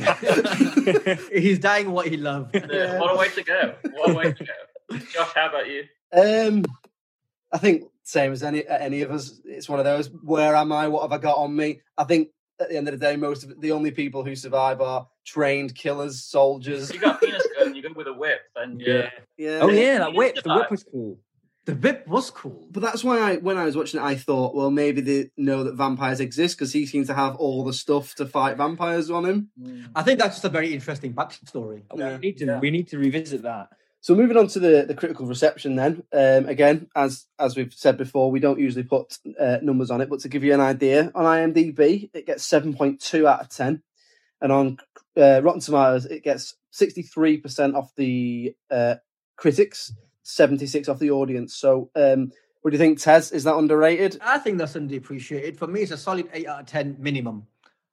Yeah, 0.00 1.16
He's 1.32 1.58
dying 1.58 1.90
what 1.92 2.06
he 2.08 2.16
loved. 2.16 2.54
Yeah, 2.72 2.98
What 2.98 3.12
a 3.14 3.16
way 3.18 3.28
to 3.28 3.42
go! 3.42 3.74
What 3.92 4.10
a 4.10 4.14
way 4.14 4.32
to 4.32 4.44
go! 4.44 4.96
Josh, 5.12 5.32
how 5.34 5.48
about 5.50 5.66
you? 5.68 5.84
Um, 6.12 6.64
I 7.52 7.58
think 7.58 7.84
same 8.04 8.32
as 8.32 8.42
any 8.42 8.66
any 8.66 9.02
of 9.02 9.10
us. 9.12 9.38
It's 9.44 9.68
one 9.68 9.78
of 9.78 9.84
those. 9.84 10.08
Where 10.24 10.56
am 10.56 10.72
I? 10.72 10.88
What 10.88 11.02
have 11.02 11.12
I 11.12 11.18
got 11.18 11.36
on 11.36 11.54
me? 11.54 11.82
I 11.98 12.04
think 12.04 12.28
at 12.60 12.68
the 12.70 12.76
end 12.76 12.88
of 12.88 12.98
the 12.98 13.06
day, 13.06 13.16
most 13.16 13.44
of 13.44 13.60
the 13.60 13.72
only 13.72 13.90
people 13.92 14.24
who 14.24 14.34
survive 14.34 14.80
are 14.80 15.06
trained 15.24 15.74
killers, 15.76 16.24
soldiers. 16.24 16.92
You 16.92 16.98
got 17.00 17.20
penis 17.20 17.42
gun, 17.42 17.49
you 17.82 17.88
go 17.88 17.94
with 17.94 18.06
a 18.06 18.12
whip, 18.12 18.40
and 18.56 18.80
yeah. 18.80 19.10
Yeah. 19.36 19.58
Oh 19.62 19.68
yeah, 19.70 19.98
that 19.98 20.14
whip. 20.14 20.36
The 20.42 20.54
whip 20.54 20.70
was 20.70 20.84
cool. 20.84 21.18
The 21.66 21.74
whip 21.74 22.08
was 22.08 22.30
cool. 22.30 22.66
But 22.70 22.82
that's 22.82 23.04
why 23.04 23.18
I, 23.18 23.36
when 23.36 23.58
I 23.58 23.64
was 23.64 23.76
watching 23.76 24.00
it, 24.00 24.02
I 24.02 24.14
thought, 24.14 24.54
well, 24.54 24.70
maybe 24.70 25.02
they 25.02 25.30
know 25.36 25.62
that 25.64 25.74
vampires 25.74 26.18
exist 26.18 26.56
because 26.56 26.72
he 26.72 26.86
seems 26.86 27.06
to 27.08 27.14
have 27.14 27.36
all 27.36 27.64
the 27.64 27.74
stuff 27.74 28.14
to 28.16 28.26
fight 28.26 28.56
vampires 28.56 29.10
on 29.10 29.24
him. 29.26 29.50
I 29.94 30.02
think 30.02 30.18
that's 30.18 30.36
just 30.36 30.44
a 30.44 30.48
very 30.48 30.72
interesting 30.72 31.12
backstory. 31.12 31.82
We 31.92 32.18
need 32.18 32.38
to 32.38 32.58
we 32.60 32.70
need 32.70 32.88
to 32.88 32.98
revisit 32.98 33.42
that. 33.42 33.68
So 34.02 34.14
moving 34.14 34.38
on 34.38 34.46
to 34.48 34.58
the, 34.58 34.86
the 34.88 34.94
critical 34.94 35.26
reception, 35.26 35.76
then 35.76 36.02
um, 36.14 36.48
again, 36.48 36.88
as 36.96 37.26
as 37.38 37.54
we've 37.54 37.72
said 37.74 37.98
before, 37.98 38.30
we 38.30 38.40
don't 38.40 38.58
usually 38.58 38.84
put 38.84 39.18
uh, 39.38 39.58
numbers 39.60 39.90
on 39.90 40.00
it, 40.00 40.08
but 40.08 40.20
to 40.20 40.28
give 40.28 40.42
you 40.42 40.54
an 40.54 40.60
idea, 40.60 41.12
on 41.14 41.24
IMDb 41.24 42.08
it 42.14 42.26
gets 42.26 42.46
seven 42.46 42.72
point 42.72 43.00
two 43.00 43.28
out 43.28 43.42
of 43.42 43.50
ten, 43.50 43.82
and 44.40 44.50
on 44.50 44.78
uh, 45.18 45.42
Rotten 45.42 45.60
Tomatoes 45.60 46.06
it 46.06 46.24
gets 46.24 46.56
sixty 46.70 47.02
three 47.02 47.36
percent 47.36 47.74
off 47.74 47.94
the 47.96 48.54
uh, 48.70 48.96
critics, 49.36 49.92
seventy 50.22 50.66
six 50.66 50.88
off 50.88 50.98
the 50.98 51.10
audience. 51.10 51.54
So, 51.54 51.90
um, 51.94 52.32
what 52.62 52.70
do 52.70 52.74
you 52.74 52.78
think, 52.78 53.00
Tez? 53.00 53.32
Is 53.32 53.44
that 53.44 53.56
underrated? 53.56 54.18
I 54.20 54.38
think 54.38 54.58
that's 54.58 54.74
underappreciated. 54.74 55.56
For 55.58 55.66
me, 55.66 55.80
it's 55.80 55.92
a 55.92 55.96
solid 55.96 56.28
eight 56.32 56.46
out 56.46 56.60
of 56.60 56.66
ten 56.66 56.96
minimum. 56.98 57.46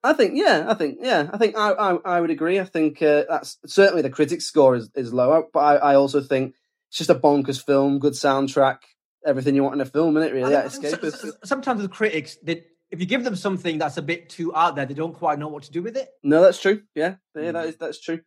I 0.04 0.14
think, 0.14 0.34
yeah, 0.36 0.66
I 0.70 0.76
think, 0.76 1.00
yeah, 1.02 1.30
I 1.34 1.38
think 1.38 1.58
I, 1.58 1.72
I, 1.72 1.96
I 2.06 2.22
would 2.22 2.30
agree. 2.30 2.60
I 2.60 2.66
think 2.66 3.02
uh, 3.02 3.24
that's 3.28 3.58
certainly 3.66 4.04
the 4.04 4.12
critics' 4.12 4.46
score 4.46 4.76
is, 4.76 4.90
is 4.96 5.12
lower, 5.12 5.44
but 5.52 5.60
I, 5.60 5.76
I 5.76 5.96
also 5.96 6.22
think 6.22 6.54
it's 6.90 7.00
just 7.00 7.10
a 7.10 7.16
bonkers 7.16 7.62
film, 7.66 7.98
good 8.00 8.14
soundtrack, 8.14 8.78
everything 9.26 9.56
you 9.56 9.64
want 9.64 9.76
in 9.76 9.82
a 9.82 9.86
film, 9.86 10.16
isn't 10.16 10.30
it? 10.30 10.34
Really, 10.34 10.56
I 10.56 10.62
that 10.62 10.72
think 10.72 11.04
s- 11.04 11.32
Sometimes 11.44 11.82
the 11.82 11.90
critics, 11.90 12.38
they, 12.44 12.64
if 12.92 13.00
you 13.00 13.06
give 13.08 13.24
them 13.24 13.36
something 13.36 13.80
that's 13.80 13.98
a 13.98 14.02
bit 14.02 14.30
too 14.30 14.56
out 14.56 14.76
there, 14.76 14.86
they 14.86 14.94
don't 14.94 15.16
quite 15.16 15.40
know 15.40 15.48
what 15.48 15.64
to 15.64 15.72
do 15.72 15.82
with 15.82 15.98
it. 15.98 16.10
No, 16.24 16.42
that's 16.42 16.62
true. 16.62 16.84
Yeah, 16.94 17.16
yeah, 17.36 17.52
that 17.52 17.66
is 17.66 17.76
that's 17.78 18.00
true. 18.00 18.22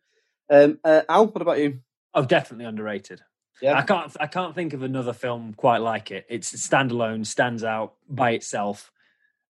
Um, 0.49 0.79
uh, 0.83 1.01
Al, 1.07 1.27
what 1.27 1.41
about 1.41 1.59
you? 1.59 1.79
Oh, 2.13 2.25
definitely 2.25 2.65
underrated. 2.65 3.21
Yeah. 3.61 3.77
I 3.77 3.83
can't. 3.83 4.15
I 4.19 4.27
can't 4.27 4.55
think 4.55 4.73
of 4.73 4.81
another 4.81 5.13
film 5.13 5.53
quite 5.53 5.77
like 5.77 6.09
it. 6.09 6.25
It's 6.29 6.51
standalone, 6.51 7.25
stands 7.25 7.63
out 7.63 7.93
by 8.09 8.31
itself. 8.31 8.91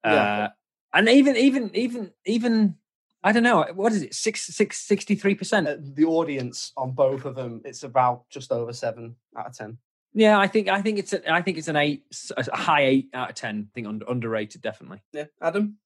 Yeah. 0.03 0.11
Uh, 0.11 0.49
and 0.93 1.07
even, 1.07 1.37
even, 1.37 1.71
even, 1.73 2.11
even. 2.25 2.75
I 3.23 3.31
don't 3.31 3.43
know. 3.43 3.65
What 3.73 3.93
is 3.93 4.01
it? 4.01 4.13
Six, 4.13 4.47
six, 4.47 4.81
sixty-three 4.81 5.35
percent. 5.35 5.67
Uh, 5.67 5.77
the 5.79 6.05
audience 6.05 6.73
on 6.75 6.91
both 6.91 7.23
of 7.23 7.35
them, 7.35 7.61
it's 7.63 7.83
about 7.83 8.29
just 8.29 8.51
over 8.51 8.73
seven 8.73 9.15
out 9.37 9.47
of 9.47 9.57
ten. 9.57 9.77
Yeah, 10.13 10.37
I 10.37 10.47
think. 10.47 10.67
I 10.67 10.81
think 10.81 10.99
it's. 10.99 11.13
A, 11.13 11.31
I 11.31 11.41
think 11.41 11.57
it's 11.57 11.69
an 11.69 11.77
eight, 11.77 12.03
a 12.35 12.57
high 12.57 12.83
eight 12.83 13.09
out 13.13 13.29
of 13.29 13.35
ten. 13.35 13.69
I 13.69 13.71
think 13.73 13.87
under, 13.87 14.05
underrated, 14.09 14.61
definitely. 14.61 15.01
Yeah, 15.13 15.25
Adam. 15.41 15.77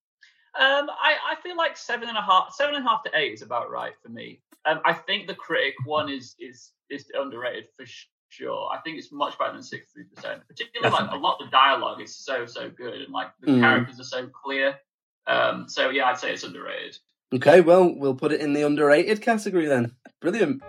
Um, 0.57 0.89
I, 0.89 1.15
I 1.31 1.35
feel 1.43 1.57
like 1.57 1.75
seven 1.75 2.07
and 2.07 2.17
a 2.17 2.21
half, 2.21 2.53
seven 2.53 2.75
and 2.75 2.85
a 2.85 2.89
half 2.89 3.03
to 3.03 3.11
eight 3.13 3.33
is 3.33 3.41
about 3.41 3.69
right 3.69 3.91
for 4.01 4.09
me. 4.09 4.39
Um, 4.65 4.79
I 4.85 4.93
think 4.93 5.27
the 5.27 5.35
critic 5.35 5.73
one 5.85 6.09
is 6.09 6.35
is 6.39 6.71
is 6.89 7.05
underrated 7.13 7.65
for 7.77 7.85
sure. 8.29 8.69
I 8.73 8.79
think 8.79 8.97
it's 8.97 9.11
much 9.11 9.37
better 9.37 9.51
than 9.53 9.63
sixty 9.63 10.03
percent. 10.15 10.41
Particularly 10.47 10.93
like 10.93 11.11
a 11.11 11.15
lot 11.17 11.41
of 11.41 11.47
the 11.47 11.51
dialogue 11.51 12.01
is 12.01 12.15
so 12.15 12.45
so 12.45 12.69
good 12.69 13.01
and 13.01 13.11
like 13.13 13.27
the 13.41 13.47
Mm. 13.51 13.59
characters 13.59 13.99
are 13.99 14.03
so 14.03 14.27
clear. 14.27 14.79
Um, 15.27 15.67
so 15.67 15.89
yeah, 15.89 16.05
I'd 16.05 16.19
say 16.19 16.31
it's 16.31 16.43
underrated. 16.43 16.97
Okay, 17.33 17.59
well, 17.59 17.93
we'll 17.93 18.15
put 18.15 18.31
it 18.31 18.39
in 18.39 18.53
the 18.53 18.61
underrated 18.61 19.21
category 19.21 19.65
then. 19.65 19.93
Brilliant. 20.21 20.61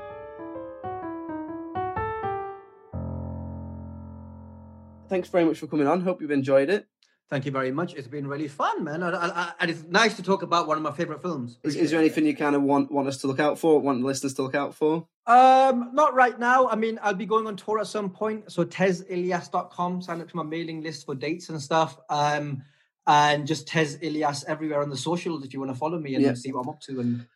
Thanks 5.08 5.28
very 5.28 5.44
much 5.44 5.58
for 5.58 5.68
coming 5.68 5.86
on. 5.86 6.00
Hope 6.00 6.20
you've 6.20 6.30
enjoyed 6.32 6.68
it. 6.70 6.86
Thank 7.28 7.44
you 7.44 7.50
very 7.50 7.72
much. 7.72 7.94
It's 7.94 8.06
been 8.06 8.28
really 8.28 8.46
fun, 8.46 8.84
man. 8.84 9.02
And, 9.02 9.16
and- 9.16 9.32
and- 9.34 9.52
and 9.58 9.70
it's 9.70 9.82
nice 9.82 10.14
to 10.16 10.22
talk 10.22 10.42
about 10.42 10.68
one 10.68 10.76
of 10.76 10.82
my 10.84 10.92
favorite 10.92 11.22
films. 11.22 11.58
Is, 11.64 11.74
is 11.74 11.90
there 11.90 11.98
anything 11.98 12.24
you 12.24 12.36
kind 12.36 12.54
of 12.54 12.62
want 12.62 12.92
want 12.92 13.08
us 13.08 13.16
to 13.18 13.26
look 13.26 13.40
out 13.40 13.58
for? 13.58 13.80
Want 13.80 14.00
the 14.00 14.06
listeners 14.06 14.34
to 14.34 14.42
look 14.42 14.54
out 14.54 14.74
for? 14.76 15.08
Um, 15.26 15.90
not 15.92 16.14
right 16.14 16.38
now. 16.38 16.68
I 16.68 16.76
mean, 16.76 17.00
I'll 17.02 17.14
be 17.14 17.26
going 17.26 17.48
on 17.48 17.56
tour 17.56 17.80
at 17.80 17.88
some 17.88 18.10
point. 18.10 18.52
So 18.52 18.64
tezilyas.com, 18.64 20.02
sign 20.02 20.20
up 20.20 20.28
to 20.30 20.36
my 20.36 20.44
mailing 20.44 20.82
list 20.82 21.06
for 21.06 21.14
dates 21.16 21.48
and 21.48 21.60
stuff. 21.60 21.98
Um, 22.08 22.62
and 23.08 23.46
just 23.46 23.66
Tez 23.68 23.98
Ilyas 23.98 24.44
everywhere 24.46 24.82
on 24.82 24.90
the 24.90 24.96
socials 24.96 25.44
if 25.44 25.52
you 25.52 25.60
want 25.60 25.72
to 25.72 25.78
follow 25.78 25.98
me 25.98 26.14
and 26.14 26.24
Yeah. 26.24 26.34
see 26.34 26.52
what 26.52 26.62
I'm 26.62 26.68
up 26.68 26.80
to 26.82 27.00
and 27.00 27.26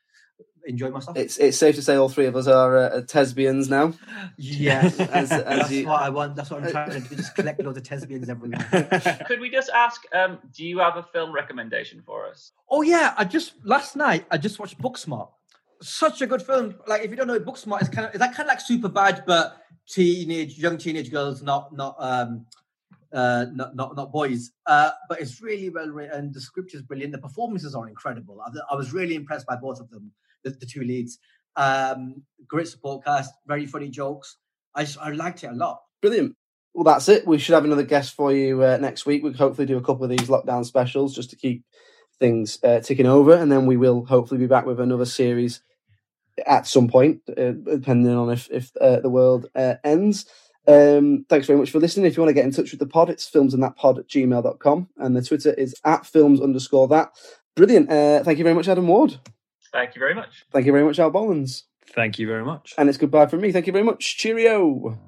enjoy 0.67 0.91
myself. 0.91 1.17
It's 1.17 1.39
it's 1.39 1.57
safe 1.59 1.75
to 1.77 1.83
say 1.83 1.97
all 1.97 2.09
three 2.09 2.27
of 2.27 2.37
us 2.37 2.47
are 2.47 2.77
uh, 2.77 2.91
Tesbians 3.03 3.69
now. 3.71 3.93
Yes, 4.37 4.99
As- 5.01 5.33
as 5.33 5.45
that's 5.45 5.71
you- 5.71 5.87
what 5.87 6.03
I 6.03 6.09
want. 6.11 6.37
That's 6.37 6.51
what 6.51 6.63
I'm 6.65 6.71
trying 6.71 6.91
to 6.91 7.01
do. 7.01 7.17
Just 7.17 7.35
collect 7.35 7.61
loads 7.63 7.79
of 7.79 7.85
Tesbians 7.85 8.29
everywhere. 8.29 9.25
Could 9.27 9.41
we 9.41 9.51
just 9.51 9.71
ask? 9.71 10.03
Um, 10.13 10.39
do 10.55 10.65
you 10.65 10.79
have 10.79 10.97
a 10.97 11.03
film 11.03 11.33
recommendation 11.33 12.03
for 12.05 12.27
us? 12.27 12.53
Oh 12.69 12.83
yeah, 12.83 13.15
I 13.17 13.25
just 13.25 13.55
last 13.65 13.97
night 13.97 14.27
I 14.31 14.37
just 14.39 14.59
watched 14.59 14.79
Booksmart. 14.79 15.31
Such 15.83 16.21
a 16.21 16.27
good 16.27 16.43
film. 16.43 16.75
Like 16.87 17.03
if 17.05 17.11
you 17.11 17.17
don't 17.17 17.27
know, 17.27 17.41
Booksmart 17.41 17.83
is 17.83 17.89
kind 17.89 18.07
of 18.07 18.15
is 18.15 18.21
that 18.21 18.35
kind 18.35 18.49
of 18.49 18.55
like 18.55 18.61
Superbad, 18.61 19.25
but 19.27 19.63
teenage, 19.89 20.59
young 20.59 20.77
teenage 20.77 21.11
girls, 21.11 21.43
not 21.43 21.73
not 21.75 21.97
um 21.99 22.45
uh 23.13 23.47
not 23.55 23.75
not, 23.75 23.97
not 23.97 24.13
boys. 24.13 24.53
Uh, 24.67 24.91
but 25.09 25.21
it's 25.23 25.41
really 25.41 25.71
well 25.71 25.89
written. 25.89 26.33
The 26.33 26.41
script 26.41 26.75
is 26.75 26.83
brilliant. 26.83 27.13
The 27.13 27.19
performances 27.19 27.75
are 27.75 27.89
incredible. 27.89 28.41
I, 28.43 28.51
I 28.71 28.77
was 28.77 28.93
really 28.93 29.15
impressed 29.15 29.47
by 29.47 29.57
both 29.57 29.81
of 29.81 29.89
them, 29.91 30.13
the, 30.45 30.51
the 30.51 30.67
two 30.67 30.83
leads. 30.83 31.19
Um, 31.57 32.23
great 32.47 32.69
support 32.69 33.05
cast, 33.05 33.33
very 33.47 33.67
funny 33.67 33.89
jokes. 33.89 34.37
I 34.75 34.85
just 34.85 34.99
I 34.99 35.11
liked 35.11 35.45
it 35.45 35.51
a 35.51 35.55
lot. 35.55 35.81
Brilliant. 36.01 36.37
Well, 36.75 36.85
that's 36.85 37.09
it. 37.09 37.27
We 37.27 37.39
should 37.39 37.55
have 37.55 37.65
another 37.65 37.83
guest 37.83 38.15
for 38.15 38.33
you 38.33 38.63
uh, 38.63 38.79
next 38.81 39.05
week. 39.05 39.23
We'll 39.23 39.33
hopefully 39.33 39.67
do 39.67 39.77
a 39.77 39.83
couple 39.83 40.05
of 40.05 40.11
these 40.11 40.29
lockdown 40.29 40.65
specials 40.65 41.15
just 41.15 41.31
to 41.31 41.37
keep 41.37 41.65
things 42.19 42.59
uh, 42.63 42.81
ticking 42.81 43.07
over, 43.07 43.35
and 43.35 43.51
then 43.51 43.67
we 43.67 43.77
will 43.77 44.05
hopefully 44.05 44.39
be 44.39 44.47
back 44.47 44.67
with 44.67 44.79
another 44.79 45.07
series 45.07 45.63
at 46.47 46.67
some 46.67 46.89
point, 46.89 47.23
uh, 47.31 47.53
depending 47.53 48.15
on 48.15 48.31
if 48.31 48.49
if 48.51 48.71
uh, 48.81 49.01
the 49.01 49.11
world 49.11 49.47
uh, 49.55 49.75
ends. 49.83 50.27
Um, 50.69 51.25
thanks 51.29 51.47
very 51.47 51.59
much 51.59 51.71
for 51.71 51.81
listening. 51.81 52.07
If 52.07 52.17
you 52.17 52.23
want 52.23 52.31
to 52.31 52.35
get 52.35 52.45
in 52.45 52.53
touch 52.53 52.71
with 52.71 52.81
the 52.81 52.87
pod, 52.87 53.11
it's 53.11 53.29
filmsandthatpod 53.29 53.99
at 53.99 54.09
gmail.com, 54.09 54.89
and 54.99 55.17
the 55.17 55.23
Twitter 55.23 55.53
is 55.55 55.75
at 55.85 56.07
films 56.07 56.41
underscore 56.41 56.87
that. 56.89 57.11
Brilliant. 57.57 57.91
Uh, 57.91 58.23
thank 58.23 58.39
you 58.39 58.45
very 58.45 58.55
much, 58.55 58.69
Adam 58.69 58.87
Ward. 58.87 59.19
Thank 59.73 59.95
you 59.95 60.01
very 60.01 60.15
much. 60.15 60.45
Thank 60.53 60.67
you 60.67 60.73
very 60.73 60.85
much, 60.85 60.99
Al 60.99 61.11
Bollins. 61.11 61.65
Thank 61.95 62.19
you 62.19 62.27
very 62.27 62.45
much. 62.45 62.75
And 62.79 62.89
it's 62.89 62.99
goodbye 62.99 63.27
from 63.27 63.41
me. 63.41 63.53
Thank 63.53 63.67
you 63.67 63.73
very 63.73 63.85
much. 63.85 64.17
Cheerio. 64.17 64.99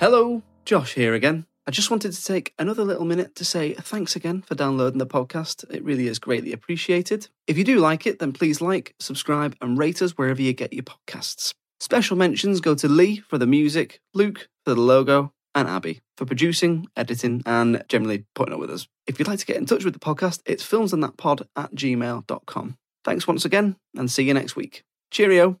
Hello, 0.00 0.42
Josh 0.64 0.94
here 0.94 1.12
again. 1.12 1.46
I 1.68 1.70
just 1.70 1.90
wanted 1.90 2.14
to 2.14 2.24
take 2.24 2.54
another 2.58 2.82
little 2.82 3.04
minute 3.04 3.34
to 3.34 3.44
say 3.44 3.74
thanks 3.74 4.16
again 4.16 4.40
for 4.40 4.54
downloading 4.54 4.96
the 4.96 5.06
podcast. 5.06 5.70
It 5.70 5.84
really 5.84 6.06
is 6.06 6.18
greatly 6.18 6.50
appreciated. 6.50 7.28
If 7.46 7.58
you 7.58 7.64
do 7.64 7.78
like 7.78 8.06
it, 8.06 8.20
then 8.20 8.32
please 8.32 8.62
like, 8.62 8.94
subscribe, 8.98 9.54
and 9.60 9.76
rate 9.76 10.00
us 10.00 10.12
wherever 10.12 10.40
you 10.40 10.54
get 10.54 10.72
your 10.72 10.84
podcasts. 10.84 11.52
Special 11.78 12.16
mentions 12.16 12.62
go 12.62 12.74
to 12.74 12.88
Lee 12.88 13.18
for 13.18 13.36
the 13.36 13.46
music, 13.46 14.00
Luke 14.14 14.48
for 14.64 14.72
the 14.72 14.80
logo, 14.80 15.34
and 15.54 15.68
Abby 15.68 16.00
for 16.16 16.24
producing, 16.24 16.86
editing, 16.96 17.42
and 17.44 17.84
generally 17.90 18.24
putting 18.34 18.54
up 18.54 18.60
with 18.60 18.70
us. 18.70 18.88
If 19.06 19.18
you'd 19.18 19.28
like 19.28 19.40
to 19.40 19.46
get 19.46 19.58
in 19.58 19.66
touch 19.66 19.84
with 19.84 19.92
the 19.92 20.00
podcast, 20.00 20.40
it's 20.46 20.66
filmsandthatpod 20.66 21.48
at 21.54 21.74
gmail.com. 21.74 22.78
Thanks 23.04 23.28
once 23.28 23.44
again, 23.44 23.76
and 23.94 24.10
see 24.10 24.22
you 24.22 24.32
next 24.32 24.56
week. 24.56 24.84
Cheerio. 25.10 25.60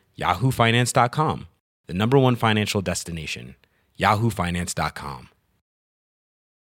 yahoofinance.com, 0.17 1.47
the 1.87 1.93
number 1.93 2.17
one 2.17 2.35
financial 2.35 2.81
destination, 2.81 3.55
yahoofinance.com. 3.99 5.29